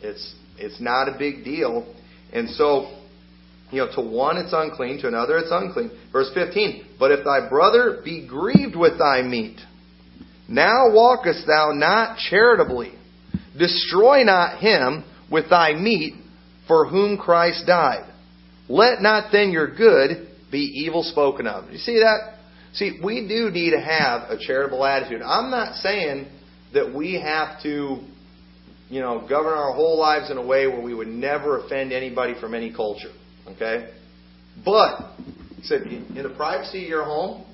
It's 0.01 0.35
it's 0.57 0.79
not 0.79 1.09
a 1.13 1.17
big 1.17 1.43
deal. 1.43 1.93
And 2.31 2.49
so, 2.49 2.97
you 3.71 3.79
know, 3.79 3.89
to 3.95 4.01
one 4.01 4.37
it's 4.37 4.53
unclean, 4.53 5.01
to 5.01 5.07
another 5.07 5.37
it's 5.37 5.51
unclean. 5.51 5.91
Verse 6.11 6.31
15. 6.33 6.85
But 6.97 7.11
if 7.11 7.25
thy 7.25 7.49
brother 7.49 8.01
be 8.03 8.25
grieved 8.25 8.75
with 8.75 8.97
thy 8.97 9.21
meat, 9.21 9.59
now 10.47 10.91
walkest 10.91 11.45
thou 11.47 11.71
not 11.73 12.17
charitably. 12.17 12.93
Destroy 13.57 14.23
not 14.23 14.59
him 14.59 15.03
with 15.29 15.49
thy 15.49 15.73
meat 15.73 16.15
for 16.71 16.87
whom 16.87 17.17
Christ 17.17 17.65
died. 17.67 18.09
Let 18.69 19.01
not 19.01 19.33
then 19.33 19.51
your 19.51 19.75
good 19.75 20.29
be 20.49 20.59
evil 20.85 21.03
spoken 21.03 21.45
of. 21.45 21.69
You 21.69 21.77
see 21.77 21.99
that? 21.99 22.37
See, 22.71 22.97
we 23.03 23.27
do 23.27 23.49
need 23.49 23.71
to 23.71 23.81
have 23.81 24.29
a 24.29 24.37
charitable 24.39 24.85
attitude. 24.85 25.21
I'm 25.21 25.51
not 25.51 25.75
saying 25.75 26.29
that 26.73 26.95
we 26.95 27.15
have 27.15 27.61
to, 27.63 27.99
you 28.87 29.01
know, 29.01 29.27
govern 29.27 29.51
our 29.51 29.73
whole 29.73 29.99
lives 29.99 30.31
in 30.31 30.37
a 30.37 30.45
way 30.45 30.65
where 30.67 30.79
we 30.79 30.93
would 30.93 31.09
never 31.09 31.59
offend 31.59 31.91
anybody 31.91 32.35
from 32.39 32.53
any 32.53 32.73
culture. 32.73 33.11
Okay? 33.49 33.91
But, 34.63 35.11
said, 35.63 35.81
in 35.81 36.23
the 36.23 36.33
privacy 36.37 36.83
of 36.83 36.89
your 36.89 37.03
home, 37.03 37.45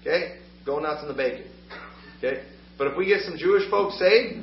okay, 0.00 0.38
go 0.64 0.78
nuts 0.78 1.02
in 1.02 1.08
the 1.08 1.14
bacon. 1.14 1.44
Okay? 2.16 2.42
But 2.78 2.86
if 2.86 2.96
we 2.96 3.04
get 3.04 3.24
some 3.24 3.36
Jewish 3.36 3.68
folks 3.68 3.98
saved, 3.98 4.42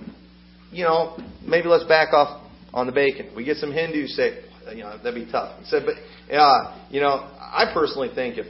you 0.72 0.84
know, 0.84 1.18
maybe 1.44 1.68
let's 1.68 1.86
back 1.86 2.14
off 2.14 2.41
on 2.74 2.86
the 2.86 2.92
bacon. 2.92 3.32
We 3.36 3.44
get 3.44 3.58
some 3.58 3.72
Hindus 3.72 4.16
saved, 4.16 4.46
you 4.74 4.84
know, 4.84 4.98
that'd 4.98 5.16
be 5.16 5.30
tough. 5.32 5.60
He 5.60 5.66
said, 5.66 5.84
but, 5.86 5.96
uh, 6.34 6.78
you 6.90 7.02
know, 7.02 7.30
I 7.40 7.72
personally 7.74 8.10
think 8.14 8.38
if 8.38 8.46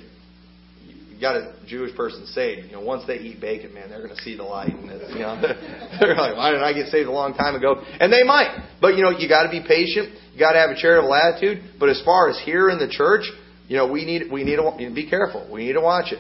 you 0.87 1.19
got 1.19 1.35
a 1.35 1.53
Jewish 1.67 1.95
person 1.95 2.25
saved, 2.27 2.67
you 2.67 2.73
know, 2.73 2.81
once 2.81 3.03
they 3.07 3.17
eat 3.17 3.41
bacon, 3.41 3.73
man, 3.73 3.89
they're 3.89 4.01
going 4.01 4.15
to 4.15 4.21
see 4.21 4.35
the 4.35 4.43
light. 4.43 4.73
And 4.73 4.89
it's, 4.91 5.13
you 5.13 5.19
know, 5.19 5.41
they're 5.99 6.15
like, 6.15 6.37
why 6.37 6.51
didn't 6.51 6.63
I 6.63 6.73
get 6.73 6.87
saved 6.87 7.07
a 7.07 7.11
long 7.11 7.33
time 7.33 7.55
ago? 7.55 7.81
And 7.99 8.11
they 8.11 8.23
might. 8.23 8.69
But, 8.79 8.95
you 8.95 9.03
know, 9.03 9.11
you 9.11 9.27
got 9.27 9.43
to 9.43 9.49
be 9.49 9.61
patient. 9.61 10.13
You 10.33 10.39
got 10.39 10.53
to 10.53 10.59
have 10.59 10.69
a 10.69 10.79
charitable 10.79 11.13
attitude. 11.13 11.63
But 11.79 11.89
as 11.89 12.01
far 12.05 12.29
as 12.29 12.39
here 12.43 12.69
in 12.69 12.77
the 12.77 12.89
church, 12.89 13.23
you 13.67 13.77
know, 13.77 13.91
we 13.91 14.05
need, 14.05 14.31
we 14.31 14.43
need 14.43 14.57
to 14.57 14.93
be 14.93 15.09
careful. 15.09 15.49
We 15.51 15.65
need 15.65 15.73
to 15.73 15.81
watch 15.81 16.11
it. 16.11 16.19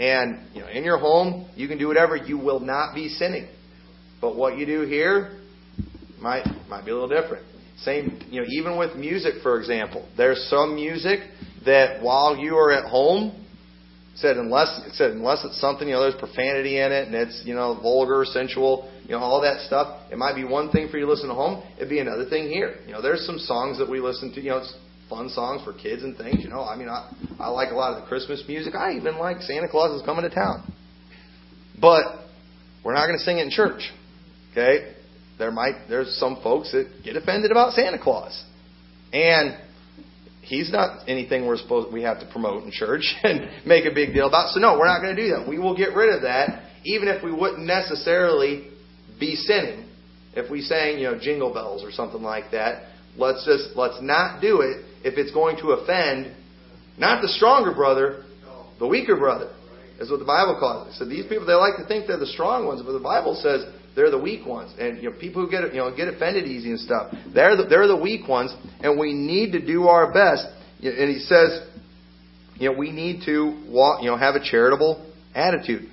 And, 0.00 0.40
you 0.54 0.60
know, 0.60 0.68
in 0.68 0.84
your 0.84 0.98
home, 0.98 1.50
you 1.56 1.68
can 1.68 1.78
do 1.78 1.88
whatever. 1.88 2.16
You 2.16 2.38
will 2.38 2.60
not 2.60 2.94
be 2.94 3.08
sinning. 3.08 3.48
But 4.20 4.36
what 4.36 4.56
you 4.56 4.66
do 4.66 4.82
here 4.82 5.37
might, 6.20 6.46
might 6.68 6.84
be 6.84 6.90
a 6.90 6.94
little 6.94 7.08
different. 7.08 7.44
Same, 7.78 8.20
you 8.30 8.40
know, 8.40 8.46
even 8.50 8.76
with 8.76 8.96
music, 8.96 9.34
for 9.42 9.58
example, 9.58 10.08
there's 10.16 10.42
some 10.50 10.74
music 10.74 11.20
that 11.64 12.02
while 12.02 12.36
you 12.36 12.56
are 12.56 12.72
at 12.72 12.90
home, 12.90 13.44
said 14.16 14.36
unless 14.36 14.80
it 14.84 14.94
said 14.94 15.12
unless 15.12 15.44
it's 15.44 15.60
something 15.60 15.86
you 15.86 15.94
know 15.94 16.02
there's 16.02 16.18
profanity 16.18 16.80
in 16.80 16.90
it 16.90 17.06
and 17.06 17.14
it's 17.14 17.42
you 17.44 17.54
know 17.54 17.78
vulgar, 17.80 18.24
sensual, 18.24 18.90
you 19.04 19.10
know 19.10 19.18
all 19.18 19.40
that 19.42 19.60
stuff. 19.66 20.10
It 20.10 20.18
might 20.18 20.34
be 20.34 20.44
one 20.44 20.70
thing 20.70 20.88
for 20.90 20.98
you 20.98 21.06
to 21.06 21.10
listen 21.10 21.30
at 21.30 21.36
home. 21.36 21.62
It'd 21.76 21.88
be 21.88 22.00
another 22.00 22.28
thing 22.28 22.48
here. 22.48 22.76
You 22.86 22.92
know, 22.92 23.02
there's 23.02 23.24
some 23.24 23.38
songs 23.38 23.78
that 23.78 23.88
we 23.88 24.00
listen 24.00 24.32
to. 24.34 24.40
You 24.40 24.50
know, 24.50 24.58
it's 24.58 24.74
fun 25.08 25.28
songs 25.28 25.62
for 25.64 25.72
kids 25.72 26.02
and 26.02 26.16
things. 26.16 26.42
You 26.42 26.50
know, 26.50 26.64
I 26.64 26.76
mean, 26.76 26.88
I 26.88 27.12
I 27.38 27.48
like 27.48 27.70
a 27.70 27.76
lot 27.76 27.96
of 27.96 28.02
the 28.02 28.08
Christmas 28.08 28.42
music. 28.48 28.74
I 28.74 28.96
even 28.96 29.18
like 29.18 29.40
Santa 29.42 29.68
Claus 29.68 29.98
is 29.98 30.04
coming 30.04 30.28
to 30.28 30.34
town. 30.34 30.72
But 31.80 32.02
we're 32.84 32.94
not 32.94 33.06
going 33.06 33.18
to 33.18 33.24
sing 33.24 33.38
it 33.38 33.42
in 33.42 33.50
church. 33.50 33.88
Okay, 34.50 34.94
there 35.38 35.50
might 35.50 35.88
there's 35.88 36.16
some 36.18 36.40
folks 36.42 36.72
that 36.72 36.90
get 37.04 37.16
offended 37.16 37.50
about 37.50 37.72
Santa 37.74 37.98
Claus, 37.98 38.44
and 39.12 39.56
he's 40.42 40.72
not 40.72 41.08
anything 41.08 41.46
we're 41.46 41.56
supposed 41.56 41.92
we 41.92 42.02
have 42.02 42.20
to 42.20 42.26
promote 42.30 42.64
in 42.64 42.70
church 42.70 43.14
and 43.22 43.66
make 43.66 43.84
a 43.84 43.94
big 43.94 44.12
deal 44.12 44.26
about. 44.26 44.50
So 44.50 44.60
no, 44.60 44.78
we're 44.78 44.86
not 44.86 45.00
going 45.00 45.14
to 45.14 45.22
do 45.22 45.28
that. 45.36 45.48
We 45.48 45.58
will 45.58 45.76
get 45.76 45.94
rid 45.94 46.14
of 46.14 46.22
that, 46.22 46.64
even 46.84 47.08
if 47.08 47.22
we 47.22 47.32
wouldn't 47.32 47.66
necessarily 47.66 48.68
be 49.20 49.36
sinning. 49.36 49.86
If 50.34 50.50
we 50.50 50.60
sang, 50.60 50.98
you 50.98 51.04
know, 51.04 51.18
jingle 51.18 51.52
bells 51.52 51.82
or 51.82 51.90
something 51.90 52.22
like 52.22 52.52
that, 52.52 52.92
let's 53.16 53.44
just 53.44 53.76
let's 53.76 53.98
not 54.00 54.40
do 54.40 54.60
it 54.60 54.84
if 55.04 55.18
it's 55.18 55.32
going 55.32 55.56
to 55.58 55.70
offend 55.70 56.34
not 56.98 57.22
the 57.22 57.28
stronger 57.28 57.72
brother, 57.72 58.24
the 58.78 58.86
weaker 58.86 59.16
brother. 59.16 59.54
Is 60.00 60.12
what 60.12 60.20
the 60.20 60.26
Bible 60.26 60.56
calls 60.60 60.94
it. 60.94 60.98
So 60.98 61.04
these 61.04 61.26
people 61.26 61.44
they 61.44 61.54
like 61.54 61.76
to 61.76 61.84
think 61.84 62.06
they're 62.06 62.18
the 62.18 62.26
strong 62.26 62.66
ones, 62.66 62.82
but 62.86 62.92
the 62.92 63.02
Bible 63.02 63.34
says 63.34 63.66
they're 63.98 64.12
the 64.12 64.18
weak 64.18 64.46
ones. 64.46 64.72
And 64.78 65.02
you 65.02 65.10
know, 65.10 65.16
people 65.18 65.44
who 65.44 65.50
get 65.50 65.74
you 65.74 65.80
know 65.80 65.94
get 65.94 66.06
offended 66.06 66.46
easy 66.46 66.70
and 66.70 66.78
stuff, 66.78 67.12
they're 67.34 67.56
the, 67.56 67.64
they're 67.64 67.88
the 67.88 67.96
weak 67.96 68.28
ones, 68.28 68.54
and 68.80 68.98
we 68.98 69.12
need 69.12 69.52
to 69.52 69.64
do 69.64 69.88
our 69.88 70.12
best. 70.12 70.46
And 70.80 71.10
he 71.10 71.18
says, 71.18 71.66
you 72.54 72.70
know, 72.70 72.78
we 72.78 72.92
need 72.92 73.24
to 73.26 73.66
walk, 73.68 74.00
you 74.02 74.08
know, 74.08 74.16
have 74.16 74.36
a 74.36 74.40
charitable 74.40 75.12
attitude. 75.34 75.88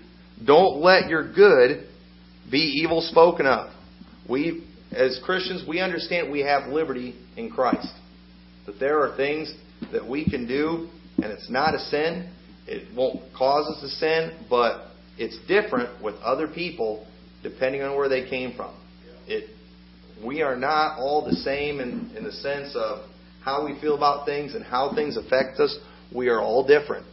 Don't 0.46 0.82
let 0.82 1.10
your 1.10 1.34
good 1.34 1.88
be 2.52 2.84
evil 2.84 3.02
spoken 3.02 3.48
of. 3.48 3.72
We, 4.30 4.68
as 4.92 5.20
Christians, 5.26 5.64
we 5.68 5.80
understand 5.80 6.32
we 6.32 6.42
have 6.42 6.68
liberty 6.72 7.16
in 7.36 7.50
Christ. 7.50 7.88
That 8.68 8.80
there 8.80 9.00
are 9.00 9.18
things 9.18 9.52
that 9.92 10.08
we 10.08 10.30
can 10.30 10.48
do, 10.48 10.90
and 11.18 11.32
it's 11.32 11.50
not 11.50 11.74
a 11.74 11.80
sin. 11.80 12.32
It 12.68 12.96
won't 12.96 13.22
cause 13.36 13.66
us 13.76 13.82
to 13.82 13.90
sin, 13.90 14.46
but 14.48 14.92
it's 15.18 15.40
different 15.48 16.04
with 16.04 16.16
other 16.18 16.48
people 16.48 17.08
depending 17.46 17.84
on 17.84 17.96
where 17.96 18.10
they 18.10 18.28
came 18.28 18.56
from. 18.56 18.76
It, 19.28 19.52
we 20.26 20.42
are 20.42 20.56
not 20.56 20.98
all 20.98 21.24
the 21.24 21.36
same 21.36 21.80
in, 21.80 22.12
in 22.18 22.24
the 22.24 22.32
sense 22.32 22.76
of 22.76 23.08
how 23.44 23.64
we 23.64 23.80
feel 23.80 23.96
about 23.96 24.26
things 24.26 24.56
and 24.56 24.66
how 24.66 24.96
things 24.96 25.16
affect 25.16 25.60
us. 25.60 25.78
We 26.14 26.30
are 26.30 26.42
all 26.42 26.66
different. 26.66 27.06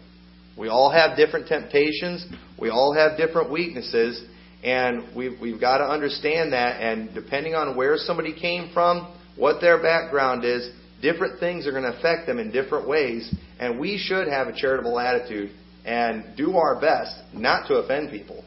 We 0.59 0.69
all 0.69 0.91
have 0.91 1.19
different 1.19 1.49
temptations. 1.49 2.25
We 2.59 2.71
all 2.71 2.95
have 2.95 3.19
different 3.19 3.51
weaknesses. 3.51 4.25
And 4.65 5.15
we've, 5.15 5.39
we've 5.39 5.61
got 5.61 5.79
to 5.79 5.85
understand 5.85 6.55
that. 6.55 6.81
And 6.81 7.13
depending 7.15 7.55
on 7.55 7.77
where 7.77 7.97
somebody 7.99 8.33
came 8.33 8.71
from, 8.73 9.15
what 9.37 9.61
their 9.61 9.83
background 9.83 10.47
is, 10.47 10.71
different 11.03 11.41
things 11.41 11.67
are 11.67 11.73
going 11.73 11.83
to 11.85 11.99
affect 11.99 12.27
them 12.27 12.39
in 12.39 12.51
different 12.51 12.89
ways. 12.89 13.35
And 13.61 13.79
we 13.79 13.99
should 13.99 14.29
have 14.29 14.47
a 14.47 14.57
charitable 14.57 14.99
attitude 14.99 15.51
and 15.85 16.35
do 16.39 16.57
our 16.57 16.81
best 16.81 17.15
not 17.35 17.67
to 17.69 17.75
offend 17.75 18.11
people. 18.11 18.45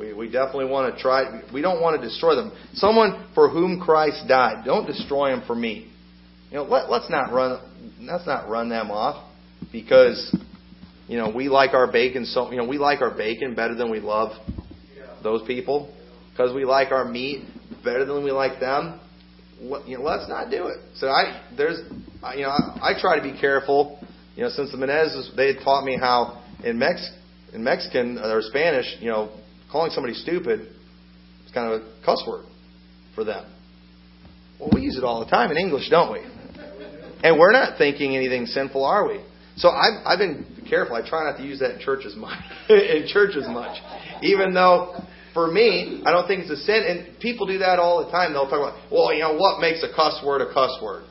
We, 0.00 0.14
we 0.14 0.32
definitely 0.32 0.64
want 0.64 0.94
to 0.94 1.00
try. 1.00 1.42
We 1.52 1.60
don't 1.60 1.82
want 1.82 2.00
to 2.00 2.08
destroy 2.08 2.34
them. 2.34 2.52
Someone 2.72 3.28
for 3.34 3.50
whom 3.50 3.78
Christ 3.78 4.26
died. 4.26 4.64
Don't 4.64 4.86
destroy 4.86 5.30
them 5.30 5.42
for 5.46 5.54
me. 5.54 5.92
You 6.50 6.56
know, 6.56 6.62
let, 6.64 6.90
let's 6.90 7.10
not 7.10 7.30
run. 7.30 7.60
Let's 8.00 8.26
not 8.26 8.48
run 8.48 8.70
them 8.70 8.90
off 8.90 9.30
because 9.70 10.34
you 11.06 11.18
know 11.18 11.30
we 11.34 11.50
like 11.50 11.74
our 11.74 11.92
bacon 11.92 12.24
so. 12.24 12.50
You 12.50 12.56
know 12.56 12.66
we 12.66 12.78
like 12.78 13.02
our 13.02 13.14
bacon 13.14 13.54
better 13.54 13.74
than 13.74 13.90
we 13.90 14.00
love 14.00 14.32
those 15.22 15.46
people 15.46 15.94
because 16.30 16.54
we 16.54 16.64
like 16.64 16.92
our 16.92 17.04
meat 17.04 17.44
better 17.84 18.06
than 18.06 18.24
we 18.24 18.30
like 18.30 18.58
them. 18.58 18.98
You 19.86 19.98
know, 19.98 20.02
let's 20.02 20.26
not 20.30 20.50
do 20.50 20.68
it. 20.68 20.78
So 20.96 21.08
I 21.08 21.46
there's 21.58 21.78
you 22.36 22.44
know 22.44 22.48
I, 22.48 22.92
I 22.92 23.00
try 23.00 23.18
to 23.18 23.22
be 23.22 23.38
careful. 23.38 24.02
You 24.34 24.44
know, 24.44 24.48
since 24.48 24.72
the 24.72 24.78
Menezes 24.78 25.36
they 25.36 25.62
taught 25.62 25.84
me 25.84 25.98
how 26.00 26.42
in 26.64 26.78
Mex 26.78 27.06
in 27.52 27.62
Mexican 27.62 28.16
or 28.18 28.40
Spanish, 28.42 28.86
you 29.00 29.10
know, 29.10 29.30
calling 29.70 29.90
somebody 29.92 30.14
stupid 30.14 30.60
is 30.60 31.52
kind 31.52 31.72
of 31.72 31.82
a 31.82 32.04
cuss 32.04 32.22
word 32.26 32.44
for 33.14 33.24
them. 33.24 33.44
Well, 34.58 34.70
we 34.74 34.82
use 34.82 34.96
it 34.96 35.04
all 35.04 35.24
the 35.24 35.30
time 35.30 35.50
in 35.50 35.56
English, 35.56 35.88
don't 35.90 36.12
we? 36.12 36.20
And 37.22 37.38
we're 37.38 37.52
not 37.52 37.78
thinking 37.78 38.16
anything 38.16 38.46
sinful, 38.46 38.84
are 38.84 39.06
we? 39.06 39.20
So 39.56 39.68
I've, 39.68 40.06
I've 40.06 40.18
been 40.18 40.64
careful. 40.68 40.96
I 40.96 41.06
try 41.06 41.30
not 41.30 41.36
to 41.38 41.44
use 41.44 41.58
that 41.60 41.74
in 41.74 41.80
church 41.80 42.04
as 42.06 42.16
much. 42.16 42.38
in 42.68 43.06
church 43.08 43.36
as 43.36 43.46
much, 43.46 43.78
even 44.22 44.54
though 44.54 45.02
for 45.34 45.50
me, 45.50 46.02
I 46.04 46.10
don't 46.10 46.26
think 46.26 46.42
it's 46.42 46.50
a 46.50 46.56
sin. 46.56 46.82
And 46.86 47.20
people 47.20 47.46
do 47.46 47.58
that 47.58 47.78
all 47.78 48.04
the 48.04 48.10
time. 48.10 48.32
They'll 48.32 48.48
talk 48.48 48.58
about, 48.58 48.90
well, 48.90 49.12
you 49.12 49.20
know, 49.20 49.36
what 49.36 49.60
makes 49.60 49.82
a 49.82 49.94
cuss 49.94 50.20
word 50.24 50.40
a 50.40 50.52
cuss 50.52 50.78
word? 50.82 51.04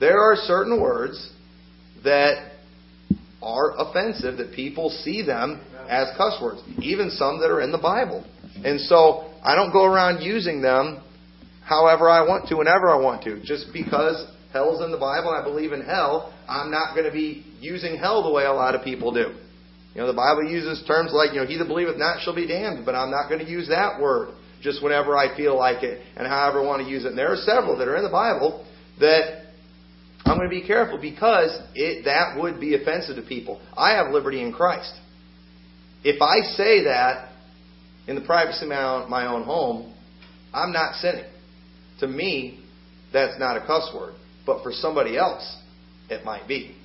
There 0.00 0.18
are 0.18 0.36
certain 0.36 0.80
words 0.80 1.32
that 2.04 2.55
are 3.46 3.78
offensive 3.78 4.38
that 4.38 4.52
people 4.52 4.90
see 4.90 5.22
them 5.24 5.62
as 5.88 6.08
cuss 6.16 6.42
words, 6.42 6.60
even 6.82 7.10
some 7.10 7.38
that 7.40 7.50
are 7.50 7.62
in 7.62 7.70
the 7.70 7.78
Bible. 7.78 8.26
And 8.64 8.80
so 8.80 9.32
I 9.42 9.54
don't 9.54 9.72
go 9.72 9.84
around 9.84 10.22
using 10.22 10.60
them 10.60 11.02
however 11.64 12.10
I 12.10 12.22
want 12.22 12.48
to, 12.48 12.56
whenever 12.56 12.90
I 12.90 12.98
want 12.98 13.22
to. 13.24 13.40
Just 13.44 13.66
because 13.72 14.26
hell's 14.52 14.82
in 14.84 14.90
the 14.90 14.98
Bible 14.98 15.30
and 15.30 15.40
I 15.40 15.44
believe 15.44 15.72
in 15.72 15.82
hell, 15.82 16.34
I'm 16.48 16.70
not 16.70 16.94
going 16.94 17.06
to 17.06 17.12
be 17.12 17.44
using 17.60 17.96
hell 17.96 18.24
the 18.24 18.32
way 18.32 18.44
a 18.44 18.52
lot 18.52 18.74
of 18.74 18.82
people 18.82 19.12
do. 19.12 19.34
You 19.94 20.02
know, 20.02 20.08
the 20.08 20.18
Bible 20.18 20.44
uses 20.50 20.84
terms 20.86 21.12
like, 21.14 21.32
you 21.32 21.40
know, 21.40 21.46
he 21.46 21.56
that 21.56 21.68
believeth 21.68 21.96
not 21.96 22.20
shall 22.22 22.34
be 22.34 22.46
damned, 22.46 22.84
but 22.84 22.94
I'm 22.94 23.10
not 23.10 23.28
going 23.28 23.44
to 23.44 23.50
use 23.50 23.68
that 23.68 24.00
word 24.00 24.34
just 24.60 24.82
whenever 24.82 25.16
I 25.16 25.36
feel 25.36 25.56
like 25.56 25.82
it 25.82 26.02
and 26.16 26.26
however 26.26 26.60
I 26.60 26.66
want 26.66 26.82
to 26.82 26.88
use 26.88 27.04
it. 27.04 27.08
And 27.08 27.18
there 27.18 27.32
are 27.32 27.36
several 27.36 27.78
that 27.78 27.88
are 27.88 27.96
in 27.96 28.04
the 28.04 28.10
Bible 28.10 28.66
that 28.98 29.45
I'm 30.26 30.36
going 30.36 30.50
to 30.50 30.54
be 30.54 30.66
careful 30.66 30.98
because 31.00 31.56
it, 31.74 32.04
that 32.04 32.40
would 32.40 32.58
be 32.58 32.74
offensive 32.74 33.16
to 33.16 33.22
people. 33.22 33.60
I 33.76 33.94
have 33.94 34.12
liberty 34.12 34.42
in 34.42 34.52
Christ. 34.52 34.92
If 36.02 36.20
I 36.20 36.40
say 36.56 36.84
that 36.84 37.32
in 38.08 38.16
the 38.16 38.22
privacy 38.22 38.64
of 38.64 39.08
my 39.08 39.26
own, 39.26 39.44
home, 39.44 39.94
I'm 40.52 40.72
not 40.72 40.96
sinning. 40.96 41.24
To 42.00 42.08
me, 42.08 42.64
that's 43.12 43.38
not 43.38 43.56
a 43.56 43.66
cuss 43.66 43.90
word. 43.94 44.14
But 44.44 44.62
for 44.62 44.72
somebody 44.72 45.16
else, 45.16 45.56
it 46.10 46.24
might 46.24 46.48
be. 46.48 46.76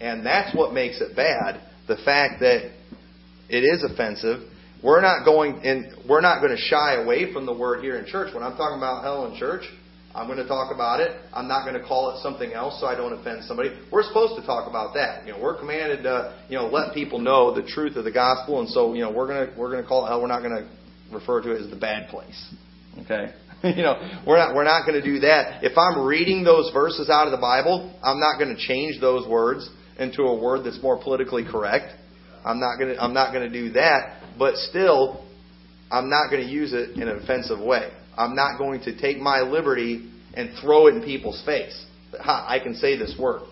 And 0.00 0.24
that's 0.24 0.54
what 0.54 0.72
makes 0.72 1.00
it 1.00 1.16
bad. 1.16 1.60
The 1.88 1.96
fact 2.04 2.40
that 2.40 2.72
it 3.48 3.64
is 3.64 3.84
offensive. 3.90 4.48
We're 4.82 5.02
not 5.02 5.24
going 5.24 5.62
in, 5.62 5.92
we're 6.08 6.22
not 6.22 6.40
going 6.40 6.56
to 6.56 6.62
shy 6.62 6.94
away 6.94 7.32
from 7.32 7.46
the 7.46 7.56
word 7.56 7.82
here 7.82 7.98
in 7.98 8.06
church. 8.06 8.32
When 8.34 8.42
I'm 8.42 8.56
talking 8.56 8.78
about 8.78 9.02
hell 9.02 9.26
in 9.26 9.38
church, 9.38 9.62
I'm 10.14 10.26
going 10.26 10.38
to 10.38 10.48
talk 10.48 10.74
about 10.74 10.98
it. 10.98 11.12
I'm 11.32 11.46
not 11.46 11.64
going 11.64 11.80
to 11.80 11.86
call 11.86 12.10
it 12.10 12.22
something 12.22 12.52
else 12.52 12.80
so 12.80 12.86
I 12.86 12.96
don't 12.96 13.12
offend 13.12 13.44
somebody. 13.44 13.70
We're 13.92 14.02
supposed 14.02 14.40
to 14.40 14.44
talk 14.44 14.68
about 14.68 14.94
that. 14.94 15.24
You 15.24 15.32
know, 15.32 15.40
we're 15.40 15.56
commanded 15.56 16.02
to, 16.02 16.36
you 16.48 16.56
know, 16.58 16.66
let 16.66 16.94
people 16.94 17.20
know 17.20 17.54
the 17.54 17.62
truth 17.62 17.94
of 17.96 18.04
the 18.04 18.10
gospel, 18.10 18.58
and 18.60 18.68
so 18.68 18.92
you 18.94 19.02
know, 19.02 19.12
we're 19.12 19.46
to 19.46 19.56
we're 19.56 19.80
to 19.80 19.86
call 19.86 20.06
it 20.06 20.08
hell. 20.08 20.20
We're 20.20 20.26
not 20.26 20.42
going 20.42 20.56
to 20.56 20.68
refer 21.14 21.40
to 21.42 21.52
it 21.52 21.62
as 21.62 21.70
the 21.70 21.76
bad 21.76 22.08
place. 22.08 22.54
Okay. 23.02 23.32
you 23.76 23.82
know, 23.82 24.20
we're 24.26 24.38
not 24.38 24.54
we're 24.54 24.64
not 24.64 24.86
going 24.86 25.00
to 25.00 25.04
do 25.04 25.20
that. 25.20 25.62
If 25.62 25.78
I'm 25.78 26.04
reading 26.04 26.42
those 26.42 26.70
verses 26.72 27.08
out 27.08 27.26
of 27.26 27.30
the 27.30 27.40
Bible, 27.40 27.94
I'm 28.02 28.18
not 28.18 28.38
going 28.38 28.54
to 28.54 28.60
change 28.60 29.00
those 29.00 29.28
words 29.28 29.68
into 29.98 30.22
a 30.22 30.40
word 30.40 30.64
that's 30.64 30.82
more 30.82 31.00
politically 31.00 31.44
correct. 31.44 31.94
I'm 32.44 32.58
not 32.58 32.78
going 32.78 32.94
to 32.94 33.02
I'm 33.02 33.14
not 33.14 33.32
going 33.32 33.50
to 33.50 33.52
do 33.52 33.72
that, 33.74 34.22
but 34.38 34.56
still 34.56 35.24
I'm 35.92 36.08
not 36.08 36.30
going 36.30 36.42
to 36.42 36.50
use 36.50 36.72
it 36.72 36.96
in 36.96 37.02
an 37.02 37.20
offensive 37.22 37.60
way. 37.60 37.90
I'm 38.16 38.34
not 38.34 38.58
going 38.58 38.80
to 38.82 38.98
take 38.98 39.18
my 39.18 39.40
liberty 39.40 40.10
and 40.34 40.50
throw 40.60 40.86
it 40.86 40.94
in 40.94 41.02
people's 41.02 41.42
face. 41.44 41.86
Ha, 42.18 42.46
I 42.48 42.58
can 42.58 42.74
say 42.74 42.96
this 42.96 43.16
word, 43.18 43.42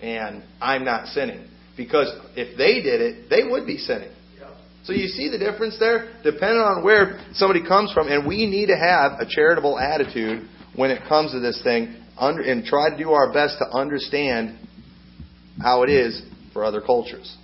and 0.00 0.42
I'm 0.60 0.84
not 0.84 1.08
sinning. 1.08 1.48
Because 1.76 2.08
if 2.36 2.56
they 2.56 2.82
did 2.82 3.00
it, 3.00 3.30
they 3.30 3.48
would 3.48 3.66
be 3.66 3.78
sinning. 3.78 4.10
So 4.84 4.94
you 4.94 5.08
see 5.08 5.28
the 5.28 5.38
difference 5.38 5.76
there? 5.78 6.14
Depending 6.24 6.60
on 6.60 6.82
where 6.82 7.20
somebody 7.32 7.62
comes 7.62 7.92
from, 7.92 8.08
and 8.08 8.26
we 8.26 8.46
need 8.46 8.66
to 8.66 8.76
have 8.76 9.20
a 9.20 9.26
charitable 9.28 9.78
attitude 9.78 10.48
when 10.76 10.90
it 10.90 11.06
comes 11.06 11.32
to 11.32 11.40
this 11.40 11.60
thing 11.62 11.94
and 12.18 12.64
try 12.64 12.90
to 12.90 12.96
do 12.96 13.10
our 13.10 13.32
best 13.32 13.58
to 13.58 13.66
understand 13.76 14.58
how 15.60 15.82
it 15.82 15.90
is 15.90 16.22
for 16.52 16.64
other 16.64 16.80
cultures. 16.80 17.36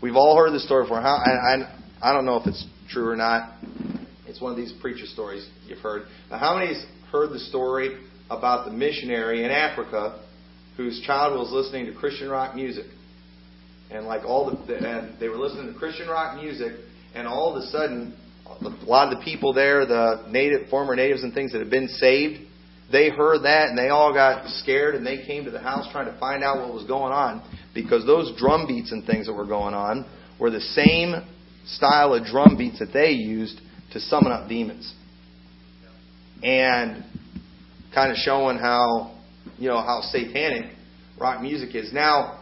We've 0.00 0.16
all 0.16 0.36
heard 0.36 0.52
the 0.52 0.60
story 0.60 0.84
before. 0.84 1.00
How, 1.00 1.16
I, 1.16 1.30
I, 1.30 2.10
I 2.10 2.12
don't 2.12 2.24
know 2.24 2.36
if 2.36 2.46
it's 2.46 2.64
true 2.88 3.08
or 3.08 3.16
not. 3.16 3.58
It's 4.34 4.42
one 4.42 4.50
of 4.50 4.58
these 4.58 4.72
preacher 4.80 5.06
stories 5.06 5.48
you've 5.68 5.78
heard. 5.78 6.08
Now, 6.28 6.38
how 6.38 6.58
many's 6.58 6.84
heard 7.12 7.30
the 7.30 7.38
story 7.38 8.00
about 8.28 8.64
the 8.64 8.72
missionary 8.72 9.44
in 9.44 9.52
Africa 9.52 10.24
whose 10.76 11.00
child 11.06 11.38
was 11.38 11.52
listening 11.52 11.86
to 11.86 11.92
Christian 11.92 12.28
rock 12.28 12.56
music? 12.56 12.86
And 13.92 14.06
like 14.06 14.24
all 14.24 14.50
the, 14.50 14.76
and 14.76 15.20
they 15.20 15.28
were 15.28 15.36
listening 15.36 15.72
to 15.72 15.78
Christian 15.78 16.08
rock 16.08 16.42
music, 16.42 16.72
and 17.14 17.28
all 17.28 17.54
of 17.54 17.62
a 17.62 17.66
sudden, 17.68 18.16
a 18.44 18.68
lot 18.84 19.12
of 19.12 19.20
the 19.20 19.24
people 19.24 19.52
there, 19.52 19.86
the 19.86 20.26
native, 20.28 20.68
former 20.68 20.96
natives 20.96 21.22
and 21.22 21.32
things 21.32 21.52
that 21.52 21.60
had 21.60 21.70
been 21.70 21.86
saved, 21.86 22.40
they 22.90 23.10
heard 23.10 23.44
that 23.44 23.68
and 23.68 23.78
they 23.78 23.90
all 23.90 24.12
got 24.12 24.48
scared 24.48 24.96
and 24.96 25.06
they 25.06 25.24
came 25.24 25.44
to 25.44 25.52
the 25.52 25.60
house 25.60 25.86
trying 25.92 26.12
to 26.12 26.18
find 26.18 26.42
out 26.42 26.58
what 26.58 26.74
was 26.74 26.84
going 26.88 27.12
on 27.12 27.40
because 27.72 28.04
those 28.04 28.36
drum 28.36 28.66
beats 28.66 28.90
and 28.90 29.06
things 29.06 29.26
that 29.26 29.32
were 29.32 29.46
going 29.46 29.74
on 29.74 30.04
were 30.40 30.50
the 30.50 30.60
same 30.60 31.14
style 31.66 32.14
of 32.14 32.24
drum 32.26 32.56
beats 32.58 32.80
that 32.80 32.92
they 32.92 33.12
used 33.12 33.60
to 33.94 34.00
summon 34.00 34.32
up 34.32 34.48
demons. 34.48 34.92
And 36.42 37.04
kind 37.94 38.10
of 38.10 38.18
showing 38.18 38.58
how, 38.58 39.16
you 39.56 39.68
know, 39.68 39.78
how 39.78 40.02
satanic 40.02 40.76
rock 41.18 41.40
music 41.40 41.74
is. 41.74 41.92
Now, 41.92 42.40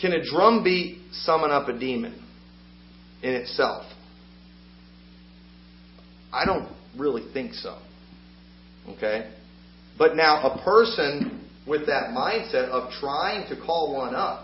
can 0.00 0.12
a 0.12 0.24
drum 0.24 0.64
beat 0.64 0.98
summon 1.12 1.50
up 1.50 1.68
a 1.68 1.78
demon 1.78 2.20
in 3.22 3.34
itself? 3.34 3.84
I 6.32 6.44
don't 6.44 6.68
really 6.98 7.30
think 7.32 7.54
so. 7.54 7.78
Okay? 8.88 9.32
But 9.96 10.16
now, 10.16 10.50
a 10.50 10.64
person 10.64 11.48
with 11.66 11.86
that 11.86 12.08
mindset 12.08 12.68
of 12.68 12.90
trying 13.00 13.48
to 13.48 13.64
call 13.64 13.94
one 13.94 14.14
up, 14.14 14.43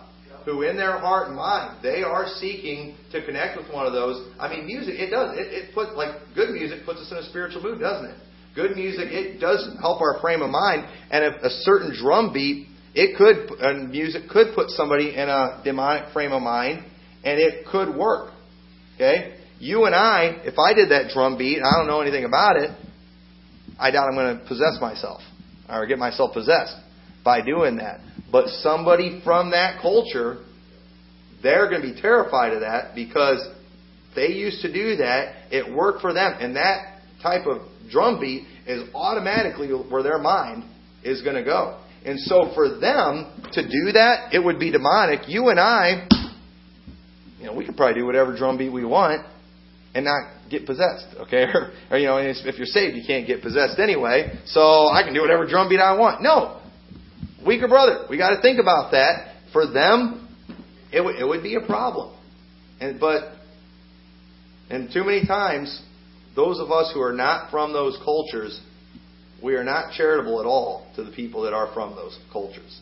who 0.50 0.62
in 0.62 0.76
their 0.76 0.98
heart 0.98 1.28
and 1.28 1.36
mind, 1.36 1.78
they 1.82 2.02
are 2.02 2.26
seeking 2.26 2.96
to 3.12 3.24
connect 3.24 3.56
with 3.56 3.72
one 3.72 3.86
of 3.86 3.92
those. 3.92 4.28
I 4.38 4.48
mean, 4.48 4.66
music, 4.66 4.94
it 4.98 5.10
does. 5.10 5.36
It, 5.38 5.52
it 5.52 5.74
puts, 5.74 5.92
like, 5.94 6.14
good 6.34 6.50
music 6.50 6.84
puts 6.84 7.00
us 7.00 7.10
in 7.10 7.18
a 7.18 7.22
spiritual 7.28 7.62
mood, 7.62 7.80
doesn't 7.80 8.10
it? 8.10 8.16
Good 8.54 8.76
music, 8.76 9.08
it 9.10 9.40
does 9.40 9.68
help 9.80 10.00
our 10.00 10.20
frame 10.20 10.42
of 10.42 10.50
mind. 10.50 10.86
And 11.10 11.24
if 11.24 11.42
a 11.42 11.50
certain 11.50 11.94
drum 11.96 12.32
beat, 12.32 12.66
it 12.94 13.16
could, 13.16 13.58
and 13.60 13.90
music 13.90 14.28
could 14.28 14.54
put 14.54 14.70
somebody 14.70 15.14
in 15.14 15.28
a 15.28 15.60
demonic 15.62 16.12
frame 16.12 16.32
of 16.32 16.42
mind, 16.42 16.84
and 17.22 17.38
it 17.38 17.66
could 17.66 17.94
work. 17.94 18.32
Okay? 18.96 19.36
You 19.60 19.84
and 19.84 19.94
I, 19.94 20.40
if 20.44 20.58
I 20.58 20.74
did 20.74 20.90
that 20.90 21.12
drum 21.12 21.38
beat, 21.38 21.60
I 21.62 21.78
don't 21.78 21.86
know 21.86 22.00
anything 22.00 22.24
about 22.24 22.56
it, 22.56 22.70
I 23.78 23.90
doubt 23.90 24.08
I'm 24.10 24.16
going 24.16 24.38
to 24.38 24.44
possess 24.46 24.78
myself 24.80 25.20
or 25.68 25.86
get 25.86 25.98
myself 25.98 26.32
possessed 26.32 26.74
by 27.24 27.40
doing 27.40 27.76
that. 27.76 28.00
But 28.30 28.48
somebody 28.48 29.20
from 29.24 29.50
that 29.50 29.80
culture, 29.82 30.44
they're 31.42 31.68
going 31.68 31.82
to 31.82 31.94
be 31.94 32.00
terrified 32.00 32.52
of 32.52 32.60
that 32.60 32.94
because 32.94 33.46
they 34.14 34.28
used 34.28 34.62
to 34.62 34.72
do 34.72 34.96
that. 34.96 35.52
It 35.52 35.74
worked 35.74 36.00
for 36.00 36.12
them. 36.12 36.34
And 36.38 36.56
that 36.56 37.00
type 37.22 37.46
of 37.46 37.62
drum 37.90 38.20
beat 38.20 38.46
is 38.66 38.88
automatically 38.94 39.68
where 39.68 40.02
their 40.02 40.18
mind 40.18 40.64
is 41.02 41.22
going 41.22 41.36
to 41.36 41.44
go. 41.44 41.80
And 42.04 42.18
so 42.20 42.52
for 42.54 42.78
them 42.78 43.50
to 43.52 43.62
do 43.62 43.92
that, 43.92 44.32
it 44.32 44.42
would 44.42 44.58
be 44.58 44.70
demonic. 44.70 45.28
You 45.28 45.48
and 45.48 45.60
I, 45.60 46.06
you 47.38 47.46
know, 47.46 47.54
we 47.54 47.66
could 47.66 47.76
probably 47.76 48.00
do 48.00 48.06
whatever 48.06 48.36
drum 48.36 48.56
beat 48.56 48.70
we 48.70 48.84
want 48.84 49.26
and 49.94 50.04
not 50.04 50.48
get 50.50 50.66
possessed, 50.66 51.06
okay? 51.18 51.46
Or, 51.90 51.98
you 51.98 52.06
know, 52.06 52.18
if 52.18 52.56
you're 52.56 52.66
saved, 52.66 52.96
you 52.96 53.02
can't 53.06 53.26
get 53.26 53.42
possessed 53.42 53.78
anyway. 53.78 54.38
So 54.46 54.88
I 54.88 55.02
can 55.04 55.12
do 55.12 55.20
whatever 55.20 55.46
drum 55.46 55.68
beat 55.68 55.80
I 55.80 55.96
want. 55.96 56.22
No, 56.22 56.59
weaker 57.46 57.68
brother. 57.68 58.06
We 58.08 58.18
got 58.18 58.30
to 58.30 58.42
think 58.42 58.60
about 58.60 58.92
that. 58.92 59.34
For 59.52 59.66
them, 59.66 60.28
it, 60.92 60.98
w- 60.98 61.18
it 61.18 61.26
would 61.26 61.42
be 61.42 61.56
a 61.56 61.66
problem. 61.66 62.16
And 62.80 63.00
but, 63.00 63.32
and 64.68 64.90
too 64.92 65.04
many 65.04 65.26
times, 65.26 65.82
those 66.36 66.60
of 66.60 66.70
us 66.70 66.90
who 66.94 67.00
are 67.00 67.12
not 67.12 67.50
from 67.50 67.72
those 67.72 67.98
cultures, 68.04 68.60
we 69.42 69.54
are 69.54 69.64
not 69.64 69.92
charitable 69.92 70.40
at 70.40 70.46
all 70.46 70.90
to 70.96 71.04
the 71.04 71.10
people 71.10 71.42
that 71.42 71.52
are 71.52 71.72
from 71.74 71.94
those 71.94 72.18
cultures. 72.32 72.80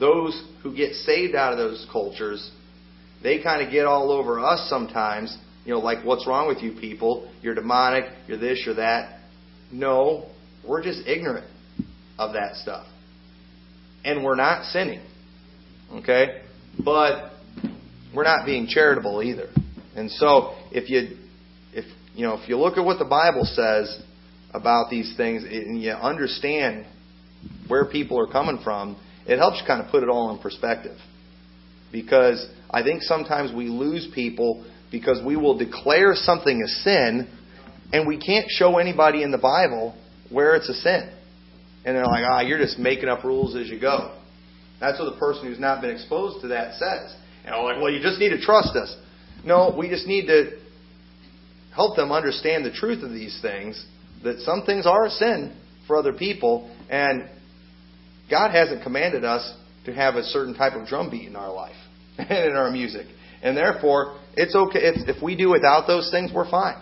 Those 0.00 0.42
who 0.62 0.74
get 0.74 0.94
saved 0.94 1.34
out 1.34 1.52
of 1.52 1.58
those 1.58 1.86
cultures, 1.92 2.50
they 3.22 3.42
kind 3.42 3.64
of 3.64 3.70
get 3.70 3.86
all 3.86 4.10
over 4.10 4.40
us 4.40 4.68
sometimes 4.68 5.36
you 5.64 5.72
know, 5.72 5.80
like, 5.80 6.04
what's 6.04 6.26
wrong 6.26 6.46
with 6.46 6.62
you 6.62 6.72
people? 6.72 7.30
You're 7.42 7.54
demonic, 7.54 8.04
you're 8.28 8.38
this, 8.38 8.62
you're 8.66 8.74
that. 8.74 9.20
No, 9.72 10.28
we're 10.66 10.82
just 10.82 11.06
ignorant 11.06 11.46
of 12.18 12.34
that 12.34 12.56
stuff. 12.56 12.86
And 14.04 14.24
we're 14.24 14.36
not 14.36 14.66
sinning. 14.66 15.00
Okay? 15.92 16.42
But 16.84 17.32
we're 18.14 18.24
not 18.24 18.46
being 18.46 18.66
charitable 18.66 19.22
either. 19.22 19.48
And 19.96 20.10
so, 20.10 20.54
if 20.72 20.90
you, 20.90 21.16
if, 21.72 21.84
you 22.14 22.26
know, 22.26 22.34
if 22.40 22.48
you 22.48 22.58
look 22.58 22.76
at 22.76 22.84
what 22.84 22.98
the 22.98 23.04
Bible 23.04 23.44
says 23.44 24.02
about 24.52 24.90
these 24.90 25.16
things 25.16 25.44
and 25.44 25.80
you 25.80 25.90
understand 25.90 26.86
where 27.68 27.84
people 27.86 28.20
are 28.20 28.30
coming 28.30 28.60
from, 28.62 29.00
it 29.26 29.38
helps 29.38 29.60
you 29.60 29.66
kind 29.66 29.82
of 29.82 29.90
put 29.90 30.02
it 30.02 30.08
all 30.08 30.34
in 30.34 30.40
perspective. 30.40 30.98
Because 31.92 32.46
I 32.70 32.82
think 32.82 33.02
sometimes 33.02 33.54
we 33.54 33.66
lose 33.66 34.08
people 34.14 34.66
because 34.90 35.20
we 35.24 35.36
will 35.36 35.56
declare 35.56 36.14
something 36.14 36.62
a 36.62 36.68
sin 36.68 37.28
and 37.92 38.06
we 38.06 38.18
can't 38.18 38.46
show 38.48 38.78
anybody 38.78 39.22
in 39.22 39.30
the 39.30 39.38
Bible 39.38 39.96
where 40.30 40.56
it's 40.56 40.68
a 40.68 40.74
sin. 40.74 41.12
And 41.84 41.96
they're 41.96 42.06
like, 42.06 42.24
ah, 42.26 42.40
you're 42.40 42.58
just 42.58 42.78
making 42.78 43.08
up 43.08 43.24
rules 43.24 43.54
as 43.56 43.68
you 43.68 43.80
go. 43.80 44.18
That's 44.80 44.98
what 44.98 45.12
the 45.12 45.18
person 45.18 45.46
who's 45.46 45.60
not 45.60 45.80
been 45.80 45.90
exposed 45.90 46.40
to 46.42 46.48
that 46.48 46.74
says. 46.74 47.14
And 47.44 47.54
I'm 47.54 47.64
like, 47.64 47.76
well, 47.76 47.90
you 47.90 48.02
just 48.02 48.18
need 48.18 48.30
to 48.30 48.40
trust 48.40 48.74
us. 48.74 48.94
No, 49.44 49.74
we 49.76 49.88
just 49.88 50.06
need 50.06 50.26
to 50.26 50.58
help 51.74 51.96
them 51.96 52.12
understand 52.12 52.64
the 52.64 52.72
truth 52.72 53.02
of 53.02 53.10
these 53.10 53.38
things, 53.42 53.84
that 54.22 54.40
some 54.40 54.62
things 54.64 54.86
are 54.86 55.06
a 55.06 55.10
sin 55.10 55.56
for 55.86 55.96
other 55.96 56.12
people, 56.12 56.74
and 56.88 57.28
God 58.30 58.52
hasn't 58.52 58.82
commanded 58.82 59.24
us 59.24 59.54
to 59.84 59.92
have 59.92 60.14
a 60.14 60.22
certain 60.22 60.54
type 60.54 60.72
of 60.74 60.86
drum 60.86 61.10
beat 61.10 61.28
in 61.28 61.36
our 61.36 61.52
life 61.52 61.76
and 62.18 62.50
in 62.50 62.56
our 62.56 62.70
music. 62.70 63.06
And 63.42 63.56
therefore, 63.56 64.18
it's 64.34 64.54
okay 64.54 64.80
if, 64.80 65.16
if 65.16 65.22
we 65.22 65.36
do 65.36 65.50
without 65.50 65.86
those 65.86 66.10
things, 66.10 66.30
we're 66.34 66.50
fine. 66.50 66.80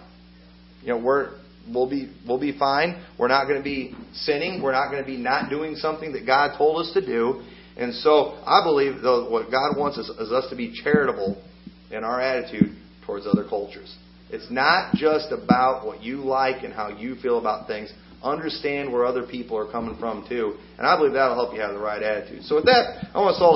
You 0.82 0.90
know, 0.90 0.98
we're 0.98 1.30
we'll 1.68 1.88
be 1.88 2.12
we'll 2.26 2.40
be 2.40 2.56
fine. 2.58 3.04
We're 3.18 3.28
not 3.28 3.46
going 3.46 3.58
to 3.58 3.64
be 3.64 3.94
sinning. 4.14 4.62
We're 4.62 4.72
not 4.72 4.90
going 4.90 5.02
to 5.02 5.06
be 5.06 5.16
not 5.16 5.50
doing 5.50 5.76
something 5.76 6.12
that 6.12 6.26
God 6.26 6.56
told 6.56 6.84
us 6.84 6.92
to 6.94 7.04
do. 7.04 7.42
And 7.76 7.94
so, 7.94 8.38
I 8.46 8.62
believe 8.64 9.00
though 9.02 9.30
what 9.30 9.50
God 9.50 9.76
wants 9.78 9.98
is, 9.98 10.08
is 10.08 10.30
us 10.30 10.48
to 10.50 10.56
be 10.56 10.78
charitable 10.82 11.42
in 11.90 12.04
our 12.04 12.20
attitude 12.20 12.76
towards 13.06 13.26
other 13.26 13.46
cultures. 13.48 13.96
It's 14.30 14.50
not 14.50 14.94
just 14.94 15.30
about 15.30 15.86
what 15.86 16.02
you 16.02 16.18
like 16.18 16.64
and 16.64 16.72
how 16.72 16.88
you 16.88 17.16
feel 17.16 17.38
about 17.38 17.66
things. 17.66 17.92
Understand 18.22 18.92
where 18.92 19.04
other 19.04 19.26
people 19.26 19.58
are 19.58 19.70
coming 19.70 19.96
from 19.98 20.24
too, 20.28 20.56
and 20.78 20.86
I 20.86 20.96
believe 20.96 21.12
that'll 21.12 21.34
help 21.34 21.54
you 21.54 21.60
have 21.60 21.74
the 21.74 21.80
right 21.80 22.00
attitude. 22.00 22.44
So 22.44 22.54
with 22.56 22.66
that, 22.66 23.08
I 23.12 23.18
want 23.18 23.34
us 23.34 23.42
all 23.42 23.48
to 23.48 23.50